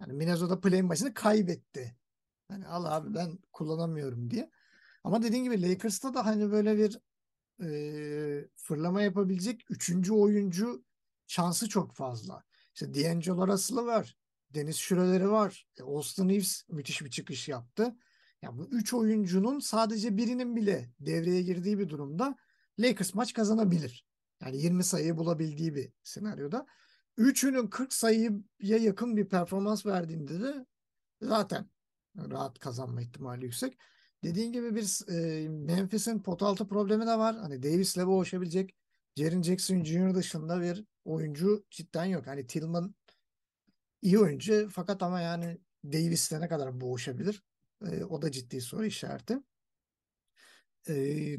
Yani 0.00 0.12
Minnesota 0.12 0.60
play-in 0.60 0.86
maçını 0.86 1.14
kaybetti. 1.14 1.96
Hani 2.48 2.66
al 2.66 2.84
abi 2.84 3.14
ben 3.14 3.38
kullanamıyorum 3.52 4.30
diye. 4.30 4.50
Ama 5.04 5.22
dediğin 5.22 5.44
gibi 5.44 5.62
Lakers'ta 5.62 6.14
da 6.14 6.26
hani 6.26 6.50
böyle 6.52 6.78
bir 6.78 6.98
e, 7.62 8.48
fırlama 8.56 9.02
yapabilecek 9.02 9.70
üçüncü 9.70 10.12
oyuncu 10.12 10.84
şansı 11.26 11.68
çok 11.68 11.94
fazla. 11.94 12.44
İşte 12.74 12.94
D'Angelo 12.94 13.48
Russell'ı 13.48 13.86
var. 13.86 14.16
Deniz 14.50 14.76
Şüreleri 14.76 15.30
var. 15.30 15.66
E, 15.76 15.82
Austin 15.82 16.28
Reeves 16.28 16.64
müthiş 16.68 17.02
bir 17.02 17.10
çıkış 17.10 17.48
yaptı. 17.48 17.96
Ya 18.42 18.58
bu 18.58 18.68
üç 18.70 18.94
oyuncunun 18.94 19.58
sadece 19.58 20.16
birinin 20.16 20.56
bile 20.56 20.90
devreye 21.00 21.42
girdiği 21.42 21.78
bir 21.78 21.88
durumda 21.88 22.36
Lakers 22.78 23.14
maç 23.14 23.32
kazanabilir. 23.32 24.06
Yani 24.40 24.56
20 24.56 24.84
sayıyı 24.84 25.16
bulabildiği 25.16 25.74
bir 25.74 25.92
senaryoda. 26.02 26.66
Üçünün 27.16 27.66
40 27.66 27.92
sayıya 27.92 28.32
yakın 28.60 29.16
bir 29.16 29.28
performans 29.28 29.86
verdiğinde 29.86 30.40
de 30.40 30.66
zaten 31.22 31.70
rahat 32.16 32.58
kazanma 32.58 33.02
ihtimali 33.02 33.44
yüksek. 33.44 33.78
Dediğin 34.24 34.52
gibi 34.52 34.74
bir 34.74 35.08
e, 35.12 35.48
Memphis'in 35.48 36.22
pot 36.22 36.42
altı 36.42 36.68
problemi 36.68 37.06
de 37.06 37.18
var. 37.18 37.36
Hani 37.36 37.62
Davis'le 37.62 38.06
boğuşabilecek 38.06 38.74
Jaren 39.16 39.42
Jackson 39.42 39.84
Jr. 39.84 40.14
dışında 40.14 40.60
bir 40.60 40.84
oyuncu 41.04 41.64
cidden 41.70 42.04
yok. 42.04 42.26
Hani 42.26 42.46
Tillman 42.46 42.94
iyi 44.02 44.18
oyuncu 44.18 44.68
fakat 44.72 45.02
ama 45.02 45.20
yani 45.20 45.58
Davis'le 45.84 46.32
ne 46.32 46.48
kadar 46.48 46.80
boğuşabilir? 46.80 47.42
E, 47.86 48.04
o 48.04 48.22
da 48.22 48.30
ciddi 48.30 48.60
soru 48.60 48.84
işareti. 48.84 49.38
E, 50.88 50.94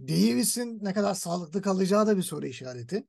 Davis'in 0.08 0.80
ne 0.84 0.94
kadar 0.94 1.14
sağlıklı 1.14 1.62
kalacağı 1.62 2.08
da 2.08 2.18
bir 2.18 2.22
soru 2.22 2.46
işareti. 2.46 3.08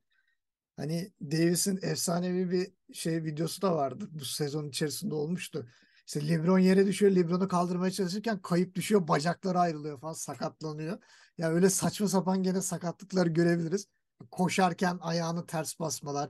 Hani 0.77 1.11
Davis'in 1.21 1.79
efsanevi 1.81 2.51
bir 2.51 2.93
şey 2.93 3.23
videosu 3.23 3.61
da 3.61 3.75
vardı. 3.75 4.07
Bu 4.11 4.25
sezon 4.25 4.69
içerisinde 4.69 5.15
olmuştu. 5.15 5.67
İşte 6.07 6.27
LeBron 6.27 6.59
yere 6.59 6.85
düşüyor. 6.87 7.11
LeBron'u 7.15 7.47
kaldırmaya 7.47 7.91
çalışırken 7.91 8.41
kayıp 8.41 8.75
düşüyor. 8.75 9.07
Bacakları 9.07 9.59
ayrılıyor 9.59 9.99
falan 9.99 10.13
sakatlanıyor. 10.13 10.97
Ya 11.37 11.49
öyle 11.49 11.69
saçma 11.69 12.07
sapan 12.07 12.43
gene 12.43 12.61
sakatlıklar 12.61 13.27
görebiliriz. 13.27 13.87
Koşarken 14.31 14.97
ayağını 15.01 15.45
ters 15.45 15.79
basmalar. 15.79 16.29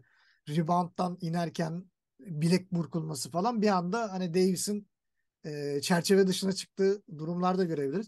Rebound'dan 0.50 1.18
inerken 1.22 1.86
bilek 2.20 2.72
burkulması 2.72 3.32
falan 3.32 3.62
bir 3.62 3.68
anda 3.68 4.14
hani 4.14 4.34
Davis'in 4.34 4.91
e, 5.46 5.82
çerçeve 5.82 6.28
dışına 6.28 6.54
çıktığı 6.54 7.04
durumlarda 7.18 7.64
görebiliriz. 7.64 8.08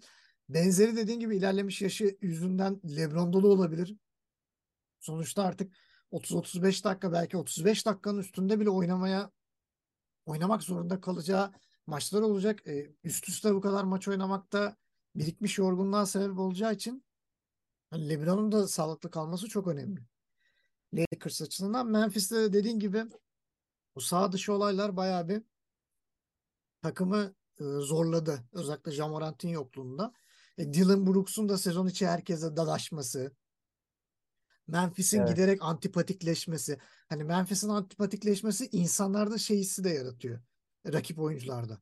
Benzeri 0.49 0.95
dediğin 0.95 1.19
gibi 1.19 1.37
ilerlemiş 1.37 1.81
yaşı 1.81 2.17
yüzünden 2.21 2.81
LeBron'da 2.95 3.43
da 3.43 3.47
olabilir. 3.47 3.95
Sonuçta 4.99 5.43
artık 5.43 5.75
30-35 6.11 6.83
dakika 6.83 7.11
belki 7.11 7.37
35 7.37 7.85
dakikanın 7.85 8.19
üstünde 8.19 8.59
bile 8.59 8.69
oynamaya 8.69 9.31
oynamak 10.25 10.63
zorunda 10.63 11.01
kalacağı 11.01 11.51
maçlar 11.87 12.21
olacak. 12.21 12.67
E, 12.67 12.95
üst 13.03 13.29
üste 13.29 13.53
bu 13.53 13.61
kadar 13.61 13.83
maç 13.83 14.07
oynamakta 14.07 14.75
birikmiş 15.15 15.57
yorgunluğa 15.57 16.05
sebep 16.05 16.39
olacağı 16.39 16.73
için 16.73 17.05
hani 17.89 18.09
LeBron'un 18.09 18.51
da 18.51 18.67
sağlıklı 18.67 19.11
kalması 19.11 19.49
çok 19.49 19.67
önemli. 19.67 20.01
Lakers 20.93 21.41
açısından 21.41 21.87
Memphis'te 21.87 22.35
de 22.35 22.53
dediğin 22.53 22.79
gibi 22.79 23.05
bu 23.95 24.01
sağ 24.01 24.31
dışı 24.31 24.53
olaylar 24.53 24.97
bayağı 24.97 25.29
bir 25.29 25.43
takımı 26.83 27.35
e, 27.59 27.63
zorladı. 27.63 28.43
Özellikle 28.53 28.91
Ja 28.91 29.07
Morant'in 29.07 29.49
yokluğunda. 29.49 30.13
E, 30.57 30.73
Dylan 30.73 31.07
Brooks'un 31.07 31.49
da 31.49 31.57
sezon 31.57 31.87
içi 31.87 32.07
herkese 32.07 32.55
dalaşması, 32.55 33.31
Memphis'in 34.67 35.17
Evet. 35.17 35.29
giderek 35.29 35.59
antipatikleşmesi. 35.61 36.77
Hani 37.09 37.23
Memphis'in 37.23 37.69
antipatikleşmesi 37.69 38.69
insanlarda 38.71 39.37
şey 39.37 39.57
hissi 39.57 39.83
de 39.83 39.89
yaratıyor. 39.89 40.39
Rakip 40.85 41.19
oyuncularda. 41.19 41.77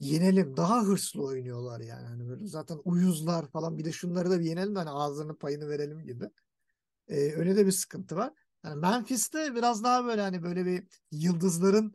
Yenelim. 0.00 0.56
Daha 0.56 0.82
hırslı 0.82 1.22
oynuyorlar 1.22 1.80
yani. 1.80 2.06
Hani 2.06 2.28
böyle 2.28 2.46
zaten 2.46 2.78
uyuzlar 2.84 3.50
falan. 3.50 3.78
Bir 3.78 3.84
de 3.84 3.92
şunları 3.92 4.30
da 4.30 4.40
bir 4.40 4.44
yenelim 4.44 4.74
de 4.74 4.78
hani 4.78 4.90
ağzının 4.90 5.34
payını 5.34 5.68
verelim 5.68 6.04
gibi. 6.04 6.30
Ee, 7.08 7.32
öyle 7.32 7.56
de 7.56 7.66
bir 7.66 7.72
sıkıntı 7.72 8.16
var. 8.16 8.32
Yani 8.64 8.80
Memphis'te 8.80 9.54
biraz 9.54 9.84
daha 9.84 10.04
böyle 10.04 10.20
hani 10.20 10.42
böyle 10.42 10.66
bir 10.66 10.86
yıldızların 11.10 11.94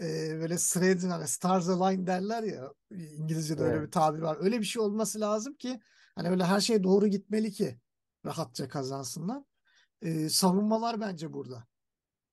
e, 0.00 0.38
böyle 0.40 0.58
sıraya 0.58 1.12
hani 1.12 1.28
stars 1.28 1.68
align 1.68 2.06
derler 2.06 2.42
ya 2.42 2.72
İngilizce'de 2.90 3.62
öyle 3.62 3.76
Evet. 3.76 3.86
bir 3.86 3.90
tabir 3.90 4.18
var. 4.18 4.36
Öyle 4.40 4.60
bir 4.60 4.64
şey 4.64 4.82
olması 4.82 5.20
lazım 5.20 5.54
ki 5.54 5.80
Hani 6.18 6.28
öyle 6.28 6.44
her 6.44 6.60
şey 6.60 6.82
doğru 6.84 7.06
gitmeli 7.06 7.52
ki 7.52 7.80
rahatça 8.26 8.68
kazansınlar. 8.68 9.42
Ee, 10.02 10.28
savunmalar 10.28 11.00
bence 11.00 11.32
burada 11.32 11.66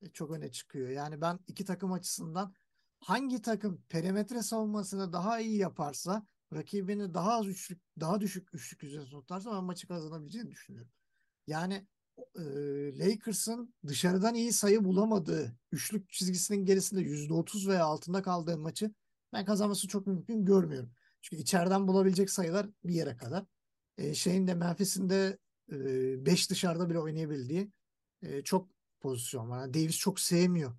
e, 0.01 0.09
çok 0.09 0.31
öne 0.31 0.51
çıkıyor. 0.51 0.89
Yani 0.89 1.21
ben 1.21 1.39
iki 1.47 1.65
takım 1.65 1.91
açısından 1.91 2.53
hangi 2.99 3.41
takım 3.41 3.83
perimetre 3.89 4.41
savunmasını 4.43 5.13
daha 5.13 5.39
iyi 5.39 5.57
yaparsa 5.57 6.27
rakibini 6.53 7.13
daha 7.13 7.33
az 7.33 7.47
üçlük 7.47 7.81
daha 7.99 8.21
düşük 8.21 8.49
üçlük 8.53 8.83
yüzdesi 8.83 9.09
tutarsa 9.09 9.51
ben 9.51 9.63
maçı 9.63 9.87
kazanabileceğini 9.87 10.51
düşünüyorum. 10.51 10.91
Yani 11.47 11.87
e, 12.17 12.43
Lakers'ın 12.99 13.73
dışarıdan 13.87 14.35
iyi 14.35 14.53
sayı 14.53 14.83
bulamadığı 14.83 15.57
üçlük 15.71 16.09
çizgisinin 16.09 16.65
gerisinde 16.65 17.01
%30 17.01 17.69
veya 17.69 17.85
altında 17.85 18.21
kaldığı 18.21 18.57
maçı 18.57 18.91
ben 19.33 19.45
kazanması 19.45 19.87
çok 19.87 20.07
mümkün 20.07 20.45
görmüyorum. 20.45 20.91
Çünkü 21.21 21.41
içeriden 21.41 21.87
bulabilecek 21.87 22.29
sayılar 22.29 22.67
bir 22.83 22.93
yere 22.93 23.17
kadar. 23.17 23.45
E, 23.97 24.13
şeyin 24.13 24.47
de 24.47 24.53
Memphis'in 24.53 25.09
de 25.09 25.37
5 25.69 26.49
dışarıda 26.49 26.89
bile 26.89 26.99
oynayabildiği 26.99 27.71
e, 28.21 28.43
çok 28.43 28.69
pozisyon 28.99 29.49
var. 29.49 29.61
Yani 29.61 29.73
Davis 29.73 29.97
çok 29.97 30.19
sevmiyor 30.19 30.71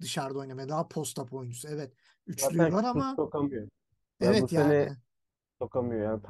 dışarıda 0.00 0.38
oynamayı. 0.38 0.68
Daha 0.68 0.88
post-up 0.88 1.36
oyuncusu. 1.36 1.68
Evet. 1.68 1.92
Üçlüğü 2.26 2.56
Zaten 2.56 2.72
var 2.72 2.84
ama 2.84 3.14
sokamıyor. 3.16 3.62
Ya 3.62 3.68
bu 4.20 4.24
evet 4.24 4.50
sene 4.50 4.74
yani. 4.74 4.96
sokamıyor. 5.62 6.02
Yani 6.02 6.22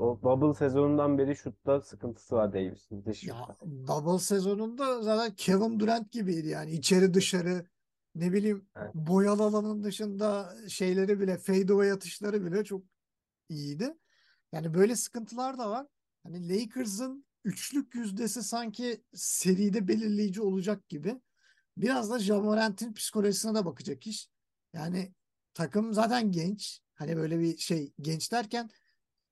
o 0.00 0.22
bubble 0.22 0.54
sezonundan 0.54 1.18
beri 1.18 1.36
şutta 1.36 1.80
sıkıntısı 1.80 2.34
var 2.36 2.52
Davis'in 2.52 3.04
dış 3.04 3.22
Ya 3.22 3.34
şutta. 3.34 3.66
bubble 3.66 4.18
sezonunda 4.18 5.02
zaten 5.02 5.34
Kevin 5.36 5.80
Durant 5.80 6.12
gibiydi 6.12 6.48
yani. 6.48 6.72
içeri 6.72 7.14
dışarı 7.14 7.66
ne 8.14 8.32
bileyim 8.32 8.68
Evet. 8.76 8.94
boyalı 8.94 9.42
alanın 9.42 9.82
dışında 9.82 10.56
şeyleri 10.68 11.20
bile 11.20 11.38
fadeaway 11.38 11.92
atışları 11.92 12.44
bile 12.44 12.64
çok 12.64 12.84
iyiydi. 13.48 13.94
Yani 14.52 14.74
böyle 14.74 14.96
sıkıntılar 14.96 15.58
da 15.58 15.70
var. 15.70 15.86
Hani 16.22 16.48
Lakers'ın 16.48 17.26
üçlük 17.44 17.94
yüzdesi 17.94 18.42
sanki 18.42 19.04
seride 19.14 19.88
belirleyici 19.88 20.42
olacak 20.42 20.88
gibi. 20.88 21.20
Biraz 21.76 22.10
da 22.10 22.18
Ja 22.18 22.40
Morant'in 22.40 22.92
psikolojisine 22.92 23.54
de 23.54 23.64
bakacak 23.64 24.06
iş. 24.06 24.28
Yani 24.72 25.14
takım 25.54 25.94
zaten 25.94 26.32
genç. 26.32 26.80
Hani 26.94 27.16
böyle 27.16 27.40
bir 27.40 27.56
şey 27.56 27.92
genç 28.00 28.32
derken 28.32 28.70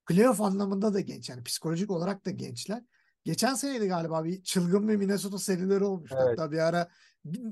playoff 0.09 0.41
anlamında 0.41 0.93
da 0.93 0.99
genç. 0.99 1.29
Yani 1.29 1.43
psikolojik 1.43 1.91
olarak 1.91 2.25
da 2.25 2.29
gençler. 2.31 2.83
Geçen 3.23 3.53
seneydi 3.55 3.87
galiba 3.87 4.23
bir 4.23 4.43
çılgın 4.43 4.87
bir 4.87 4.95
Minnesota 4.95 5.37
serileri 5.37 5.83
olmuştu. 5.83 6.17
Evet. 6.19 6.29
Hatta 6.39 6.51
bir 6.51 6.57
ara 6.57 6.89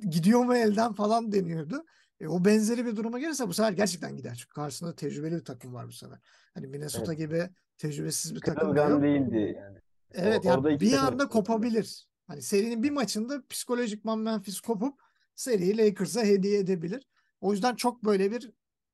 gidiyor 0.10 0.46
mu 0.46 0.56
elden 0.56 0.94
falan 0.94 1.32
deniyordu. 1.32 1.86
E, 2.20 2.28
o 2.28 2.46
benzeri 2.46 2.86
bir 2.86 2.96
duruma 2.96 3.20
gelirse 3.20 3.48
bu 3.48 3.54
sefer 3.54 3.72
gerçekten 3.72 4.16
gider. 4.18 4.36
Çünkü 4.36 4.54
karşısında 4.54 4.96
tecrübeli 4.96 5.36
bir 5.36 5.46
takım 5.46 5.74
var 5.74 5.88
bu 5.88 5.92
sefer. 5.92 6.20
Hani 6.54 6.68
Minnesota 6.68 7.14
Evet. 7.14 7.18
gibi 7.18 7.50
tecrübesiz 7.78 8.36
bir 8.36 8.40
takım 8.40 8.62
Kırılgan 8.64 8.90
yok. 8.90 9.04
değildi 9.04 9.56
yani. 9.58 9.78
Evet 10.14 10.46
O- 10.46 10.48
ya 10.50 10.56
orada 10.56 10.72
iki 10.72 10.86
bir 10.86 10.92
takım 10.92 11.06
anda 11.06 11.24
arasında. 11.24 11.30
kopabilir. 11.30 12.08
Hani 12.28 12.42
serinin 12.42 12.84
bir 12.84 12.92
maçında 12.92 13.44
psikolojikman 13.50 14.20
Memphis 14.20 14.60
kopup 14.60 15.00
seriyi 15.36 15.78
Lakers'a 15.78 16.24
hediye 16.24 16.60
edebilir. 16.60 17.08
O 17.42 17.52
yüzden 17.54 17.76
çok 17.76 18.04
böyle 18.06 18.32
bir 18.32 18.52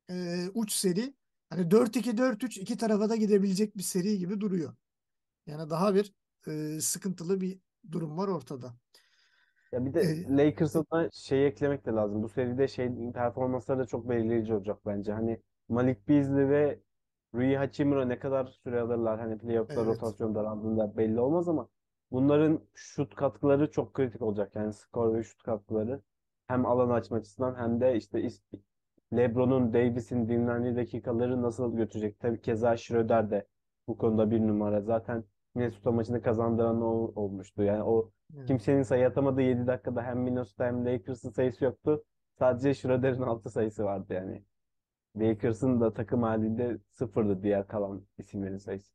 e, 0.10 0.46
uç 0.54 0.72
seri. 0.72 1.14
Hani 1.58 1.72
4-2 1.72 2.18
4-3 2.18 2.58
iki 2.58 2.78
tarafa 2.78 3.10
da 3.10 3.16
gidebilecek 3.16 3.78
bir 3.78 3.84
seri 3.84 4.18
gibi 4.18 4.42
duruyor. 4.42 4.76
Yani 5.48 5.70
daha 5.70 5.96
bir 5.96 6.14
e, 6.48 6.82
sıkıntılı 6.82 7.42
bir 7.42 7.60
durum 7.92 8.18
var 8.18 8.28
ortada. 8.28 8.74
Ya 9.72 9.86
bir 9.86 9.94
de 9.94 10.02
E, 10.02 10.38
Lakers'a 10.38 10.86
da 10.92 11.10
şey 11.14 11.48
eklemek 11.48 11.86
de 11.86 11.92
lazım. 11.92 12.24
Bu 12.24 12.30
seride 12.30 12.68
şey 12.68 12.90
performansları 13.14 13.80
da 13.80 13.86
çok 13.86 14.10
belirleyici 14.10 14.54
olacak 14.54 14.80
bence. 14.86 15.14
Hani 15.14 15.42
Malik 15.70 16.08
Beasley 16.10 16.50
ve 16.50 16.80
Rui 17.36 17.56
Hachimura 17.58 18.06
ne 18.06 18.20
kadar 18.20 18.46
süre 18.46 18.82
alırlar 18.82 19.20
hani 19.20 19.38
playoff'ta 19.38 19.82
Evet. 19.82 19.86
rotasyon 19.86 20.36
daraldığında 20.36 20.98
belli 20.98 21.20
olmaz 21.20 21.50
ama 21.50 21.70
bunların 22.12 22.60
şut 22.74 23.16
katkıları 23.16 23.72
çok 23.72 23.94
kritik 23.94 24.22
olacak. 24.22 24.56
Yani 24.56 24.74
skor 24.74 25.14
ve 25.18 25.24
şut 25.24 25.44
katkıları 25.44 26.02
hem 26.48 26.66
alan 26.66 26.90
açma 26.90 27.18
açısından 27.18 27.56
hem 27.56 27.82
de 27.82 27.96
işte 27.98 28.22
LeBron'un 29.18 29.74
Davis'in 29.74 30.30
dinlendiği 30.30 30.76
dakikaları 30.76 31.42
nasıl 31.42 31.76
götürecek? 31.76 32.20
Tabii 32.20 32.42
keza 32.42 32.78
Schroeder 32.78 33.32
de 33.32 33.48
bu 33.88 33.98
konuda 33.98 34.32
bir 34.32 34.40
numara. 34.40 34.82
Zaten 34.82 35.24
Minnesota 35.56 35.92
maçını 35.92 36.22
kazandıran 36.22 36.82
o 36.82 37.12
olmuştu. 37.16 37.64
Yani 37.64 37.84
o 37.84 38.12
evet. 38.38 38.48
Kimsenin 38.48 38.84
sayı 38.84 39.08
atamadığı 39.08 39.42
7 39.42 39.68
dakikada 39.68 40.04
hem 40.04 40.20
Minnesota 40.20 40.66
hem 40.66 40.86
Lakers'ın 40.86 41.30
sayısı 41.30 41.66
yoktu. 41.66 42.04
Sadece 42.40 42.74
Schroeder'in 42.74 43.22
6 43.22 43.50
sayısı 43.50 43.84
vardı 43.84 44.14
yani. 44.14 44.44
Lakers'ın 45.16 45.82
da 45.82 45.94
takım 45.94 46.24
halinde 46.24 46.78
sıfırdı 46.92 47.44
diğer 47.44 47.68
kalan 47.68 48.06
isimlerin 48.18 48.58
sayısı. 48.58 48.94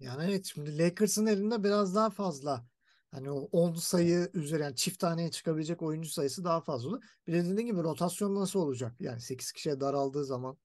Yani 0.00 0.24
evet 0.28 0.44
şimdi 0.44 0.78
Lakers'ın 0.78 1.26
elinde 1.26 1.64
biraz 1.64 1.94
daha 1.94 2.10
fazla 2.10 2.64
hani 3.12 3.30
o 3.30 3.40
10 3.52 3.74
sayı 3.74 4.30
üzeri 4.34 4.62
yani 4.62 4.76
çift 4.76 4.98
taneye 4.98 5.30
çıkabilecek 5.30 5.82
oyuncu 5.82 6.08
sayısı 6.10 6.44
daha 6.44 6.60
fazla 6.60 6.88
olur. 6.88 7.04
Bir 7.26 7.32
de 7.32 7.44
dediğin 7.44 7.66
gibi 7.66 7.82
rotasyon 7.82 8.34
nasıl 8.34 8.60
olacak? 8.60 8.92
Yani 9.00 9.20
8 9.20 9.52
kişiye 9.52 9.80
daraldığı 9.80 10.24
zaman 10.24 10.58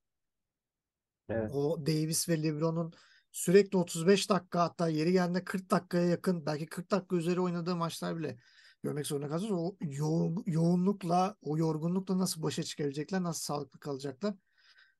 Evet. 1.29 1.51
o 1.53 1.85
Davis 1.85 2.29
ve 2.29 2.43
LeBron'un 2.43 2.93
sürekli 3.31 3.77
35 3.77 4.29
dakika 4.29 4.63
hatta 4.63 4.89
yeri 4.89 5.11
geldiğinde 5.11 5.43
40 5.43 5.71
dakikaya 5.71 6.05
yakın 6.05 6.45
belki 6.45 6.65
40 6.65 6.91
dakika 6.91 7.15
üzeri 7.15 7.41
oynadığı 7.41 7.75
maçlar 7.75 8.17
bile 8.17 8.37
görmek 8.83 9.07
zorunda 9.07 9.27
kalacağız. 9.27 9.51
O 9.51 9.75
yoğun, 9.81 10.43
yoğunlukla 10.45 11.35
o 11.41 11.57
yorgunlukla 11.57 12.17
nasıl 12.17 12.43
başa 12.43 12.63
çıkabilecekler 12.63 13.23
nasıl 13.23 13.41
sağlıklı 13.41 13.79
kalacaklar 13.79 14.33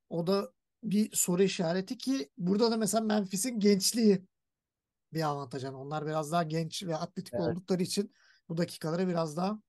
o 0.09 0.27
da 0.27 0.51
bir 0.83 1.15
soru 1.15 1.43
işareti 1.43 1.97
ki 1.97 2.31
burada 2.37 2.71
da 2.71 2.77
mesela 2.77 3.03
Memphis'in 3.03 3.59
gençliği 3.59 4.25
bir 5.13 5.21
avantaj. 5.21 5.63
Yani 5.63 5.77
onlar 5.77 6.05
biraz 6.05 6.31
daha 6.31 6.43
genç 6.43 6.83
ve 6.83 6.95
atletik 6.95 7.33
Evet. 7.33 7.43
oldukları 7.43 7.83
için 7.83 8.13
bu 8.49 8.57
dakikaları 8.57 9.07
biraz 9.07 9.37
daha 9.37 9.61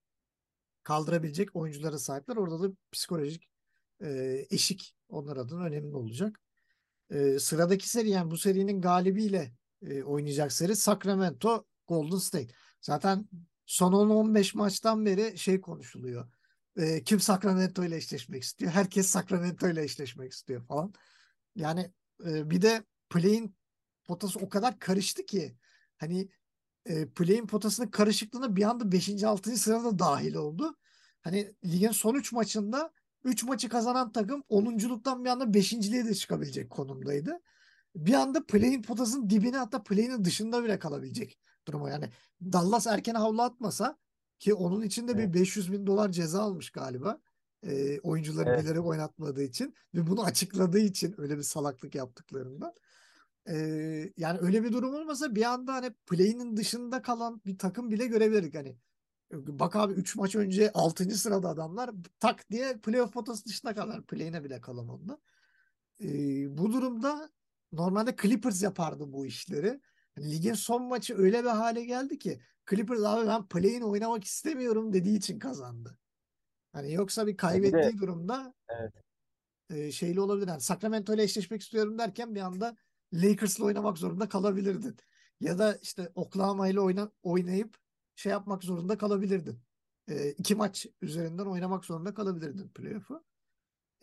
kaldırabilecek 0.82 1.56
oyunculara 1.56 1.98
sahipler. 1.98 2.36
Orada 2.36 2.62
da 2.62 2.74
psikolojik 2.92 3.48
e, 4.02 4.38
eşik 4.50 4.94
onlar 5.08 5.36
adına 5.36 5.64
önemli 5.64 5.96
olacak. 5.96 6.40
E, 7.10 7.38
sıradaki 7.38 7.88
seri 7.88 8.10
yani 8.10 8.30
bu 8.30 8.38
serinin 8.38 8.80
galibiyle 8.80 9.52
e, 9.82 10.02
oynayacak 10.02 10.52
seri 10.52 10.76
Sacramento 10.76 11.64
Golden 11.88 12.18
State. 12.18 12.54
Zaten 12.80 13.28
son 13.66 13.92
10-15 13.92 14.56
maçtan 14.56 15.06
beri 15.06 15.38
şey 15.38 15.60
konuşuluyor. 15.60 16.28
E, 16.76 17.04
kim 17.04 17.20
Sacramento 17.20 17.84
ile 17.84 17.96
eşleşmek 17.96 18.42
istiyor? 18.42 18.72
Herkes 18.72 19.06
Sacramento 19.06 19.68
ile 19.68 19.82
eşleşmek 19.82 20.32
istiyor 20.32 20.66
falan. 20.66 20.92
Yani 21.56 21.92
e, 22.26 22.50
bir 22.50 22.62
de 22.62 22.84
play'in 23.10 23.56
potası 24.08 24.38
o 24.38 24.48
kadar 24.48 24.78
karıştı 24.78 25.26
ki 25.26 25.56
hani 25.96 26.28
e, 26.86 27.08
play'in 27.08 27.46
potasının 27.46 27.88
karışıklığına 27.88 28.56
bir 28.56 28.62
anda 28.62 28.92
5. 28.92 29.24
6. 29.24 29.56
sırada 29.56 29.98
dahil 29.98 30.34
oldu. 30.34 30.76
Hani 31.20 31.54
ligin 31.64 31.90
son 31.90 32.14
3 32.14 32.32
maçında 32.32 32.92
3 33.24 33.44
maçı 33.44 33.68
kazanan 33.68 34.12
takım 34.12 34.40
10'unculuktan 34.50 35.24
bir 35.24 35.28
anda 35.28 35.44
5.liğe 35.44 36.06
de 36.06 36.14
çıkabilecek 36.14 36.70
konumdaydı. 36.70 37.40
Bir 37.96 38.14
anda 38.14 38.46
play'in 38.46 38.82
potasının 38.82 39.30
dibine 39.30 39.56
hatta 39.56 39.82
play'in 39.82 40.24
dışında 40.24 40.64
bile 40.64 40.78
kalabilecek 40.78 41.38
duruma. 41.66 41.90
Yani 41.90 42.10
Dallas 42.42 42.86
erken 42.86 43.14
havlu 43.14 43.42
atmasa 43.42 43.98
ki 44.38 44.54
onun 44.54 44.82
için 44.82 45.08
de 45.08 45.18
bir 45.18 45.22
Evet. 45.22 45.34
500 45.34 45.72
bin 45.72 45.86
dolar 45.86 46.12
ceza 46.12 46.42
almış 46.42 46.70
galiba. 46.70 47.20
E, 47.62 48.00
oyuncuları 48.00 48.50
Evet. 48.50 48.64
bilerek 48.64 48.86
oynatmadığı 48.86 49.42
için 49.42 49.74
ve 49.94 50.06
bunu 50.06 50.24
açıkladığı 50.24 50.78
için 50.78 51.14
öyle 51.18 51.36
bir 51.38 51.42
salaklık 51.42 51.94
yaptıklarından. 51.94 52.74
Ee, 53.48 54.12
yani 54.16 54.38
öyle 54.38 54.64
bir 54.64 54.72
durum 54.72 54.94
olmasa 54.94 55.34
bir 55.34 55.42
anda 55.42 55.74
hani 55.74 55.90
play'inin 56.06 56.56
dışında 56.56 57.02
kalan 57.02 57.42
bir 57.46 57.58
takım 57.58 57.90
bile 57.90 58.06
görebilirdik 58.06 58.54
hani. 58.54 58.76
Bak 59.32 59.76
abi 59.76 59.92
3 59.92 60.16
maç 60.16 60.36
önce 60.36 60.70
6. 60.74 61.10
sırada 61.10 61.48
adamlar 61.48 61.90
tak 62.20 62.50
diye 62.50 62.76
playoff 62.76 63.12
potası 63.12 63.46
dışında 63.46 63.74
kalır. 63.74 64.02
Play'ine 64.02 64.44
bile 64.44 64.60
kalamadılar. 64.60 65.18
Ee, 66.02 66.58
bu 66.58 66.72
durumda 66.72 67.30
normalde 67.72 68.16
Clippers 68.22 68.62
yapardı 68.62 69.12
bu 69.12 69.26
işleri. 69.26 69.80
Hani 70.14 70.32
ligin 70.32 70.54
son 70.54 70.82
maçı 70.82 71.18
öyle 71.18 71.44
bir 71.44 71.48
hale 71.48 71.84
geldi 71.84 72.18
ki 72.18 72.40
Clippers 72.70 73.00
abi 73.04 73.26
ben 73.26 73.48
play'in 73.48 73.80
oynamak 73.80 74.24
istemiyorum 74.24 74.92
dediği 74.92 75.16
için 75.18 75.38
kazandı. 75.38 75.98
Hani 76.72 76.92
yoksa 76.92 77.26
bir 77.26 77.26
Ya 77.26 77.32
bir 77.32 77.62
de 77.62 77.70
kaybettiği 77.70 78.00
durumda 78.00 78.54
evet. 78.68 78.92
e, 79.70 79.92
şeyli 79.92 80.20
olabilir. 80.20 80.48
Yani 80.48 80.60
Sacramento 80.60 81.14
ile 81.14 81.22
eşleşmek 81.22 81.62
istiyorum 81.62 81.98
derken 81.98 82.34
bir 82.34 82.40
anda 82.40 82.76
Lakers'la 83.12 83.64
oynamak 83.64 83.98
zorunda 83.98 84.28
kalabilirdin. 84.28 84.96
Ya 85.40 85.58
da 85.58 85.74
işte 85.82 86.12
Oklahoma 86.14 86.68
ile 86.68 86.80
oyna, 86.80 87.10
oynayıp 87.22 87.76
şey 88.16 88.32
yapmak 88.32 88.64
zorunda 88.64 88.98
kalabilirdin. 88.98 89.60
E, 90.08 90.30
iki 90.30 90.54
maç 90.54 90.86
üzerinden 91.02 91.46
oynamak 91.46 91.84
zorunda 91.84 92.14
kalabilirdin 92.14 92.68
playoff'u. 92.68 93.24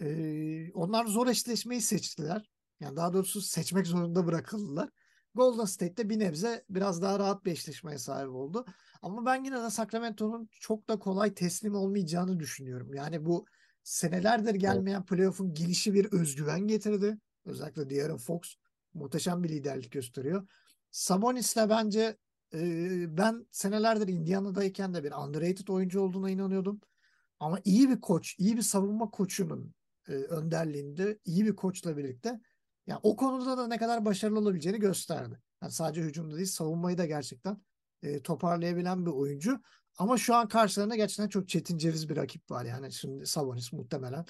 E, 0.02 0.72
onlar 0.74 1.06
zor 1.06 1.28
eşleşmeyi 1.28 1.82
seçtiler. 1.82 2.50
Yani 2.80 2.96
daha 2.96 3.14
doğrusu 3.14 3.42
seçmek 3.42 3.88
zorunda 3.88 4.26
bırakıldılar. 4.26 4.90
Golden 5.36 5.66
State'de 5.66 6.10
bir 6.10 6.20
nebze 6.20 6.66
biraz 6.70 7.02
daha 7.02 7.20
rahat 7.20 7.46
bir 7.46 7.52
eşleşmeye 7.52 7.98
sahip 7.98 8.30
oldu. 8.30 8.66
Ama 9.02 9.26
ben 9.26 9.44
yine 9.44 9.64
de 9.64 9.70
Sacramento'nun 9.70 10.50
çok 10.60 10.90
da 10.90 11.00
kolay 11.00 11.34
teslim 11.34 11.76
olmayacağını 11.76 12.40
düşünüyorum. 12.40 12.94
Yani 12.94 13.26
bu 13.26 13.46
senelerdir 13.84 14.56
gelmeyen 14.56 15.06
playoff'un 15.06 15.54
gelişi 15.54 15.94
bir 15.94 16.12
özgüven 16.12 16.68
getirdi. 16.68 17.18
Özellikle 17.46 17.90
De'Aaron 17.90 18.18
Fox 18.18 18.56
muhteşem 18.96 19.44
bir 19.44 19.50
liderlik 19.50 19.92
gösteriyor. 19.92 20.48
Sabonis 20.92 21.56
de 21.56 21.70
bence 21.70 22.18
e, 22.54 23.18
ben 23.18 23.48
senelerdir 23.52 24.08
Indiana'dayken 24.08 24.94
de 24.94 25.04
bir 25.04 25.12
underrated 25.12 25.68
oyuncu 25.68 26.02
olduğuna 26.02 26.30
inanıyordum. 26.30 26.82
Ama 27.40 27.60
iyi 27.64 27.90
bir 27.90 28.02
koç, 28.02 28.36
iyi 28.40 28.58
bir 28.58 28.62
savunma 28.62 29.10
koçunun 29.10 29.74
e, 30.08 30.12
önderliğinde, 30.12 31.20
iyi 31.26 31.46
bir 31.46 31.56
koçla 31.56 31.98
birlikte 31.98 32.40
yani 32.88 33.00
o 33.04 33.16
konuda 33.16 33.58
da 33.58 33.68
ne 33.68 33.78
kadar 33.78 34.06
başarılı 34.06 34.40
olabileceğini 34.40 34.80
gösterdi. 34.80 35.40
Yani 35.62 35.72
sadece 35.72 36.02
hücumda 36.02 36.36
değil, 36.36 36.48
savunmayı 36.48 36.98
da 36.98 37.06
gerçekten 37.06 37.62
e, 38.04 38.22
toparlayabilen 38.22 39.06
bir 39.06 39.12
oyuncu. 39.12 39.62
Ama 39.98 40.18
şu 40.18 40.36
an 40.36 40.48
karşılarında 40.48 40.96
gerçekten 40.96 41.30
çok 41.30 41.50
çetin 41.50 41.78
ceviz 41.78 42.10
bir 42.10 42.16
rakip 42.16 42.52
var. 42.52 42.66
Yani 42.66 42.92
şimdi 42.92 43.26
Sabonis 43.26 43.74
muhtemelen 43.74 44.26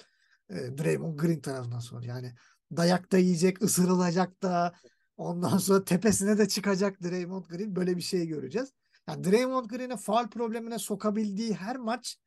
e, 0.50 0.54
Draymond 0.54 1.18
Green 1.18 1.40
tarafından 1.40 1.78
sonra. 1.78 2.06
Yani 2.06 2.34
dayak 2.76 3.12
da 3.12 3.18
yiyecek, 3.18 3.62
ısırılacak 3.62 4.42
da 4.42 4.74
ondan 5.16 5.58
sonra 5.58 5.84
tepesine 5.84 6.38
de 6.38 6.48
çıkacak 6.48 7.02
Draymond 7.02 7.44
Green. 7.46 7.76
Böyle 7.76 7.96
bir 7.96 8.02
şey 8.02 8.26
göreceğiz. 8.26 8.72
Yani 9.08 9.24
Draymond 9.24 9.66
Green'i 9.66 9.96
faal 9.96 10.28
problemine 10.30 10.78
sokabildiği 10.78 11.54
her 11.54 11.76
maç 11.76 12.18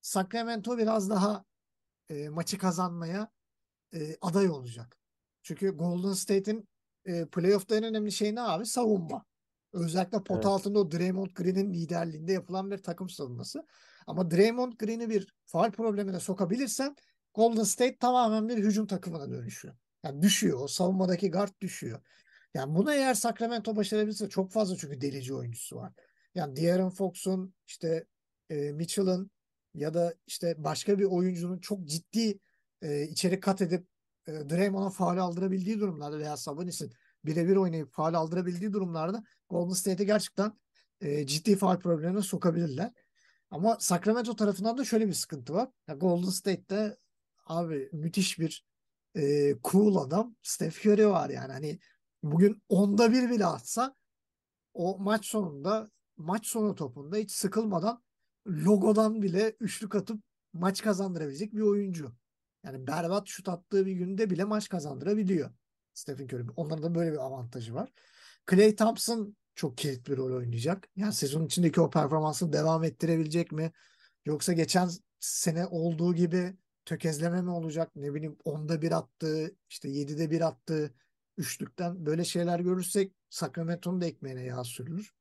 Sacramento 0.00 0.78
biraz 0.78 1.10
daha 1.10 1.44
e, 2.08 2.28
maçı 2.28 2.58
kazanmaya 2.58 3.28
e, 3.94 4.16
aday 4.20 4.50
olacak. 4.50 4.96
Çünkü 5.42 5.70
Golden 5.70 6.12
State'in 6.12 6.68
e, 7.04 7.26
playoff'ta 7.26 7.76
en 7.76 7.84
önemli 7.84 8.12
şey 8.12 8.34
ne 8.34 8.40
abi? 8.40 8.66
Savunma. 8.66 9.24
Özellikle 9.72 10.18
pot 10.22 10.36
Evet. 10.36 10.46
altında 10.46 10.78
o 10.78 10.90
Draymond 10.90 11.30
Green'in 11.34 11.74
liderliğinde 11.74 12.32
yapılan 12.32 12.70
bir 12.70 12.78
takım 12.78 13.08
savunması. 13.08 13.66
Ama 14.06 14.30
Draymond 14.30 14.72
Green'i 14.72 15.10
bir 15.10 15.34
faal 15.46 15.70
problemine 15.70 16.20
sokabilirsen 16.20 16.96
Golden 17.34 17.62
State 17.62 17.96
tamamen 17.96 18.48
bir 18.48 18.56
hücum 18.58 18.86
takımına 18.86 19.30
dönüşüyor. 19.30 19.74
Yani 20.04 20.22
düşüyor. 20.22 20.60
O 20.60 20.68
savunmadaki 20.68 21.30
guard 21.30 21.60
düşüyor. 21.60 22.00
Yani 22.54 22.74
bunu 22.74 22.92
eğer 22.92 23.14
Sacramento 23.14 23.76
başarabilirse 23.76 24.28
çok 24.28 24.52
fazla 24.52 24.76
çünkü 24.76 25.00
delici 25.00 25.34
oyuncusu 25.34 25.76
var. 25.76 25.92
Yani 26.34 26.56
De'Aaron 26.56 26.90
Fox'un 26.90 27.54
işte 27.66 28.06
e, 28.50 28.72
Mitchell'ın 28.72 29.30
ya 29.74 29.94
da 29.94 30.14
işte 30.26 30.54
başka 30.58 30.98
bir 30.98 31.04
oyuncunun 31.04 31.58
çok 31.58 31.84
ciddi 31.84 32.38
e, 32.82 33.02
içeri 33.02 33.40
kat 33.40 33.62
edip 33.62 33.86
e, 34.26 34.32
Draymond'a 34.32 34.90
faal 34.90 35.18
aldırabildiği 35.18 35.80
durumlarda 35.80 36.18
veya 36.18 36.36
Sabonis'in 36.36 36.92
birebir 37.24 37.56
oynayıp 37.56 37.92
faal 37.92 38.14
aldırabildiği 38.14 38.72
durumlarda 38.72 39.24
Golden 39.50 39.74
State'e 39.74 40.06
gerçekten 40.06 40.52
e, 41.00 41.26
ciddi 41.26 41.56
faal 41.56 41.78
problemine 41.78 42.22
sokabilirler. 42.22 42.92
Ama 43.50 43.76
Sacramento 43.80 44.36
tarafından 44.36 44.78
da 44.78 44.84
şöyle 44.84 45.08
bir 45.08 45.12
sıkıntı 45.12 45.54
var. 45.54 45.68
Ya 45.88 45.94
Golden 45.94 46.30
State'te 46.30 46.96
abi 47.46 47.88
müthiş 47.92 48.38
bir 48.38 48.67
e, 49.18 49.56
cool 49.64 49.96
adam 49.96 50.36
Steph 50.42 50.86
Curry 50.86 51.08
var 51.08 51.30
yani. 51.30 51.52
Hani 51.52 51.78
bugün 52.22 52.62
onda 52.68 53.12
bir 53.12 53.30
bile 53.30 53.46
atsa 53.46 53.94
o 54.74 54.98
maç 54.98 55.26
sonunda 55.26 55.90
maç 56.16 56.46
sonu 56.46 56.74
topunda 56.74 57.16
hiç 57.16 57.30
sıkılmadan 57.30 58.02
logodan 58.46 59.22
bile 59.22 59.56
üçlük 59.60 59.94
atıp 59.94 60.22
maç 60.52 60.82
kazandırabilecek 60.82 61.54
bir 61.54 61.60
oyuncu. 61.60 62.12
Yani 62.64 62.86
berbat 62.86 63.28
şut 63.28 63.48
attığı 63.48 63.86
bir 63.86 63.92
günde 63.92 64.30
bile 64.30 64.44
maç 64.44 64.68
kazandırabiliyor. 64.68 65.50
Stephen 65.94 66.24
Curry. 66.24 66.46
Onların 66.56 66.82
da 66.82 66.94
böyle 66.94 67.12
bir 67.12 67.24
avantajı 67.24 67.74
var. 67.74 67.92
Klay 68.46 68.76
Thompson 68.76 69.36
çok 69.54 69.78
kilit 69.78 70.08
bir 70.08 70.16
rol 70.16 70.36
oynayacak. 70.36 70.88
Yani 70.96 71.12
sezon 71.12 71.46
içindeki 71.46 71.80
o 71.80 71.90
performansını 71.90 72.52
devam 72.52 72.84
ettirebilecek 72.84 73.52
mi? 73.52 73.72
Yoksa 74.24 74.52
geçen 74.52 74.90
sene 75.20 75.66
olduğu 75.66 76.14
gibi 76.14 76.56
tökezleme 76.88 77.42
mi 77.42 77.50
olacak? 77.50 77.96
Ne 77.96 78.14
bileyim 78.14 78.36
10'da 78.44 78.82
bir 78.82 78.92
attığı, 78.92 79.56
işte 79.70 79.88
7'de 79.88 80.30
bir 80.30 80.40
attığı 80.40 80.94
üçlükten 81.36 82.06
böyle 82.06 82.24
şeyler 82.24 82.60
görürsek 82.60 83.12
Sacramento'nun 83.30 84.00
da 84.00 84.06
ekmeğine 84.06 84.42
yağ 84.42 84.64
sürülür. 84.64 85.14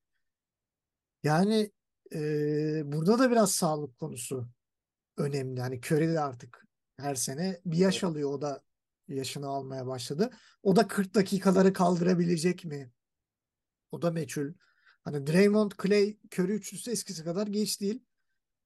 Yani 1.24 1.72
e, 2.14 2.20
burada 2.86 3.20
da 3.20 3.32
biraz 3.32 3.52
sağlık 3.52 4.00
konusu 4.00 4.48
önemli. 5.18 5.62
Hani 5.62 5.76
Curry 5.78 6.14
de 6.14 6.20
artık 6.20 6.68
her 6.98 7.16
sene 7.16 7.60
bir 7.66 7.78
yaş 7.78 8.04
alıyor. 8.04 8.32
O 8.32 8.42
da 8.42 8.64
yaşını 9.08 9.48
almaya 9.48 9.88
başladı. 9.88 10.30
O 10.64 10.76
da 10.76 10.88
40 10.88 11.16
dakikaları 11.16 11.74
kaldırabilecek 11.74 12.66
mi? 12.66 12.92
O 13.92 14.02
da 14.02 14.12
meçhul. 14.12 14.54
Hani 15.04 15.28
Draymond, 15.28 15.72
Clay, 15.84 16.18
Curry 16.34 16.54
üçlüsü 16.54 16.92
eskisi 16.92 17.24
kadar 17.24 17.48
geç 17.48 17.82
değil. 17.82 18.04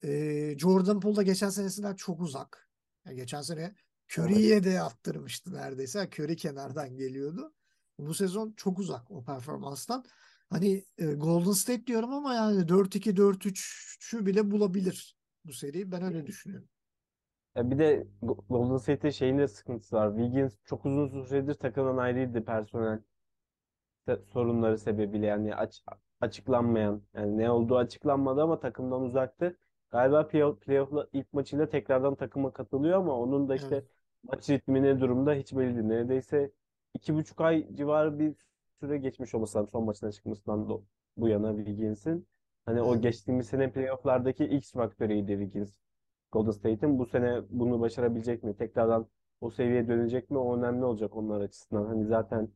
Ee, 0.03 0.55
Jordan 0.57 0.99
Poole 0.99 1.15
da 1.15 1.23
geçen 1.23 1.49
senesinden 1.49 1.95
çok 1.95 2.21
uzak. 2.21 2.70
Yani 3.05 3.15
geçen 3.15 3.41
sene 3.41 3.75
Curry'ye 4.17 4.63
de 4.63 4.81
attırmıştı 4.81 5.53
neredeyse. 5.53 6.09
Curry 6.19 6.35
kenardan 6.35 6.95
geliyordu. 6.97 7.53
Bu 7.99 8.13
sezon 8.13 8.53
çok 8.57 8.79
uzak 8.79 9.11
o 9.11 9.23
performanstan. 9.23 10.05
Hani 10.49 10.85
e, 10.97 11.05
Golden 11.05 11.51
State 11.51 11.87
diyorum 11.87 12.13
ama 12.13 12.33
yani 12.33 12.67
4-2, 12.67 13.17
4-3'ü 13.17 14.25
bile 14.25 14.51
bulabilir 14.51 15.17
bu 15.45 15.53
seri. 15.53 15.91
Ben 15.91 16.03
öyle 16.03 16.27
düşünüyorum. 16.27 16.69
Ya 17.55 17.71
bir 17.71 17.79
de 17.79 18.07
Go- 18.21 18.45
Golden 18.49 18.77
State'te 18.77 19.11
şeyin 19.11 19.37
de 19.37 19.47
sıkıntısı 19.47 19.95
var. 19.95 20.15
Wiggins 20.15 20.57
çok 20.65 20.85
uzun 20.85 21.23
süredir 21.23 21.53
takımdan 21.53 21.97
ayrıydı 21.97 22.45
personel 22.45 22.99
sorunları 24.33 24.77
sebebiyle 24.77 25.25
yani 25.25 25.55
aç- 25.55 25.83
açıklanmayan 26.21 27.01
yani 27.13 27.37
ne 27.37 27.51
olduğu 27.51 27.77
açıklanmadı 27.77 28.41
ama 28.41 28.59
takımdan 28.59 29.01
uzaktı. 29.01 29.57
Galiba 29.91 30.21
play- 30.21 30.55
playoff'la 30.59 31.07
ilk 31.13 31.33
maçıyla 31.33 31.69
tekrardan 31.69 32.15
takıma 32.15 32.53
katılıyor 32.53 32.97
ama 32.99 33.19
onun 33.19 33.49
da 33.49 33.55
işte 33.55 33.75
Evet. 33.75 33.85
maç 34.23 34.49
ritmi 34.49 34.83
ne 34.83 34.99
durumda 34.99 35.33
hiç 35.33 35.53
belli 35.53 35.75
değil. 35.75 35.85
Neredeyse 35.85 36.51
iki 36.93 37.15
buçuk 37.15 37.41
ay 37.41 37.67
civarı 37.75 38.19
bir 38.19 38.35
süre 38.79 38.97
geçmiş 38.97 39.35
olması 39.35 39.57
lazım 39.57 39.69
son 39.69 39.83
maçına 39.85 40.11
çıkmasından 40.11 40.59
do- 40.59 40.83
bu 41.17 41.27
yana 41.27 41.55
Wiggins'in. 41.55 42.27
Hani 42.65 42.81
o 42.81 43.01
geçtiğimiz 43.01 43.47
sene 43.47 43.71
playoff'lardaki 43.71 44.45
X 44.45 44.71
faktörüydü 44.73 45.31
Wiggins. 45.31 45.73
Golden 46.31 46.51
State'in 46.51 46.99
bu 46.99 47.05
sene 47.05 47.41
bunu 47.49 47.81
başarabilecek 47.81 48.43
mi? 48.43 48.55
Tekrardan 48.57 49.07
o 49.41 49.49
seviyeye 49.49 49.87
dönecek 49.87 50.29
mi? 50.31 50.37
O 50.37 50.57
önemli 50.57 50.85
olacak 50.85 51.15
onlar 51.17 51.41
açısından. 51.41 51.85
Hani 51.85 52.05
zaten 52.05 52.49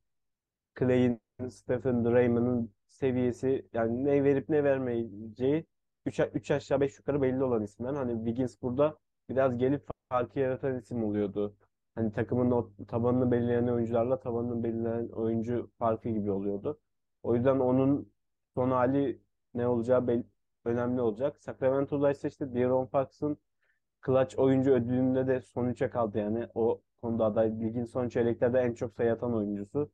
Clay'in, 0.80 1.22
Stephen 1.50 2.06
Draymond'ın 2.06 2.72
seviyesi 2.88 3.68
yani 3.74 4.06
ne 4.06 4.24
verip 4.24 4.50
ne 4.50 4.64
vermeyeceği 4.64 5.66
3, 6.06 6.20
3 6.34 6.52
aşağı 6.52 6.82
5 6.82 6.98
yukarı 7.00 7.22
belli 7.22 7.44
olan 7.44 7.64
isimler. 7.64 7.94
Hani 7.94 8.14
Wiggins 8.26 8.62
burada 8.62 8.98
biraz 9.30 9.58
gelip 9.58 9.88
farkı 10.10 10.40
yaratan 10.40 10.76
isim 10.78 11.04
oluyordu. 11.04 11.56
Hani 11.96 12.12
takımın 12.12 12.52
o 12.52 12.72
tabanını 12.88 13.32
belirleyen 13.32 13.68
oyuncularla 13.68 14.20
tabanını 14.20 14.64
belirleyen 14.64 15.08
oyuncu 15.10 15.72
farkı 15.80 16.10
gibi 16.10 16.32
oluyordu. 16.32 16.80
O 17.24 17.36
yüzden 17.36 17.60
onun 17.60 18.12
son 18.56 18.72
hali 18.72 19.22
ne 19.54 19.68
olacağı 19.68 20.08
bel- 20.08 20.24
önemli 20.66 21.02
olacak. 21.02 21.38
Sacramento'da 21.40 22.12
ise 22.12 22.28
işte 22.28 22.54
De'Aaron 22.54 22.86
Fox'ın 22.86 23.38
Clutch 24.06 24.40
oyuncu 24.40 24.72
ödülünde 24.72 25.28
de 25.28 25.42
son 25.42 25.68
3'e 25.70 25.90
kaldı 25.90 26.18
yani. 26.20 26.48
O 26.56 26.82
konuda 27.02 27.26
aday 27.26 27.60
ligin 27.62 27.86
son 27.86 28.10
çeyreklerde 28.10 28.60
en 28.60 28.74
çok 28.74 28.94
sayı 28.94 29.12
atan 29.14 29.34
oyuncusu. 29.36 29.92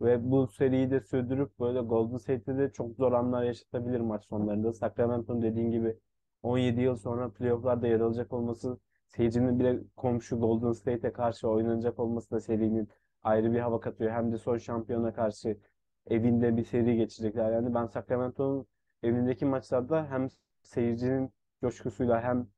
Ve 0.00 0.30
bu 0.30 0.46
seriyi 0.46 0.90
de 0.90 1.00
sürdürüp 1.00 1.58
böyle 1.60 1.80
Golden 1.80 2.16
State'de 2.16 2.58
de 2.58 2.72
çok 2.72 2.96
zor 2.96 3.12
anlar 3.12 3.42
yaşatabilir 3.42 4.00
maç 4.00 4.24
sonlarında. 4.24 4.72
Sacramento'nun 4.72 5.42
dediğin 5.42 5.70
gibi 5.70 5.98
17 6.42 6.80
yıl 6.80 6.96
sonra 6.96 7.30
playoff'larda 7.32 7.86
yer 7.88 8.00
alacak 8.00 8.32
olması 8.32 8.78
seyircinin 9.06 9.58
bile 9.60 9.78
komşu 9.96 10.40
Golden 10.40 10.72
State'e 10.72 11.12
karşı 11.12 11.48
oynanacak 11.48 11.98
olması 11.98 12.30
da 12.30 12.40
serinin 12.40 12.88
ayrı 13.22 13.52
bir 13.52 13.58
hava 13.60 13.80
katıyor. 13.80 14.10
Hem 14.12 14.32
de 14.32 14.38
son 14.38 14.58
şampiyona 14.58 15.12
karşı 15.14 15.58
evinde 16.06 16.56
bir 16.56 16.64
seri 16.64 16.96
geçecekler. 16.96 17.52
Yani 17.52 17.74
ben 17.74 17.86
Sacramento'nun 17.86 18.66
evindeki 19.02 19.44
maçlarda 19.44 20.06
hem 20.10 20.28
seyircinin 20.62 21.32
coşkusuyla 21.60 22.22
hem 22.22 22.48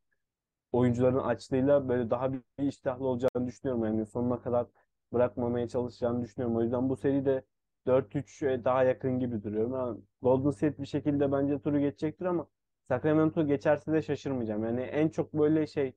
oyuncuların 0.72 1.18
açlığıyla 1.18 1.88
böyle 1.88 2.10
daha 2.10 2.32
bir 2.32 2.42
iştahlı 2.58 3.06
olacağını 3.06 3.46
düşünüyorum. 3.46 3.84
Yani 3.84 4.06
sonuna 4.06 4.40
kadar 4.42 4.66
bırakmamaya 5.12 5.68
çalışacağını 5.68 6.22
düşünüyorum. 6.22 6.56
O 6.56 6.62
yüzden 6.62 6.88
bu 6.88 6.96
seri 6.96 7.24
de 7.24 7.42
4-3'e 7.86 8.64
daha 8.64 8.84
yakın 8.84 9.18
gibi 9.18 9.42
duruyor. 9.42 9.78
Yani 9.78 10.00
Golden 10.22 10.50
State 10.50 10.82
bir 10.82 10.86
şekilde 10.86 11.32
bence 11.32 11.58
turu 11.58 11.80
geçecektir 11.80 12.24
ama 12.24 12.46
Sacramento 12.88 13.46
geçerse 13.46 13.92
de 13.92 14.02
şaşırmayacağım. 14.02 14.64
Yani 14.64 14.80
en 14.80 15.08
çok 15.08 15.32
böyle 15.34 15.66
şey 15.66 15.92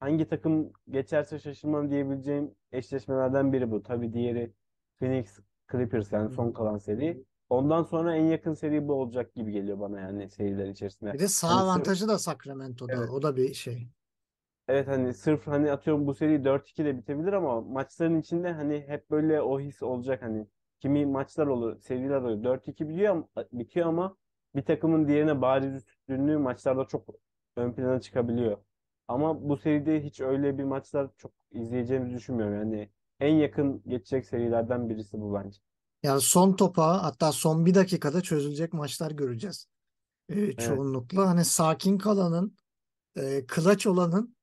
hangi 0.00 0.28
takım 0.28 0.72
geçerse 0.90 1.38
şaşırmam 1.38 1.90
diyebileceğim 1.90 2.54
eşleşmelerden 2.72 3.52
biri 3.52 3.70
bu. 3.70 3.82
Tabii 3.82 4.12
diğeri 4.12 4.52
Phoenix 4.98 5.40
Clippers 5.72 6.12
yani 6.12 6.30
son 6.30 6.52
kalan 6.52 6.78
seri. 6.78 7.24
Ondan 7.50 7.82
sonra 7.82 8.16
en 8.16 8.24
yakın 8.24 8.54
seri 8.54 8.88
bu 8.88 8.92
olacak 8.92 9.34
gibi 9.34 9.52
geliyor 9.52 9.80
bana 9.80 10.00
yani 10.00 10.30
seriler 10.30 10.66
içerisinde. 10.68 11.12
Bir 11.12 11.18
de 11.18 11.28
sağ 11.28 11.48
Hani 11.48 11.60
avantajı 11.60 12.08
da 12.08 12.18
Sacramento'da. 12.18 12.92
Evet. 12.92 13.10
O 13.10 13.22
da 13.22 13.36
bir 13.36 13.54
şey. 13.54 13.88
Evet 14.68 14.88
hani 14.88 15.14
sırf 15.14 15.46
hani 15.46 15.72
atıyorum 15.72 16.06
bu 16.06 16.14
seri 16.14 16.44
4-2 16.44 16.84
de 16.84 16.98
bitebilir 16.98 17.32
ama 17.32 17.60
maçların 17.60 18.20
içinde 18.20 18.52
hani 18.52 18.84
hep 18.88 19.10
böyle 19.10 19.42
o 19.42 19.60
his 19.60 19.82
olacak 19.82 20.22
hani 20.22 20.46
kimi 20.80 21.06
maçlar 21.06 21.46
olur, 21.46 21.78
seriler 21.80 22.20
olur 22.22 22.44
4-2 22.44 22.88
biliyor 22.88 23.24
bitiyor 23.52 23.86
ama 23.86 24.16
bir 24.56 24.62
takımın 24.62 25.08
diğerine 25.08 25.42
bariz 25.42 25.74
üstünlüğü 25.74 26.38
maçlarda 26.38 26.84
çok 26.84 27.08
ön 27.56 27.72
plana 27.72 28.00
çıkabiliyor. 28.00 28.58
Ama 29.08 29.48
bu 29.48 29.56
seride 29.56 30.04
hiç 30.04 30.20
öyle 30.20 30.58
bir 30.58 30.64
maçlar 30.64 31.08
çok 31.16 31.32
izleyeceğimizi 31.52 32.14
düşünmüyorum. 32.16 32.54
Yani 32.54 32.90
en 33.20 33.34
yakın 33.34 33.82
geçecek 33.86 34.26
serilerden 34.26 34.88
birisi 34.88 35.20
bu 35.20 35.34
bence. 35.34 35.58
Yani 36.02 36.20
son 36.20 36.52
topa 36.52 37.02
hatta 37.02 37.32
son 37.32 37.66
bir 37.66 37.74
dakikada 37.74 38.20
çözülecek 38.20 38.72
maçlar 38.72 39.10
göreceğiz. 39.10 39.66
Ee, 40.28 40.34
Evet. 40.34 40.58
çoğunlukla 40.58 41.28
hani 41.28 41.44
sakin 41.44 41.98
kalanın, 41.98 42.56
e, 43.16 43.46
clutch 43.54 43.86
olanın 43.86 44.33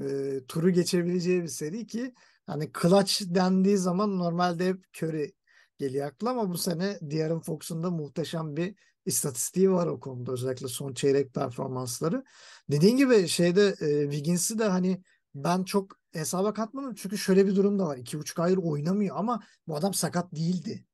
e, 0.00 0.40
turu 0.48 0.70
geçebileceği 0.70 1.42
bir 1.42 1.48
seri 1.48 1.86
ki 1.86 2.14
hani 2.46 2.70
clutch 2.82 3.22
dendiği 3.26 3.76
zaman 3.76 4.18
normalde 4.18 4.68
hep 4.68 4.84
Curry 4.96 5.32
geliyor 5.78 6.06
akla 6.06 6.30
ama 6.30 6.50
bu 6.50 6.58
sene 6.58 6.98
De'Aaron 7.02 7.40
Fox'un 7.40 7.82
da 7.82 7.90
muhteşem 7.90 8.56
bir 8.56 8.74
istatistiği 9.06 9.72
var 9.72 9.86
o 9.86 10.00
konuda 10.00 10.32
özellikle 10.32 10.68
son 10.68 10.94
çeyrek 10.94 11.34
performansları. 11.34 12.24
Dediğin 12.70 12.96
gibi 12.96 13.28
şeyde 13.28 13.74
e, 13.80 14.02
Wiggins'i 14.02 14.58
de 14.58 14.64
hani 14.64 15.02
ben 15.34 15.64
çok 15.64 15.98
hesaba 16.12 16.54
katmadım 16.54 16.94
çünkü 16.94 17.18
şöyle 17.18 17.46
bir 17.46 17.56
durum 17.56 17.78
da 17.78 17.86
var. 17.86 17.96
İki 17.96 18.18
buçuk 18.18 18.38
aydır 18.38 18.58
oynamıyor 18.62 19.16
ama 19.16 19.42
bu 19.66 19.76
adam 19.76 19.94
sakat 19.94 20.34
değildi. 20.34 20.86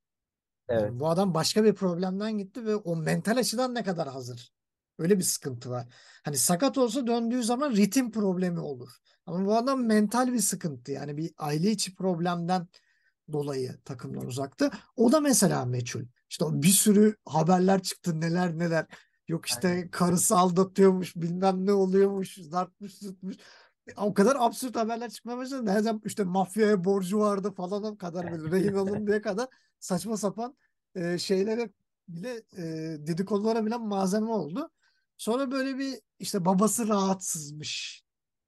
Evet. 0.68 0.82
Yani 0.82 1.00
bu 1.00 1.08
adam 1.08 1.34
başka 1.34 1.64
bir 1.64 1.74
problemden 1.74 2.38
gitti 2.38 2.66
ve 2.66 2.76
o 2.76 2.96
mental 2.96 3.36
açıdan 3.36 3.74
ne 3.74 3.84
kadar 3.84 4.08
hazır? 4.08 4.52
Öyle 4.98 5.18
bir 5.18 5.24
sıkıntı 5.24 5.70
var. 5.70 5.86
Hani 6.24 6.36
sakat 6.36 6.78
olsa 6.78 7.06
döndüğü 7.06 7.42
zaman 7.42 7.72
ritim 7.72 8.10
problemi 8.10 8.60
olur. 8.60 8.90
Ama 9.26 9.46
bu 9.46 9.56
adam 9.56 9.84
mental 9.84 10.32
bir 10.32 10.40
sıkıntı. 10.40 10.92
Yani 10.92 11.16
bir 11.16 11.32
aile 11.38 11.70
içi 11.70 11.94
problemden 11.94 12.68
dolayı 13.32 13.78
takımdan 13.84 14.26
uzaktı. 14.26 14.70
O 14.96 15.12
da 15.12 15.20
mesela 15.20 15.64
meçhul. 15.64 16.04
İşte 16.30 16.44
bir 16.50 16.68
sürü 16.68 17.16
haberler 17.26 17.82
çıktı 17.82 18.20
neler 18.20 18.58
neler. 18.58 18.86
Yok 19.28 19.46
işte 19.46 19.88
karısı 19.90 20.36
aldatıyormuş 20.36 21.16
bilmem 21.16 21.66
ne 21.66 21.72
oluyormuş 21.72 22.34
zartmış 22.34 22.98
tutmuş. 22.98 23.36
O 23.96 24.14
kadar 24.14 24.36
absürt 24.38 24.76
haberler 24.76 25.10
çıkmaya 25.10 25.38
başladı. 25.38 25.66
Nereden 25.66 26.00
işte 26.04 26.24
mafyaya 26.24 26.84
borcu 26.84 27.18
vardı 27.18 27.52
falan 27.56 27.84
o 27.84 27.98
kadar 27.98 28.32
böyle 28.32 28.50
rehin 28.56 28.74
alındığı 28.74 29.22
kadar 29.22 29.48
saçma 29.80 30.16
sapan 30.16 30.56
e, 30.94 31.18
şeylere 31.18 31.70
bile 32.08 32.42
e, 32.56 32.62
dedikodulara 33.06 33.66
bile 33.66 33.76
malzeme 33.76 34.30
oldu. 34.30 34.70
Sonra 35.18 35.52
böyle 35.52 35.78
bir 35.78 36.00
işte 36.20 36.46
babası 36.46 36.88
rahatsızmış 36.88 38.04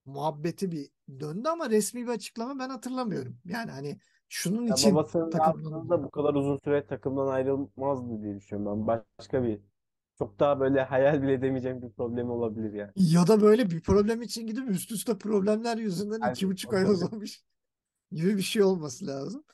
muhabbeti 0.07 0.73
bir 0.73 0.91
döndü 1.21 1.49
ama 1.51 1.71
resmi 1.71 2.03
bir 2.07 2.13
açıklama 2.13 2.61
ben 2.61 2.71
hatırlamıyorum. 2.71 3.39
Yani 3.47 3.73
hani 3.73 4.01
şunun 4.31 4.67
Ya 4.69 4.75
için 4.77 5.07
takımdan 5.31 5.89
da 5.91 6.03
bu 6.05 6.11
kadar 6.11 6.35
uzun 6.35 6.59
süre 6.65 6.87
takımdan 6.87 7.27
ayrılmazdı 7.27 8.23
diye 8.23 8.37
düşünüyorum 8.37 8.87
ben. 8.89 9.05
Başka 9.19 9.43
bir 9.45 9.61
çok 10.19 10.39
daha 10.41 10.61
böyle 10.61 10.83
hayal 10.83 11.23
bile 11.23 11.33
edemeyeceğim 11.33 11.83
bir 11.83 11.91
problem 11.93 12.31
olabilir 12.31 12.73
yani. 12.73 12.93
ya 12.97 13.27
da 13.27 13.41
böyle 13.41 13.71
bir 13.71 13.81
problem 13.83 14.23
için 14.23 14.47
gidip 14.47 14.69
üst 14.71 14.93
üste 14.93 15.19
problemler 15.19 15.77
yüzünden 15.77 16.23
iki 16.23 16.47
Aynen, 16.47 16.49
buçuk 16.49 16.73
ay 16.75 16.85
uzamış 16.85 17.45
gibi 18.13 18.37
bir 18.39 18.43
şey 18.43 18.63
olması 18.63 19.07
lazım. 19.07 19.45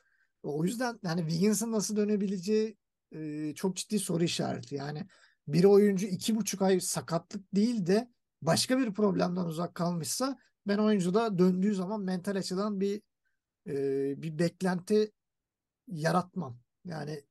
O 0.43 0.65
yüzden 0.65 1.01
yani 1.05 1.21
Wiggins'in 1.23 1.73
nasıl 1.73 1.97
dönebileceği 1.97 2.79
e, 3.13 3.55
çok 3.55 3.77
ciddi 3.77 3.99
soru 4.01 4.25
işareti. 4.25 4.75
Yani 4.75 5.07
bir 5.49 5.65
oyuncu 5.65 6.07
iki 6.07 6.37
buçuk 6.37 6.63
ay 6.63 6.81
sakatlık 6.81 7.55
değil 7.55 7.87
de 7.87 8.11
başka 8.43 8.79
bir 8.79 8.95
problemden 8.95 9.45
uzak 9.45 9.75
kalmışsa 9.75 10.39
ben 10.67 10.79
oyuncuda 10.79 11.39
döndüğü 11.39 11.75
zaman 11.75 12.01
mental 12.01 12.37
açıdan 12.37 12.81
bir 12.81 13.03
e, 13.67 13.75
bir 14.23 14.39
beklenti 14.39 15.13
yaratmam. 15.87 16.59
Yani 16.85 17.25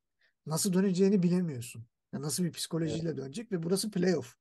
nasıl 0.46 0.74
döneceğini 0.74 1.24
bilemiyorsun. 1.24 1.86
Yani 2.14 2.24
nasıl 2.24 2.44
bir 2.44 2.48
Evet. 2.48 2.58
psikolojiyle 2.58 3.18
dönecek 3.18 3.52
ve 3.52 3.64
burası 3.64 3.92
playoff. 3.92 4.36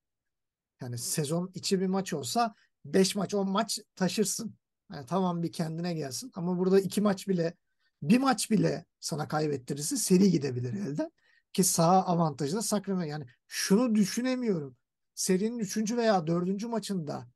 Yani 0.82 0.98
sezon 0.98 1.50
içi 1.54 1.80
bir 1.80 1.86
maç 1.86 2.12
olsa 2.12 2.54
5 2.84 3.16
maç 3.16 3.34
10 3.34 3.48
maç 3.50 3.80
taşırsın. 3.96 4.54
Yani 4.92 5.06
tamam 5.06 5.42
bir 5.42 5.52
kendine 5.52 5.94
gelsin 5.94 6.30
ama 6.34 6.58
burada 6.58 6.80
iki 6.80 7.00
maç 7.00 7.28
bile 7.28 7.54
bir 8.02 8.18
maç 8.18 8.50
bile 8.50 8.84
sana 9.00 9.28
kaybettirirse 9.28 9.96
seri 9.96 10.30
gidebilir 10.30 10.72
elden. 10.72 11.10
Ki 11.55 11.64
saha 11.64 12.02
avantajı 12.07 12.57
da 12.57 12.62
Sacramento. 12.62 13.11
Yani 13.11 13.24
şunu 13.46 13.94
düşünemiyorum. 13.94 14.76
Serinin 15.14 15.59
3. 15.59 15.96
veya 15.96 16.26
4. 16.26 16.64
maçında 16.64 17.28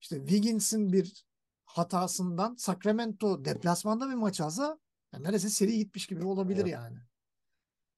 işte 0.00 0.16
Wiggins'in 0.16 0.92
bir 0.92 1.24
hatasından 1.64 2.54
Sacramento 2.54 3.44
deplasmanda 3.44 4.08
bir 4.08 4.14
maç 4.14 4.40
alsa 4.40 4.78
yani 5.12 5.24
neredeyse 5.24 5.48
seri 5.48 5.78
gitmiş 5.78 6.06
gibi 6.06 6.26
olabilir 6.26 6.62
Evet. 6.62 6.72
yani. 6.72 6.98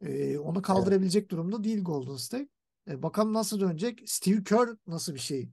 Ee, 0.00 0.38
onu 0.38 0.52
Evet. 0.56 0.66
kaldırabilecek 0.66 1.30
durumda 1.30 1.64
değil 1.64 1.84
Golden 1.84 2.16
State. 2.16 2.48
E, 2.90 3.02
bakalım 3.02 3.32
nasıl 3.32 3.60
dönecek? 3.60 4.02
Steve 4.06 4.44
Kerr 4.44 4.76
nasıl 4.86 5.14
bir 5.14 5.20
şey 5.20 5.50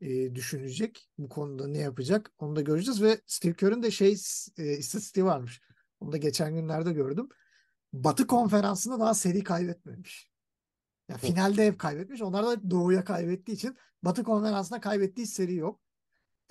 e, 0.00 0.34
düşünecek? 0.34 1.08
Bu 1.18 1.28
konuda 1.28 1.66
ne 1.66 1.78
yapacak? 1.78 2.32
Onu 2.38 2.56
da 2.56 2.60
göreceğiz 2.60 3.02
ve 3.02 3.20
Steve 3.26 3.54
Kerr'ün 3.54 3.82
de 3.82 3.90
şey 3.90 4.16
e, 4.58 4.76
istatistiği 4.76 5.26
varmış. 5.26 5.60
Onu 6.00 6.12
da 6.12 6.16
geçen 6.16 6.54
günlerde 6.54 6.92
gördüm. 6.92 7.28
Batı 7.92 8.26
konferansında 8.26 9.00
daha 9.00 9.14
seri 9.14 9.44
kaybetmemiş. 9.44 10.30
Ya 11.08 11.16
finalde 11.16 11.66
hep 11.66 11.78
kaybetmiş. 11.78 12.22
Onlar 12.22 12.46
da 12.46 12.70
Doğu'ya 12.70 13.04
kaybettiği 13.04 13.56
için 13.56 13.76
Batı 14.02 14.24
konferansında 14.24 14.80
kaybettiği 14.80 15.26
seri 15.26 15.54
yok. 15.54 15.80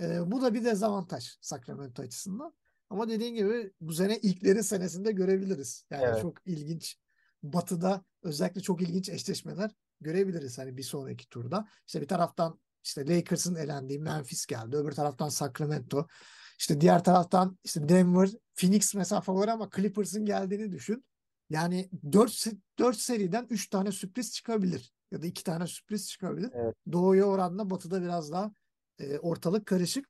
E, 0.01 0.31
bu 0.31 0.41
da 0.41 0.53
bir 0.53 0.65
dezavantaj 0.65 1.37
Sacramento 1.41 2.03
açısından. 2.03 2.53
Ama 2.89 3.09
dediğin 3.09 3.35
gibi 3.35 3.73
bu 3.81 3.93
sene 3.93 4.17
ilklerin 4.17 4.61
senesinde 4.61 5.11
görebiliriz. 5.11 5.85
Yani 5.89 6.03
Evet. 6.05 6.21
çok 6.21 6.47
ilginç. 6.47 6.97
Batı'da 7.43 8.03
özellikle 8.23 8.61
çok 8.61 8.81
ilginç 8.81 9.09
eşleşmeler 9.09 9.71
görebiliriz 10.01 10.57
hani 10.57 10.77
bir 10.77 10.83
sonraki 10.83 11.29
turda. 11.29 11.67
İşte 11.87 12.01
bir 12.01 12.07
taraftan 12.07 12.59
işte 12.83 13.07
Lakers'ın 13.07 13.55
elendiği 13.55 13.99
Memphis 13.99 14.45
geldi. 14.45 14.77
Öbür 14.77 14.91
taraftan 14.91 15.29
Sacramento. 15.29 16.07
İşte 16.59 16.81
diğer 16.81 17.03
taraftan 17.03 17.57
işte 17.63 17.89
Denver, 17.89 18.29
Phoenix 18.55 18.95
mesela 18.95 19.21
favori 19.21 19.51
ama 19.51 19.69
Clippers'ın 19.75 20.25
geldiğini 20.25 20.71
düşün. 20.71 21.05
Yani 21.49 21.89
4, 22.11 22.45
4 22.79 22.97
seriden 22.97 23.47
3 23.49 23.69
tane 23.69 23.91
sürpriz 23.91 24.33
çıkabilir. 24.33 24.93
Ya 25.11 25.21
da 25.21 25.25
2 25.25 25.43
tane 25.43 25.67
sürpriz 25.67 26.09
çıkabilir. 26.09 26.51
Evet. 26.53 26.75
Doğuya 26.91 27.25
oranla 27.25 27.69
Batı'da 27.69 28.01
biraz 28.01 28.31
daha 28.31 28.51
e, 28.99 29.19
ortalık 29.19 29.65
karışık. 29.65 30.05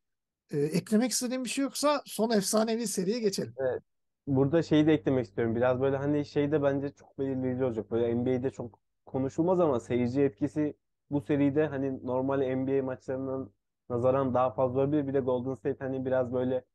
E, 0.51 0.59
eklemek 0.59 1.11
istediğim 1.11 1.43
bir 1.43 1.49
şey 1.49 1.63
yoksa 1.63 2.01
son 2.05 2.29
efsanevi 2.29 2.87
seriye 2.87 3.19
geçelim. 3.19 3.53
Evet. 3.57 3.81
Burada 4.27 4.63
şeyi 4.63 4.87
de 4.87 4.93
eklemek 4.93 5.25
istiyorum. 5.25 5.55
Biraz 5.55 5.81
böyle 5.81 5.97
hani 5.97 6.25
şey 6.25 6.51
de 6.51 6.63
bence 6.63 6.89
çok 6.89 7.19
belirleyici 7.19 7.63
olacak. 7.63 7.91
Böyle 7.91 8.15
NBA'de 8.15 8.49
çok 8.49 8.79
konuşulmaz 9.05 9.59
ama 9.59 9.79
seyirci 9.79 10.21
etkisi 10.21 10.73
bu 11.11 11.21
seride 11.21 11.67
hani 11.67 12.05
normal 12.05 12.55
NBA 12.55 12.83
maçlarından 12.83 13.51
nazaran 13.89 14.33
daha 14.33 14.51
fazla 14.51 14.79
olabilir. 14.79 15.07
Bir 15.07 15.13
de 15.13 15.19
Golden 15.19 15.53
State 15.53 15.85
hani 15.85 16.05
biraz 16.05 16.33
böyle 16.33 16.65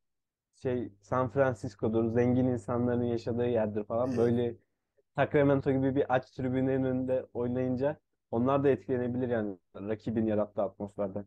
şey 0.62 0.92
San 1.00 1.30
Francisco'dur, 1.30 2.12
zengin 2.12 2.44
insanların 2.44 3.02
yaşadığı 3.02 3.46
yerdir 3.46 3.84
falan. 3.84 4.16
Böyle 4.16 4.56
Sacramento 5.16 5.72
gibi 5.72 5.96
bir 5.96 6.14
aç 6.14 6.30
tribünlerin 6.30 6.84
önünde 6.84 7.26
oynayınca 7.34 8.00
onlar 8.30 8.64
da 8.64 8.68
etkilenebilir 8.68 9.28
yani 9.28 9.58
rakibin 9.76 10.26
yarattığı 10.26 10.62
atmosferden. 10.62 11.26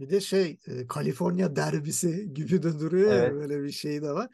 Bir 0.00 0.10
de 0.10 0.20
şey 0.20 0.60
e, 0.66 0.86
Kaliforniya 0.86 1.56
derbisi 1.56 2.34
gibi 2.34 2.62
de 2.62 2.80
duruyor 2.80 3.12
ya 3.14 3.14
Evet. 3.14 3.32
böyle 3.32 3.62
bir 3.62 3.70
şey 3.70 4.02
de 4.02 4.10
var. 4.12 4.30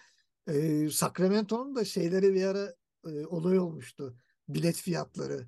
E, 0.49 0.89
Sacramento'nun 0.91 1.75
da 1.77 1.85
şeyleri 1.85 2.35
bir 2.35 2.45
ara 2.45 2.75
e, 3.07 3.27
olay 3.27 3.59
olmuştu. 3.59 4.16
Bilet 4.49 4.77
fiyatları. 4.77 5.47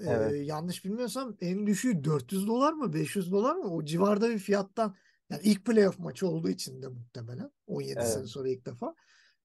E, 0.00 0.06
Evet. 0.06 0.36
yanlış 0.44 0.84
bilmiyorsam 0.84 1.36
en 1.40 1.66
düşüğü 1.66 2.04
400 2.04 2.46
dolar 2.46 2.72
mı 2.72 2.92
500 2.92 3.32
dolar 3.32 3.56
mı 3.56 3.70
o 3.70 3.84
civarda 3.84 4.30
bir 4.30 4.38
fiyattan 4.38 4.96
yani 5.30 5.42
ilk 5.44 5.64
playoff 5.64 5.98
maçı 5.98 6.28
olduğu 6.28 6.48
için 6.48 6.82
de 6.82 6.88
muhtemelen 6.88 7.50
17 7.66 7.92
sene 7.94 8.04
Evet. 8.18 8.28
sonra 8.28 8.48
ilk 8.48 8.66
defa. 8.66 8.94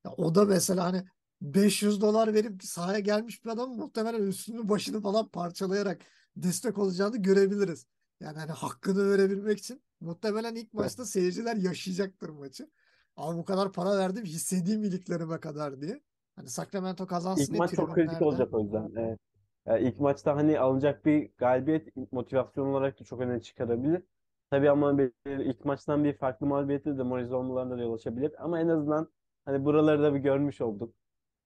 Ya 0.06 0.12
o 0.12 0.36
da 0.36 0.46
mesela 0.46 0.86
hani 0.86 1.04
500 1.42 2.02
dolar 2.02 2.34
verip 2.34 2.64
sahaya 2.64 3.00
gelmiş 3.00 3.46
bir 3.46 3.50
adam 3.50 3.78
muhtemelen 3.78 4.28
üstünü 4.28 4.70
başını 4.70 5.02
falan 5.02 5.28
parçalayarak 5.28 6.02
destek 6.36 6.78
olacağını 6.78 7.18
görebiliriz. 7.18 7.86
Yani 8.20 8.38
hani 8.38 8.52
hakkını 8.52 9.12
verebilmek 9.12 9.60
için 9.60 9.84
muhtemelen 10.00 10.56
ilk 10.56 10.74
maçta 10.74 11.06
seyirciler 11.06 11.56
yaşayacaktır 11.56 12.30
maçı. 12.30 12.70
Ama 13.16 13.38
bu 13.38 13.46
kadar 13.46 13.72
para 13.72 13.98
verdim 13.98 14.26
hissedeyim 14.26 14.84
iliklerime 14.84 15.40
kadar 15.40 15.82
diye. 15.82 16.02
Hani 16.36 16.50
Sacramento 16.50 17.04
İlk 17.04 17.10
kazansın 17.10 17.54
diye 17.54 17.58
maç 17.58 17.76
çok 17.76 17.96
kritik 17.96 18.22
olacak 18.22 18.54
o 18.54 18.60
yüzden. 18.60 18.92
Evet. 18.96 19.20
Yani 19.66 19.88
ilk 19.88 20.00
maçta 20.00 20.36
hani 20.36 20.60
alınacak 20.60 21.06
bir 21.06 21.32
galibiyet 21.38 22.12
motivasyon 22.12 22.68
olarak 22.68 23.00
da 23.00 23.04
çok 23.04 23.20
öne 23.20 23.42
çıkarabilir. 23.42 24.04
Tabii 24.52 24.70
ama 24.70 24.97
bir, 24.97 25.12
ilk 25.26 25.66
maçtan 25.66 26.04
bir 26.04 26.18
farklı 26.18 26.45
mağlubiyeti 26.47 26.86
de 26.86 26.97
demoralize 26.97 27.36
olmalarına 27.36 27.78
da 27.78 27.82
yol 27.82 27.93
açabilir. 27.93 28.32
Ama 28.43 28.60
en 28.60 28.68
azından 28.68 29.12
hani 29.45 29.66
buraları 29.66 30.04
da 30.04 30.14
bir 30.14 30.20
görmüş 30.20 30.62
olduk. 30.62 30.95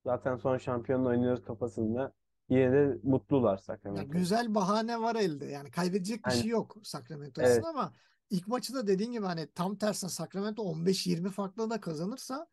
Zaten 0.05 0.35
son 0.35 0.57
şampiyonla 0.57 1.09
oynuyoruz 1.09 1.45
kafasında. 1.45 2.13
Yine 2.49 2.71
de 2.71 2.99
mutlular 3.03 3.51
Ya 3.51 3.57
Sacramento. 3.57 4.11
güzel 4.11 4.55
bahane 4.55 5.01
var 5.01 5.15
elde. 5.15 5.45
Yani 5.45 5.71
kaybedecek 5.71 6.25
bir 6.25 6.29
Aynen. 6.29 6.41
şey 6.41 6.49
yok 6.49 6.77
Sacramento 6.83 7.41
Evet. 7.41 7.65
ama 7.65 7.93
ilk 8.29 8.47
maçı 8.47 8.73
da 8.73 8.87
dediğin 8.87 9.11
gibi 9.11 9.25
hani 9.25 9.47
tam 9.47 9.75
tersine 9.75 10.09
Sacramento 10.09 10.63
15-20 10.63 11.29
farklı 11.29 11.69
da 11.69 11.81
kazanırsa 11.81 12.47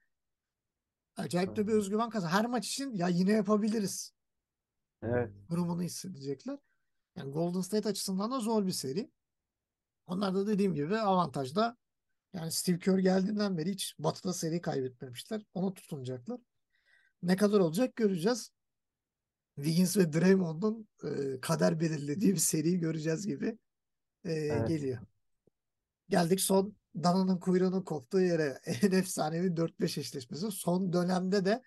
acayip 1.16 1.56
de 1.56 1.66
bir 1.66 1.72
özgüven 1.72 2.10
kazan. 2.10 2.28
Her 2.28 2.46
maç 2.46 2.68
için 2.68 2.94
ya 2.94 3.08
yine 3.08 3.32
yapabiliriz 3.32 4.14
Evet. 5.02 5.30
durumunu 5.50 5.82
hissedecekler. 5.82 6.58
Yani 7.16 7.32
Golden 7.32 7.60
State 7.60 7.88
açısından 7.88 8.30
da 8.30 8.40
zor 8.40 8.66
bir 8.66 8.72
seri. 8.72 9.10
Onlar 10.06 10.34
da 10.34 10.46
dediğim 10.46 10.74
gibi 10.74 10.98
avantajda 10.98 11.76
yani 12.32 12.52
Steve 12.52 12.78
Kerr 12.78 12.98
geldiğinden 12.98 13.58
beri 13.58 13.70
hiç 13.70 13.94
Batı'da 13.98 14.32
seri 14.32 14.60
kaybetmemişler. 14.60 15.42
Ona 15.54 15.74
tutunacaklar. 15.74 16.40
Ne 17.22 17.36
kadar 17.36 17.60
olacak 17.60 17.96
göreceğiz. 17.96 18.50
Wiggins 19.56 19.96
ve 19.96 20.12
Draymond'un 20.12 20.88
e, 21.04 21.40
kader 21.40 21.80
belirlediği 21.80 22.32
bir 22.32 22.38
seriyi 22.38 22.78
göreceğiz 22.78 23.26
gibi 23.26 23.58
e, 24.24 24.32
Evet. 24.32 24.68
geliyor. 24.68 24.98
Geldik 26.08 26.40
son 26.40 26.76
dananın 26.96 27.38
kuyruğunun 27.38 27.82
koptuğu 27.82 28.20
yere 28.20 28.60
en 28.82 28.90
efsanevi 28.90 29.56
4-5 29.56 30.00
eşleşmesi. 30.00 30.50
Son 30.50 30.92
dönemde 30.92 31.44
de 31.44 31.62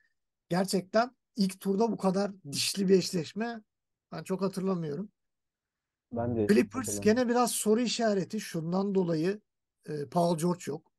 gerçekten 0.49 1.15
ilk 1.35 1.59
turda 1.59 1.91
bu 1.91 1.97
kadar 1.97 2.31
dişli 2.51 2.87
bir 2.87 2.97
eşleşme 2.97 3.61
ben 4.11 4.23
çok 4.23 4.41
hatırlamıyorum. 4.41 5.11
Ben 6.11 6.35
de 6.35 6.47
Clippers 6.47 7.01
gene 7.01 7.27
biraz 7.29 7.51
soru 7.51 7.81
işareti 7.81 8.39
şundan 8.39 8.95
dolayı 8.95 9.41
e, 9.85 10.05
Paul 10.05 10.37
George 10.37 10.63
yok. 10.67 10.91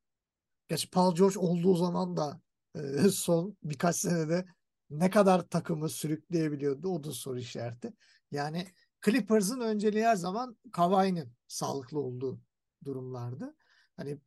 Gerçi 0.69 0.91
Paul 0.91 1.15
George 1.15 1.39
olduğu 1.39 1.75
zaman 1.75 2.17
da 2.17 2.41
e, 2.75 2.81
son 3.11 3.57
birkaç 3.63 3.97
senede 3.97 4.45
ne 4.91 5.11
kadar 5.11 5.49
takımı 5.49 5.89
sürükleyebiliyordu 5.89 6.89
o 6.89 7.05
da 7.05 7.13
soru 7.13 7.39
işareti. 7.39 7.93
Yani 8.31 8.67
Clippers'ın 9.05 9.61
önceliği 9.61 10.05
her 10.05 10.17
zaman 10.17 10.57
Kawhi'nin 10.73 11.33
sağlıklı 11.49 12.01
olduğu 12.01 12.41
durumlardı. 12.85 13.57
Hani 13.97 14.19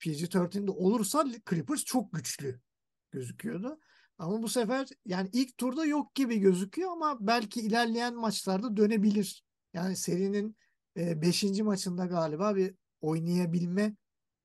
PG-13'de 0.00 0.70
olursa 0.70 1.24
Clippers 1.50 1.84
çok 1.84 2.12
güçlü 2.12 2.60
gözüküyordu. 3.10 3.80
Ama 4.18 4.42
bu 4.42 4.48
sefer 4.48 4.88
yani 5.06 5.30
ilk 5.32 5.58
turda 5.58 5.84
yok 5.84 6.14
gibi 6.14 6.38
gözüküyor 6.38 6.90
ama 6.90 7.16
belki 7.20 7.60
ilerleyen 7.60 8.14
maçlarda 8.14 8.76
dönebilir. 8.76 9.44
Yani 9.74 9.96
serinin 9.96 10.56
5. 10.96 11.44
maçında 11.62 12.06
galiba 12.06 12.56
bir 12.56 12.74
oynayabilme 13.00 13.96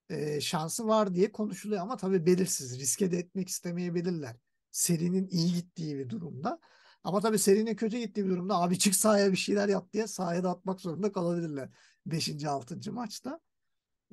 e, 0.09 0.41
şansı 0.41 0.88
var 0.88 1.15
diye 1.15 1.32
konuşuluyor 1.32 1.82
ama 1.82 1.97
tabii 1.97 2.25
belirsiz. 2.25 2.80
Riske 2.80 3.11
de 3.11 3.17
etmek 3.17 3.49
istemeyebilirler. 3.49 4.36
Serinin 4.71 5.28
iyi 5.28 5.53
gittiği 5.53 5.97
bir 5.97 6.09
durumda. 6.09 6.59
Ama 7.03 7.21
tabii 7.21 7.39
serinin 7.39 7.75
kötü 7.75 7.97
gittiği 7.97 8.25
bir 8.25 8.30
durumda 8.30 8.55
abi 8.55 8.80
çık 8.80 8.95
sahaya 8.95 9.32
bir 9.32 9.38
şeyler 9.38 9.69
yap 9.69 9.93
diye 9.93 10.07
sahaya 10.07 10.43
da 10.43 10.49
atmak 10.49 10.82
zorunda 10.82 11.11
kalabilirler. 11.11 11.69
5. 12.05 12.45
6. 12.45 12.91
maçta. 12.91 13.39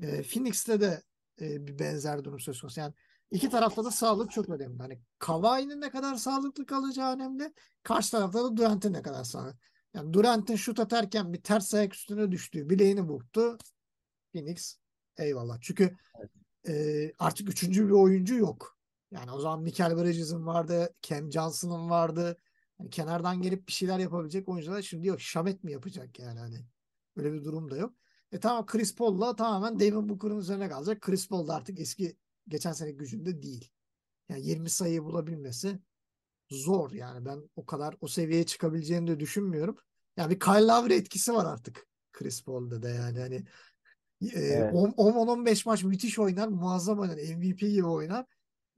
E, 0.03 0.23
Phoenix'te 0.23 0.81
de 0.81 1.03
e, 1.41 1.67
bir 1.67 1.79
benzer 1.79 2.25
durum 2.25 2.41
söz 2.41 2.61
konusu. 2.61 2.81
Yani 2.81 2.95
iki 3.31 3.51
tarafta 3.51 3.85
da 3.85 3.91
sağlık 3.91 4.31
çok 4.31 4.49
önemli. 4.49 4.79
Hani 4.79 5.01
Kawhi'nin 5.19 5.81
ne 5.81 5.91
kadar 5.91 6.15
sağlıklı 6.15 6.67
kalacağı 6.67 7.15
önemli. 7.15 7.53
Karşı 7.83 8.11
tarafta 8.11 8.45
da 8.45 8.57
Durant'in 8.57 8.93
ne 8.93 9.03
kadar 9.03 9.25
sağlıklı. 9.25 9.59
Yani 9.95 10.13
Durant'in 10.13 10.57
şut 10.57 10.81
atarken 10.81 11.33
bir 11.33 11.43
ters 11.43 11.75
ayak 11.75 11.95
üstüne 11.95 12.33
düştüğü 12.33 12.71
bileğini 12.71 13.09
burktu. 13.09 13.59
Phoenix 14.33 14.79
eyvallah. 15.19 15.59
Çünkü 15.61 15.97
e, 16.69 17.13
artık 17.19 17.49
üçüncü 17.51 17.87
bir 17.87 17.93
oyuncu 17.93 18.35
yok. 18.35 18.79
Yani 19.11 19.31
o 19.31 19.41
zaman 19.41 19.63
Michael 19.63 19.97
Bridges'in 19.97 20.47
vardı, 20.47 20.95
Cam 21.03 21.33
Johnson'ın 21.33 21.91
vardı. 21.91 22.39
Yani 22.81 22.91
kenardan 22.91 23.43
gelip 23.43 23.69
bir 23.69 23.73
şeyler 23.73 23.99
yapabilecek 23.99 24.49
oyuncular 24.49 24.83
şimdi 24.83 25.07
yok. 25.07 25.21
Şamet 25.21 25.65
mi 25.65 25.73
yapacak 25.73 26.19
yani 26.19 26.39
hani. 26.39 26.67
Öyle 27.17 27.33
bir 27.33 27.45
durum 27.45 27.71
da 27.71 27.77
yok. 27.77 27.95
E 28.33 28.41
tamam 28.41 28.67
Chris 28.67 28.95
Paul'la 28.95 29.37
tamamen 29.37 29.81
Devin 29.81 30.09
Booker'ın 30.09 30.39
üzerine 30.39 30.69
kalacak. 30.69 31.01
Chris 31.01 31.29
Paul 31.29 31.49
da 31.49 31.55
artık 31.55 31.81
eski 31.81 32.17
geçen 32.49 32.73
sene 32.73 32.91
gücünde 32.91 33.43
değil. 33.43 33.71
Yani 34.29 34.47
20 34.47 34.71
sayıyı 34.71 35.05
bulabilmesi 35.05 35.79
zor 36.55 36.91
yani. 36.93 37.25
Ben 37.25 37.51
o 37.57 37.67
kadar 37.67 37.97
o 38.01 38.09
seviyeye 38.09 38.47
çıkabileceğini 38.47 39.07
de 39.07 39.21
düşünmüyorum. 39.21 39.77
Yani 40.17 40.31
bir 40.31 40.41
Kyle 40.41 40.67
Lowry 40.67 40.95
etkisi 40.95 41.35
var 41.35 41.45
artık 41.45 41.87
Chris 42.13 42.45
Paul'da 42.45 42.83
da 42.83 42.89
yani. 42.91 43.21
Hani 43.21 43.35
e, 44.35 44.41
Evet. 44.41 44.75
10-15 44.75 45.67
maç 45.67 45.85
müthiş 45.85 46.19
oynar. 46.19 46.49
Muazzam 46.49 46.99
oynar. 46.99 47.17
MVP 47.17 47.59
gibi 47.61 47.87
oynar. 47.87 48.27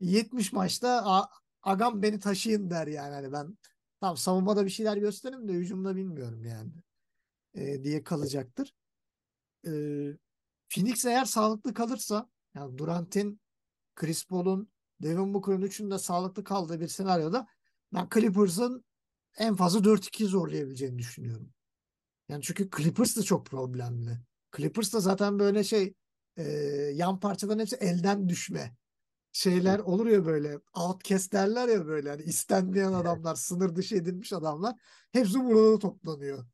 70 0.00 0.52
maçta 0.52 1.02
"A- 1.04 1.28
agam 1.62 2.02
beni 2.02 2.20
taşıyın 2.20 2.70
der 2.70 2.86
yani. 2.86 3.14
Hani 3.14 3.32
ben 3.32 3.58
tamam 4.00 4.16
savunmada 4.16 4.64
bir 4.64 4.70
şeyler 4.70 4.96
gösteririm 4.96 5.48
de 5.48 5.52
hücumda 5.52 5.96
bilmiyorum 5.96 6.44
yani. 6.44 6.70
E, 7.54 7.84
diye 7.84 8.04
kalacaktır. 8.04 8.74
E, 9.66 9.70
Phoenix 10.68 11.04
eğer 11.04 11.24
sağlıklı 11.24 11.74
kalırsa 11.74 12.28
yani 12.54 12.78
Durant'in, 12.78 13.40
Chris 13.94 14.26
Paul'un, 14.26 14.68
Devin 15.02 15.34
Booker'ın 15.34 15.62
üçünün 15.62 15.90
de 15.90 15.98
sağlıklı 15.98 16.44
kaldığı 16.44 16.80
bir 16.80 16.88
senaryoda 16.88 17.46
ben 17.96 18.08
Clippers'ın 18.14 18.84
en 19.38 19.56
fazla 19.56 19.84
4-2 19.84 20.26
zorlayabileceğini 20.26 20.98
düşünüyorum. 20.98 21.50
Yani 22.28 22.42
çünkü 22.42 22.70
Clippers 22.76 23.16
da 23.16 23.22
çok 23.22 23.46
problemli. 23.46 24.18
Clippers 24.56 24.92
da 24.92 25.00
zaten 25.00 25.38
böyle 25.38 25.64
şey 25.64 25.94
e, 26.36 26.42
yan 26.94 27.20
parçaların 27.20 27.58
hepsi 27.58 27.76
elden 27.76 28.28
düşme 28.28 28.76
şeyler 29.32 29.78
olur 29.78 30.06
ya 30.06 30.26
böyle 30.26 30.58
outcast 30.74 31.32
derler 31.32 31.68
ya 31.68 31.86
böyle 31.86 32.10
hani 32.10 32.22
istenmeyen 32.22 32.92
adamlar 32.92 33.34
sınır 33.34 33.76
dışı 33.76 33.96
edilmiş 33.96 34.32
adamlar 34.32 34.74
hepsi 35.12 35.44
burada 35.44 35.78
toplanıyor. 35.78 36.46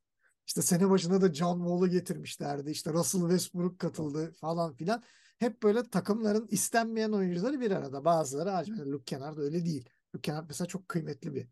İşte 0.47 0.62
sene 0.62 0.90
başında 0.90 1.20
da 1.20 1.34
John 1.34 1.59
Wall'u 1.59 1.88
getirmişlerdi. 1.88 2.70
İşte 2.70 2.93
Russell 2.93 3.20
Westbrook 3.20 3.78
katıldı 3.78 4.32
falan 4.32 4.74
filan. 4.74 5.03
Hep 5.38 5.62
böyle 5.62 5.90
takımların 5.90 6.47
istenmeyen 6.51 7.12
oyuncuları 7.12 7.61
bir 7.61 7.70
arada. 7.70 8.05
Bazıları. 8.05 8.68
Mesela 8.68 8.90
Luke 8.90 9.05
Kennard 9.05 9.38
öyle 9.38 9.64
değil. 9.64 9.88
Kennard 10.20 10.44
mesela 10.48 10.68
çok 10.68 10.88
kıymetli 10.88 11.34
bir 11.34 11.46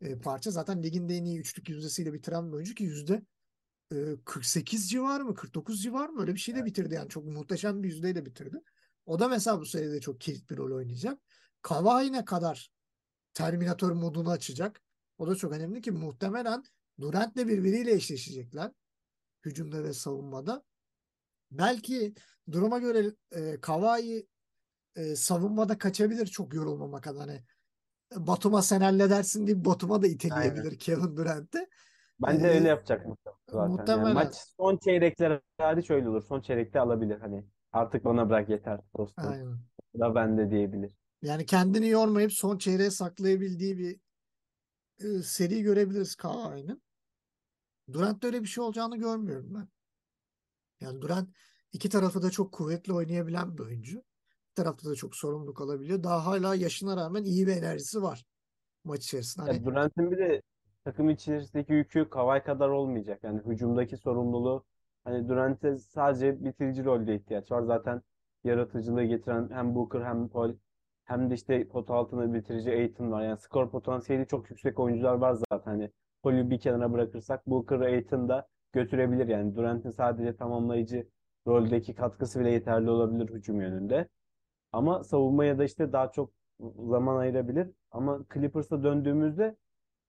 e, 0.00 0.18
parça. 0.18 0.50
Zaten 0.50 0.82
ligin 0.82 1.08
de 1.08 1.14
en 1.16 1.24
iyi 1.24 1.38
üçlük 1.38 1.68
yüzdesiyle 1.68 2.12
bitiren 2.12 2.48
bir 2.48 2.56
oyuncu 2.56 2.74
ki 2.74 2.84
yüzde 2.84 3.22
e, 3.92 4.16
48 4.24 4.90
civarı 4.90 5.24
mı 5.24 5.34
49 5.34 5.82
civarı 5.82 6.12
mı 6.12 6.20
öyle 6.20 6.34
bir 6.34 6.40
şeyle 6.40 6.64
bitirdi 6.64 6.94
yani 6.94 7.08
çok 7.08 7.24
muhteşem 7.24 7.82
bir 7.82 7.88
yüzdeyle 7.88 8.26
bitirdi. 8.26 8.60
O 9.06 9.18
da 9.18 9.28
mesela 9.28 9.60
bu 9.60 9.66
seride 9.66 10.00
çok 10.00 10.20
kilit 10.20 10.50
bir 10.50 10.56
rol 10.56 10.76
oynayacak. 10.76 11.20
Kawhi 11.62 12.12
ne 12.12 12.24
kadar 12.24 12.70
Terminator 13.34 13.92
modunu 13.92 14.30
açacak. 14.30 14.82
O 15.18 15.26
da 15.26 15.34
çok 15.36 15.52
önemli 15.52 15.80
ki 15.80 15.90
muhtemelen 15.90 16.64
Durant'le 17.00 17.36
birbiriyle 17.36 17.92
eşleşecekler. 17.92 18.72
Hücumda 19.44 19.84
ve 19.84 19.92
savunmada. 19.92 20.64
Belki 21.50 22.14
duruma 22.50 22.78
göre 22.78 23.12
e, 23.32 23.60
Kawhi 23.60 24.26
e, 24.96 25.16
savunmada 25.16 25.78
kaçabilir 25.78 26.26
çok 26.26 26.54
yorulmamak 26.54 27.06
adına. 27.06 27.22
Hani 27.22 27.44
Batum'a 28.16 28.62
sen 28.62 28.80
halledersin 28.80 29.46
deyip 29.46 29.64
Batum'a 29.64 30.02
da 30.02 30.06
iteleyebilir 30.06 30.78
Kevin 30.78 31.16
Durant'ı. 31.16 31.66
Bence 32.22 32.46
Ee, 32.46 32.50
öyle 32.50 32.68
yapacak 32.68 33.06
muhtemelen 33.06 33.40
zaten. 33.48 33.58
Yani 33.62 33.76
muhtemelen. 33.76 34.14
maç 34.14 34.34
son 34.56 34.76
çeyrekler 34.76 35.40
hariç 35.58 35.90
öyle 35.90 36.08
olur. 36.08 36.22
Son 36.22 36.40
çeyrekte 36.40 36.80
alabilir 36.80 37.20
hani. 37.20 37.44
Artık 37.72 38.04
bana 38.04 38.28
bırak 38.28 38.48
yeter 38.48 38.80
dostum. 38.98 39.24
Aynen. 39.28 39.58
Da 40.00 40.14
bende 40.14 40.50
diyebilir. 40.50 40.92
Yani 41.22 41.46
kendini 41.46 41.88
yormayıp 41.88 42.32
son 42.32 42.58
çeyreğe 42.58 42.90
saklayabildiği 42.90 43.78
bir 43.78 44.00
e, 44.98 45.22
seri 45.22 45.62
görebiliriz 45.62 46.14
Kawhi'nin. 46.14 46.82
Durant'ta 47.92 48.26
öyle 48.26 48.42
bir 48.42 48.48
şey 48.48 48.64
olacağını 48.64 48.96
görmüyorum 48.96 49.54
ben. 49.54 49.68
Yani 50.80 51.00
Durant 51.00 51.28
iki 51.72 51.88
tarafı 51.88 52.22
da 52.22 52.30
çok 52.30 52.52
kuvvetli 52.52 52.92
oynayabilen 52.92 53.58
bir 53.58 53.62
oyuncu. 53.62 54.02
Tarafta 54.54 54.90
da 54.90 54.94
çok 54.94 55.16
sorumluluk 55.16 55.60
alabiliyor. 55.60 56.02
Daha 56.02 56.26
hala 56.26 56.54
yaşına 56.54 56.96
rağmen 56.96 57.24
iyi 57.24 57.46
bir 57.46 57.52
enerjisi 57.52 58.02
var 58.02 58.24
maç 58.84 59.04
içerisinde. 59.04 59.46
Hani 59.46 59.64
Durant'in 59.64 60.10
bir 60.10 60.18
de 60.18 60.42
takım 60.84 61.10
içerisindeki 61.10 61.72
yükü 61.72 62.10
Kawhi 62.10 62.42
kadar 62.44 62.68
olmayacak. 62.68 63.24
Yani 63.24 63.40
hücumdaki 63.46 63.96
sorumluluğu 63.96 64.64
hani 65.04 65.28
Durant'e 65.28 65.78
sadece 65.78 66.44
bitirici 66.44 66.84
rolde 66.84 67.14
ihtiyaç 67.14 67.50
var. 67.52 67.62
Zaten 67.62 68.02
yaratıcılığı 68.44 69.04
getiren 69.04 69.50
hem 69.50 69.74
Booker 69.74 70.00
hem 70.00 70.28
Paul 70.28 70.54
hem 71.04 71.30
de 71.30 71.34
işte 71.34 71.68
pot 71.68 71.90
altına 71.90 72.34
bitirici 72.34 72.70
Ayton 72.70 73.10
var. 73.10 73.22
Yani 73.22 73.38
skor 73.38 73.70
potansiyeli 73.70 74.26
çok 74.26 74.50
yüksek 74.50 74.78
oyuncular 74.78 75.14
var 75.14 75.34
zaten. 75.50 75.70
Hani 75.70 75.90
Paul'ü 76.22 76.50
bir 76.50 76.60
kenara 76.60 76.92
bırakırsak 76.92 77.46
Booker 77.46 77.80
Ayton 77.80 78.28
da 78.28 78.48
götürebilir. 78.72 79.28
Yani 79.28 79.56
Durant'in 79.56 79.90
sadece 79.90 80.36
tamamlayıcı 80.36 81.08
roldeki 81.46 81.94
katkısı 81.94 82.40
bile 82.40 82.50
yeterli 82.50 82.90
olabilir 82.90 83.34
hücum 83.34 83.60
yönünde. 83.60 84.08
Ama 84.72 85.04
savunmaya 85.04 85.58
da 85.58 85.64
işte 85.64 85.92
daha 85.92 86.12
çok 86.12 86.30
zaman 86.88 87.16
ayırabilir. 87.16 87.68
Ama 87.90 88.24
Clippers'a 88.34 88.82
döndüğümüzde 88.82 89.56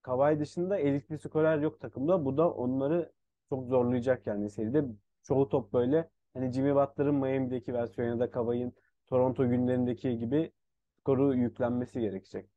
Kawhi 0.02 0.40
dışında 0.40 0.78
elit 0.78 1.10
bir 1.10 1.18
skorer 1.18 1.58
yok 1.60 1.80
takımda. 1.80 2.26
Bu 2.26 2.38
da 2.38 2.52
onları 2.52 3.12
çok 3.50 3.68
zorlayacak 3.68 4.28
yani 4.28 4.50
seride. 4.50 4.86
Çoğu 5.24 5.50
top 5.50 5.74
böyle 5.74 6.10
hani 6.34 6.52
Jimmy 6.54 6.76
Butler'ın 6.76 7.16
Miami'deki 7.16 7.74
versiyonu 7.74 8.10
ya 8.10 8.20
da 8.20 8.32
Kawhi'nin 8.32 8.74
Toronto 9.08 9.50
günlerindeki 9.50 10.18
gibi 10.18 10.52
skoru 11.00 11.36
yüklenmesi 11.36 12.00
gerekecek 12.02 12.50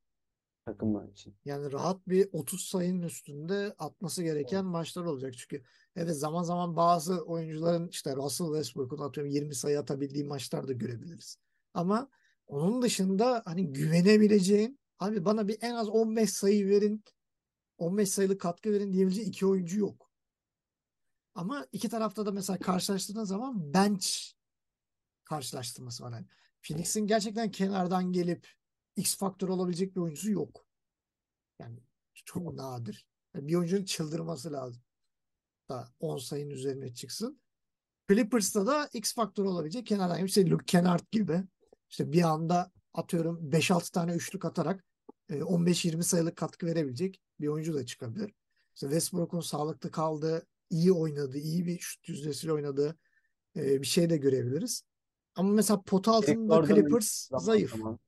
takımlar 0.66 1.09
için. 1.09 1.34
yani 1.44 1.72
rahat 1.72 2.09
bir 2.09 2.28
30 2.32 2.61
sayının 2.61 3.02
üstünde 3.02 3.74
atması 3.78 4.22
gereken 4.22 4.64
maçlar 4.64 5.05
olacak. 5.05 5.34
Çünkü 5.36 5.62
evet 5.96 6.16
zaman 6.16 6.42
zaman 6.42 6.76
bazı 6.76 7.22
oyuncuların 7.22 7.88
işte 7.88 8.16
Russell 8.16 8.46
Westbrook'un 8.46 8.98
atıyorum 8.98 9.32
20 9.32 9.55
sayı 9.55 9.78
atabildiği 9.78 10.24
maçlar 10.24 10.68
da 10.68 10.72
görebiliriz. 10.72 11.38
Ama 11.75 12.11
onun 12.47 12.83
dışında 12.83 13.43
hani 13.45 13.72
güvenebileceğin 13.72 14.81
abi 14.99 15.25
bana 15.25 15.49
bir 15.49 15.59
en 15.61 15.75
az 15.75 15.89
15 15.89 16.31
sayı 16.31 16.68
verin 16.68 17.05
15 17.79 18.09
sayılık 18.09 18.41
katkı 18.41 18.72
verin 18.72 18.93
diyebileceği 18.93 19.27
iki 19.27 19.47
oyuncu 19.47 19.79
yok. 19.79 20.11
Ama 21.35 21.66
iki 21.72 21.89
tarafta 21.89 22.27
da 22.27 22.33
mesela 22.33 22.59
karşılaştığınız 22.59 23.29
zaman 23.29 23.75
bench 23.75 24.07
karşılaştırması 25.25 26.05
var. 26.05 26.12
Yani 26.12 26.27
Phoenix'in 26.62 27.07
gerçekten 27.07 27.51
kenardan 27.51 28.12
gelip 28.12 28.49
X 28.97 29.16
faktör 29.16 29.49
olabilecek 29.49 29.97
bir 29.97 30.01
oyuncusu 30.01 30.31
yok. 30.31 30.66
Yani 31.59 31.79
çok 32.14 32.55
nadir. 32.55 33.07
Yani 33.35 33.49
bir 33.49 33.55
oyuncunun 33.55 33.85
çıldırması 33.85 34.53
lazım. 34.53 34.83
Da 35.68 35.89
10 36.01 36.18
sayının 36.18 36.51
üzerine 36.51 36.95
çıksın. 36.95 37.41
Clippers'ta 38.09 38.66
da 38.66 38.89
X 38.93 39.14
faktör 39.14 39.45
olabilecek 39.45 39.87
kenardan 39.87 40.25
bir 40.25 40.29
şey 40.29 40.51
Luke 40.51 40.64
Kennard 40.64 41.05
gibi. 41.12 41.43
İşte 41.95 42.12
bir 42.12 42.22
anda 42.22 42.70
atıyorum 42.95 43.51
5-6 43.51 43.92
tane 43.92 44.12
üçlük 44.12 44.45
atarak 44.45 44.84
e, 45.28 45.38
15-20 45.38 46.03
sayılık 46.03 46.36
katkı 46.36 46.66
verebilecek 46.66 47.20
bir 47.40 47.49
oyuncu 47.49 47.74
da 47.74 47.86
çıkabilir. 47.86 48.34
İşte 48.74 48.86
Westbrook'un 48.86 49.40
sağlıklı 49.40 49.90
kaldığı, 49.90 50.47
iyi 50.70 50.92
oynadığı, 50.92 51.38
iyi 51.38 51.66
bir 51.66 51.78
şut 51.78 52.09
yüzdesiyle 52.09 52.53
oynadığı 52.53 52.97
e, 53.57 53.80
bir 53.80 53.86
şey 53.86 54.11
de 54.11 54.16
görebiliriz. 54.16 54.82
Ama 55.34 55.53
mesela 55.53 55.82
pot 55.82 56.09
altında 56.09 56.57
Gordon'un 56.57 56.74
Clippers 56.74 57.28
zaman 57.28 57.45
zayıf. 57.45 57.76
zaman 57.76 57.99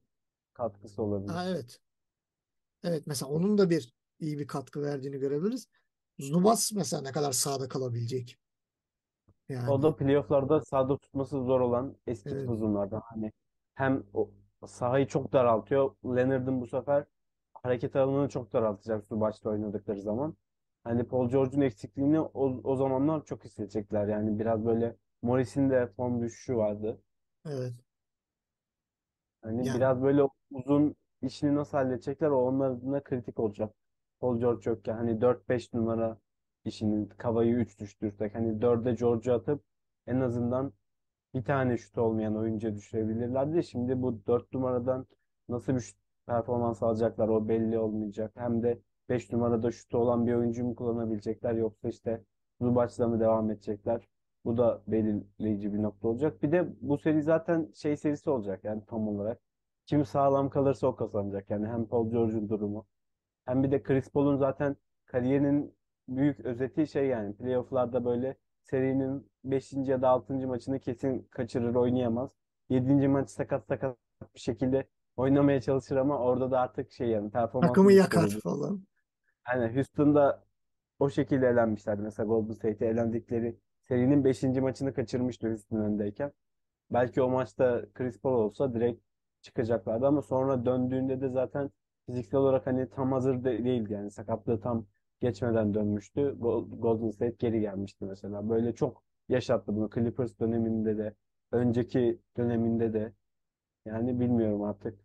katkısı 0.55 1.03
olabilir. 1.03 1.33
Ha, 1.33 1.49
evet. 1.49 1.81
Evet 2.83 3.07
mesela 3.07 3.31
onun 3.31 3.59
da 3.59 3.71
bir 3.71 3.95
iyi 4.21 4.39
bir 4.39 4.47
katkı 4.47 4.83
verdiğini 4.83 5.19
görebiliriz. 5.19 5.69
Zubas 6.19 6.73
mesela 6.73 7.03
ne 7.03 7.13
kadar 7.13 7.33
sahada 7.33 7.69
kalabilecek. 7.69 8.39
O 9.29 9.53
Yani 9.53 9.83
da 9.83 9.97
playofflarda 9.97 10.61
sahada 10.61 10.99
tutması 10.99 11.45
zor 11.45 11.61
olan 11.61 11.97
eski 12.07 12.31
evet, 12.31 12.49
uzunlardan. 12.49 13.01
Hani 13.05 13.33
hem 13.77 14.05
o 14.15 14.31
sahayı 14.67 15.09
çok 15.09 15.35
daraltıyor. 15.35 15.97
Leonard'ın 16.07 16.63
bu 16.63 16.69
sefer 16.69 17.07
hareket 17.55 17.97
alanını 17.97 18.31
çok 18.31 18.55
daraltacak 18.55 19.07
su 19.07 19.21
başta 19.23 19.51
oynadıkları 19.51 20.03
zaman. 20.03 20.37
Hani 20.85 21.05
Paul 21.09 21.31
George'un 21.31 21.63
eksikliğini 21.63 22.21
o, 22.21 22.61
o 22.65 22.77
zamanlar 22.77 23.27
çok 23.27 23.45
hissedecekler. 23.45 24.09
Yani 24.09 24.41
biraz 24.41 24.67
böyle 24.67 24.97
Morris'in 25.23 25.71
de 25.71 25.89
form 25.89 26.23
düşüşü 26.23 26.57
vardı. 26.59 27.03
evet. 27.47 27.75
Hani 29.43 29.63
Yani 29.63 29.75
biraz 29.75 30.03
böyle 30.03 30.23
uzun 30.51 30.97
işini 31.23 31.55
nasıl 31.55 31.79
halledecekler 31.79 32.29
o 32.31 32.37
onlar 32.49 32.71
adına 32.71 33.03
kritik 33.03 33.41
olacak. 33.41 33.75
Paul 34.21 34.41
George 34.41 34.71
yokken 34.71 34.95
hani 34.97 35.21
4-5 35.21 35.75
numara 35.75 36.19
işini 36.65 37.09
Kava'yı 37.09 37.55
3 37.57 37.81
düştürsek 37.81 38.35
hani 38.35 38.63
4'e 38.63 38.95
George'u 38.95 39.35
atıp 39.35 39.65
en 40.07 40.21
azından 40.21 40.73
bir 41.37 41.45
tane 41.45 41.77
şut 41.77 41.99
olmayan 41.99 42.37
oyuncuya 42.37 42.75
düşürebilirlerdi 42.75 43.65
şimdi 43.65 44.03
bu 44.03 44.27
4 44.27 44.53
numaradan 44.53 45.07
nasıl 45.49 45.75
bir 45.75 45.81
şut 45.81 45.99
performans 46.27 46.83
alacaklar 46.83 47.29
o 47.29 47.49
belli 47.49 47.79
olmayacak. 47.79 48.33
Hem 48.37 48.63
de 48.63 48.81
5 49.09 49.33
numarada 49.33 49.71
şutu 49.73 49.99
olan 49.99 50.27
bir 50.27 50.35
oyuncuyu 50.35 50.67
mu 50.69 50.77
kullanabilecekler 50.77 51.55
yoksa 51.55 51.89
işte 51.89 52.25
Zubac'la 52.61 53.09
mı 53.09 53.21
devam 53.21 53.51
edecekler? 53.51 54.09
Bu 54.45 54.57
da 54.57 54.83
belirleyici 54.87 55.73
bir 55.73 55.83
nokta 55.83 56.09
olacak. 56.09 56.43
Bir 56.43 56.53
de 56.53 56.69
bu 56.81 56.99
seri 56.99 57.23
zaten 57.23 57.73
şey 57.75 57.97
serisi 57.97 58.31
olacak 58.31 58.65
yani 58.65 58.83
tam 58.87 59.09
olarak. 59.09 59.41
Kim 59.87 60.05
sağlam 60.05 60.51
kalırsa 60.51 60.87
o 60.87 60.97
kazanacak. 60.97 61.51
Yani 61.51 61.67
hem 61.67 61.87
Paul 61.87 62.11
George'un 62.11 62.49
durumu 62.49 62.87
hem 63.47 63.63
bir 63.63 63.71
de 63.71 63.83
Chris 63.83 64.11
Paul'un 64.11 64.37
zaten 64.37 64.77
kariyerinin 65.07 65.77
büyük 66.09 66.41
özeti 66.41 66.87
şey 66.87 67.07
yani 67.07 67.37
playoff'larda 67.37 68.05
böyle 68.05 68.37
serinin 68.71 69.31
5. 69.45 69.73
ya 69.89 70.03
da 70.03 70.09
6. 70.09 70.47
maçını 70.49 70.81
kesin 70.81 71.29
kaçırır 71.31 71.75
oynayamaz. 71.75 72.31
7. 72.69 73.09
maç 73.09 73.31
sakat 73.31 73.67
sakat 73.67 73.97
bir 74.35 74.41
şekilde 74.41 74.89
oynamaya 75.17 75.61
çalışır 75.61 75.97
ama 75.97 76.19
orada 76.19 76.51
da 76.51 76.61
artık 76.61 76.93
şey 76.93 77.09
yani 77.09 77.31
takımı 77.31 77.63
performansı 77.63 77.93
yakar 77.93 78.31
falan. 78.43 78.83
Yani 79.49 79.75
Houston'da 79.75 80.45
o 80.99 81.11
şekilde 81.11 81.49
elenmişlerdi. 81.49 82.03
Mesela 82.03 82.27
Golden 82.27 82.53
State'e 82.55 82.89
elendikleri 82.89 83.57
serinin 83.83 84.25
5. 84.25 84.43
maçını 84.43 84.95
kaçırmıştı 84.95 85.49
Houston 85.49 85.77
öndeyken. 85.79 86.33
Belki 86.91 87.23
o 87.23 87.29
maçta 87.29 87.87
Chris 87.95 88.21
Paul 88.21 88.35
olsa 88.35 88.75
direkt 88.75 89.03
çıkacaklardı 89.43 90.07
ama 90.07 90.23
sonra 90.23 90.67
döndüğünde 90.67 91.21
de 91.21 91.29
zaten 91.29 91.71
fiziksel 92.07 92.41
olarak 92.41 92.67
hani 92.67 92.91
tam 92.91 93.13
hazır 93.13 93.45
de- 93.45 93.65
değildi 93.65 93.93
yani 93.93 94.11
sakatlığı 94.11 94.61
tam 94.61 94.87
geçmeden 95.21 95.75
dönmüştü. 95.75 96.21
Go- 96.21 96.81
Golden 96.81 97.11
State 97.11 97.37
geri 97.39 97.61
gelmişti 97.61 98.05
mesela. 98.05 98.49
Böyle 98.51 98.75
çok 98.75 99.03
yaşattı 99.29 99.77
bunu 99.77 99.91
Clippers 99.95 100.39
döneminde 100.41 100.99
de 100.99 101.15
önceki 101.53 102.21
döneminde 102.37 102.93
de 102.93 103.13
yani 103.87 104.21
bilmiyorum 104.21 104.63
artık 104.63 105.01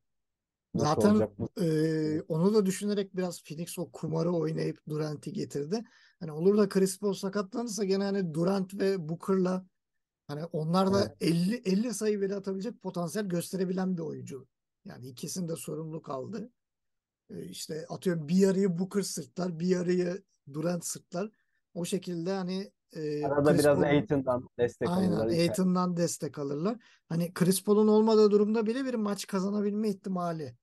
nasıl 0.75 1.01
Zaten 1.01 1.01
olacak 1.01 1.39
bu. 1.39 1.49
e, 1.61 2.21
onu 2.21 2.53
da 2.53 2.65
düşünerek 2.65 3.15
biraz 3.15 3.43
Phoenix 3.43 3.79
o 3.79 3.91
kumarı 3.91 4.31
oynayıp 4.31 4.79
Durant'i 4.89 5.33
getirdi. 5.33 5.83
Hani 6.19 6.31
olur 6.31 6.57
da 6.57 6.69
Chris 6.69 6.99
Paul 6.99 7.13
sakatlanırsa 7.13 7.83
gene 7.83 8.03
hani 8.03 8.33
Durant 8.33 8.73
ve 8.73 9.09
Booker'la 9.09 9.65
hani 10.27 10.45
onlar 10.45 10.93
da 10.93 11.05
Evet. 11.05 11.17
50 11.21 11.55
50 11.65 11.93
sayı 11.93 12.21
bile 12.21 12.35
atabilecek 12.35 12.81
potansiyel 12.81 13.27
gösterebilen 13.29 13.97
bir 13.97 14.01
oyuncu. 14.01 14.47
Yani 14.85 15.07
ikisinde 15.07 15.55
sorumluluk 15.55 16.09
aldı. 16.09 16.39
E, 16.39 16.51
işte 17.49 17.85
atıyorum 17.89 18.27
bir 18.27 18.35
yarıyı 18.35 18.79
Booker 18.79 19.01
sırtlar, 19.01 19.59
bir 19.59 19.67
yarıyı 19.67 20.23
Durant 20.53 20.85
sırtlar. 20.85 21.29
O 21.73 21.85
şekilde 21.85 22.31
hani 22.31 22.71
e, 22.93 23.25
Arada 23.25 23.51
Chris 23.51 23.59
biraz 23.59 23.77
Paul'un 23.77 23.89
Aiton'dan 23.89 24.49
destek 24.59 24.89
aynen 24.89 25.11
alırlar. 25.11 25.27
Aiton'dan 25.27 25.97
destek 25.97 26.39
alırlar. 26.39 26.77
Hani 27.09 27.33
Chris 27.33 27.63
Paul'un 27.63 27.87
olmadığı 27.87 28.31
durumda 28.31 28.65
bile 28.65 28.85
bir 28.85 28.93
maç 28.93 29.27
kazanabilme 29.27 29.89
ihtimali 29.89 30.55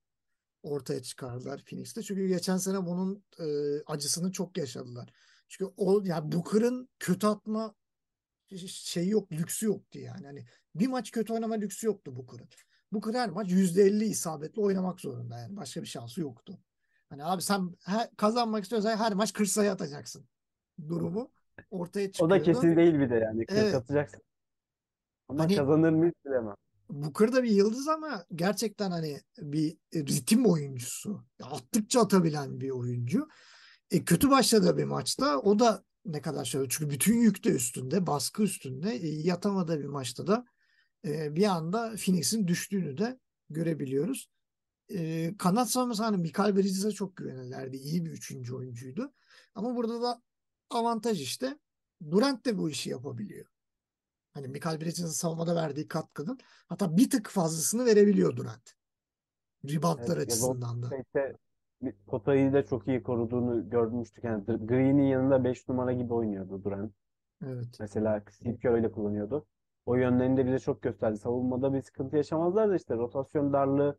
ortaya 0.63 1.03
çıkardılar 1.03 1.65
Phoenix'te. 1.65 2.03
Çünkü 2.03 2.27
geçen 2.27 2.57
sene 2.57 2.87
bunun 2.87 3.25
e, 3.39 3.47
acısını 3.87 4.33
çok 4.33 4.59
yaşadılar. 4.59 5.13
Çünkü 5.49 5.73
o 5.77 6.01
yani 6.05 6.33
Booker'ın 6.33 6.89
kötü 6.99 7.27
atma 7.27 7.75
şeyi 8.67 9.11
yok, 9.11 9.33
lüksü 9.33 9.67
yoktu 9.67 9.99
yani. 9.99 10.27
Hani 10.27 10.47
bir 10.75 10.87
maç 10.87 11.11
kötü 11.11 11.33
oynama 11.33 11.55
lüksü 11.55 11.87
yoktu 11.87 12.17
Booker'ın. 12.17 12.49
Booker 12.93 13.15
her 13.15 13.31
maç 13.31 13.51
%50 13.51 14.05
isabetli 14.05 14.63
oynamak 14.63 15.01
zorunda 15.01 15.39
yani. 15.39 15.57
Başka 15.57 15.83
bir 15.83 15.87
şansı 15.87 16.21
yoktu. 16.21 16.59
Hani 17.09 17.25
abi 17.25 17.43
sen 17.43 17.77
he- 17.85 18.11
kazanmak 18.17 18.63
istiyorsan 18.63 18.97
her 18.97 19.15
maç 19.15 19.33
40 19.33 19.49
sayı 19.49 19.73
atacaksın. 19.73 20.29
Durumu 20.89 21.31
ortaya 21.71 22.11
O 22.21 22.31
da 22.31 22.43
kesin 22.43 22.77
değil 22.77 22.95
bir 22.95 23.11
de 23.11 23.15
yani. 23.15 23.47
40 23.47 23.59
Evet. 23.59 23.75
atacaksın. 23.75 24.23
Ama 25.29 25.43
Hani 25.43 25.57
kazanır 25.57 25.91
mıyız 25.91 26.15
bilemem. 26.27 26.55
Booker 26.91 27.33
da 27.33 27.43
bir 27.43 27.51
yıldız 27.51 27.89
ama 27.89 28.25
gerçekten 28.35 28.91
hani 28.91 29.21
bir 29.39 29.77
ritim 29.95 30.47
oyuncusu. 30.47 31.25
Attıkça 31.43 32.01
atabilen 32.01 32.61
bir 32.61 32.71
oyuncu. 32.71 33.29
E, 33.91 34.05
kötü 34.05 34.31
başladı 34.31 34.77
bir 34.77 34.85
maçta. 34.85 35.39
O 35.39 35.59
da 35.59 35.85
ne 36.05 36.21
kadar 36.23 36.45
şöyle 36.45 36.69
çünkü 36.69 36.91
bütün 36.91 37.15
yük 37.21 37.45
de 37.45 37.49
üstünde, 37.49 38.07
baskı 38.07 38.43
üstünde. 38.43 38.91
E, 38.91 39.09
yatamadığı 39.09 39.79
bir 39.81 39.85
maçta 39.89 40.27
da 40.27 40.45
e, 41.05 41.37
bir 41.37 41.45
anda 41.45 41.95
Phoenix'in 42.05 42.49
düştüğünü 42.49 42.99
de 42.99 43.19
görebiliyoruz. 43.51 44.31
E, 44.89 45.35
kanat 45.39 45.71
savunması 45.71 46.03
hani 46.03 46.17
Michael 46.17 46.57
Bridges'e 46.57 46.91
çok 46.91 47.17
güvenirlerdi. 47.17 47.77
İyi 47.77 48.05
bir 48.05 48.11
üçüncü 48.11 48.55
oyuncuydu. 48.55 49.13
Ama 49.55 49.77
burada 49.77 50.03
da 50.03 50.23
avantaj 50.71 51.23
işte. 51.23 51.59
Durant 52.11 52.47
de 52.47 52.59
bu 52.59 52.71
işi 52.71 52.91
yapabiliyor. 52.91 53.47
Hani 54.33 54.49
Michael 54.49 54.81
Bridges'in 54.81 55.07
savunmada 55.07 55.55
verdiği 55.55 55.89
katkının 55.89 56.39
hatta 56.69 56.97
bir 56.97 57.11
tık 57.11 57.29
fazlasını 57.29 57.85
verebiliyor 57.85 58.37
Durant. 58.37 58.75
Reboundlar 59.69 60.17
Evet, 60.17 60.27
açısından 60.27 60.83
da. 60.83 60.91
Bir- 60.91 61.93
potayı 62.07 62.53
da 62.53 62.67
çok 62.67 62.89
iyi 62.89 63.03
koruduğunu 63.03 63.71
görmüştük. 63.71 64.25
Yani 64.25 64.45
Green'in 64.47 65.03
yanında 65.03 65.45
5 65.45 65.69
numara 65.69 65.93
gibi 65.93 66.15
oynuyordu 66.15 66.65
Durant. 66.65 66.93
Evet. 67.47 67.77
Mesela 67.81 68.23
Steve 68.31 68.57
Kerr 68.59 68.73
öyle 68.73 68.93
kullanıyordu. 68.93 69.47
O 69.89 69.95
yönlerini 69.95 70.37
de 70.37 70.47
bize 70.47 70.59
çok 70.59 70.83
gösterdi. 70.83 71.19
Savunmada 71.19 71.75
bir 71.75 71.83
sıkıntı 71.83 72.17
yaşamazlar 72.17 72.71
da 72.71 72.77
işte 72.77 72.97
rotasyon 72.97 73.53
darlığı 73.53 73.99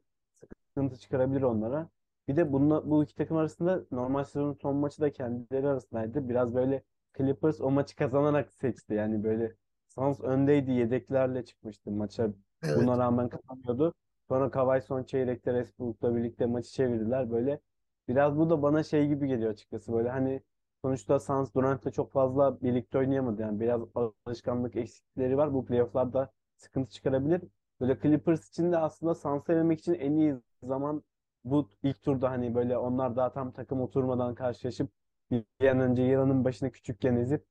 sıkıntı 0.68 0.98
çıkarabilir 0.98 1.42
onlara. 1.42 1.90
Bir 2.28 2.36
de 2.36 2.54
bununla, 2.54 2.90
bu 2.90 3.04
iki 3.04 3.16
takım 3.16 3.38
arasında 3.38 3.84
normal 3.92 4.24
sezonun 4.24 4.54
son 4.54 4.76
maçı 4.76 5.02
da 5.02 5.12
kendileri 5.12 5.68
arasındaydı. 5.68 6.30
Biraz 6.30 6.56
böyle 6.56 6.84
Clippers 7.18 7.62
o 7.62 7.72
maçı 7.72 7.96
kazanarak 7.96 8.52
seçti. 8.52 8.94
Yani 8.94 9.24
böyle 9.24 9.56
Suns 9.88 10.22
öndeydi. 10.22 10.72
Yedeklerle 10.72 11.46
çıkmıştı 11.46 11.92
maça. 11.92 12.30
Evet. 12.64 12.78
Buna 12.78 12.98
rağmen 12.98 13.30
kazanıyordu. 13.30 13.94
Sonra 14.28 14.52
Kawhi 14.52 14.82
son 14.82 15.04
çeyrekte 15.04 15.52
Westbrook'la 15.52 16.16
birlikte 16.16 16.46
maçı 16.46 16.72
çevirdiler. 16.72 17.32
Böyle 17.32 17.60
biraz 18.08 18.38
bu 18.38 18.50
da 18.50 18.62
bana 18.62 18.84
şey 18.84 19.08
gibi 19.08 19.28
geliyor 19.28 19.52
açıkçası. 19.52 19.94
Böyle 19.94 20.10
hani 20.10 20.42
sonuçta 20.84 21.20
Suns 21.20 21.54
Durant'la 21.56 21.92
çok 21.92 22.12
fazla 22.12 22.62
birlikte 22.62 22.98
oynayamadı. 22.98 23.42
Yani 23.42 23.60
biraz 23.60 23.82
alışkanlık 24.26 24.76
eksiklikleri 24.76 25.38
var. 25.38 25.54
Bu 25.54 25.66
playoff'larda 25.66 26.32
sıkıntı 26.58 26.92
çıkarabilir. 26.92 27.42
Böyle 27.82 28.00
Clippers 28.02 28.50
için 28.50 28.72
de 28.72 28.78
aslında 28.78 29.16
Suns'ı 29.16 29.54
elemek 29.54 29.80
için 29.80 29.94
en 29.94 30.12
iyi 30.16 30.36
zaman 30.64 31.04
bu 31.44 31.70
ilk 31.84 32.02
turda 32.04 32.32
hani 32.32 32.56
böyle 32.56 32.78
onlar 32.78 33.16
daha 33.16 33.34
tam 33.34 33.52
takım 33.52 33.82
oturmadan 33.82 34.36
karşılaşıp 34.36 34.92
bir 35.32 35.68
an 35.68 35.80
önce 35.80 36.04
yılanın 36.04 36.46
başını 36.46 36.72
küçükken 36.72 37.16
ezip 37.16 37.46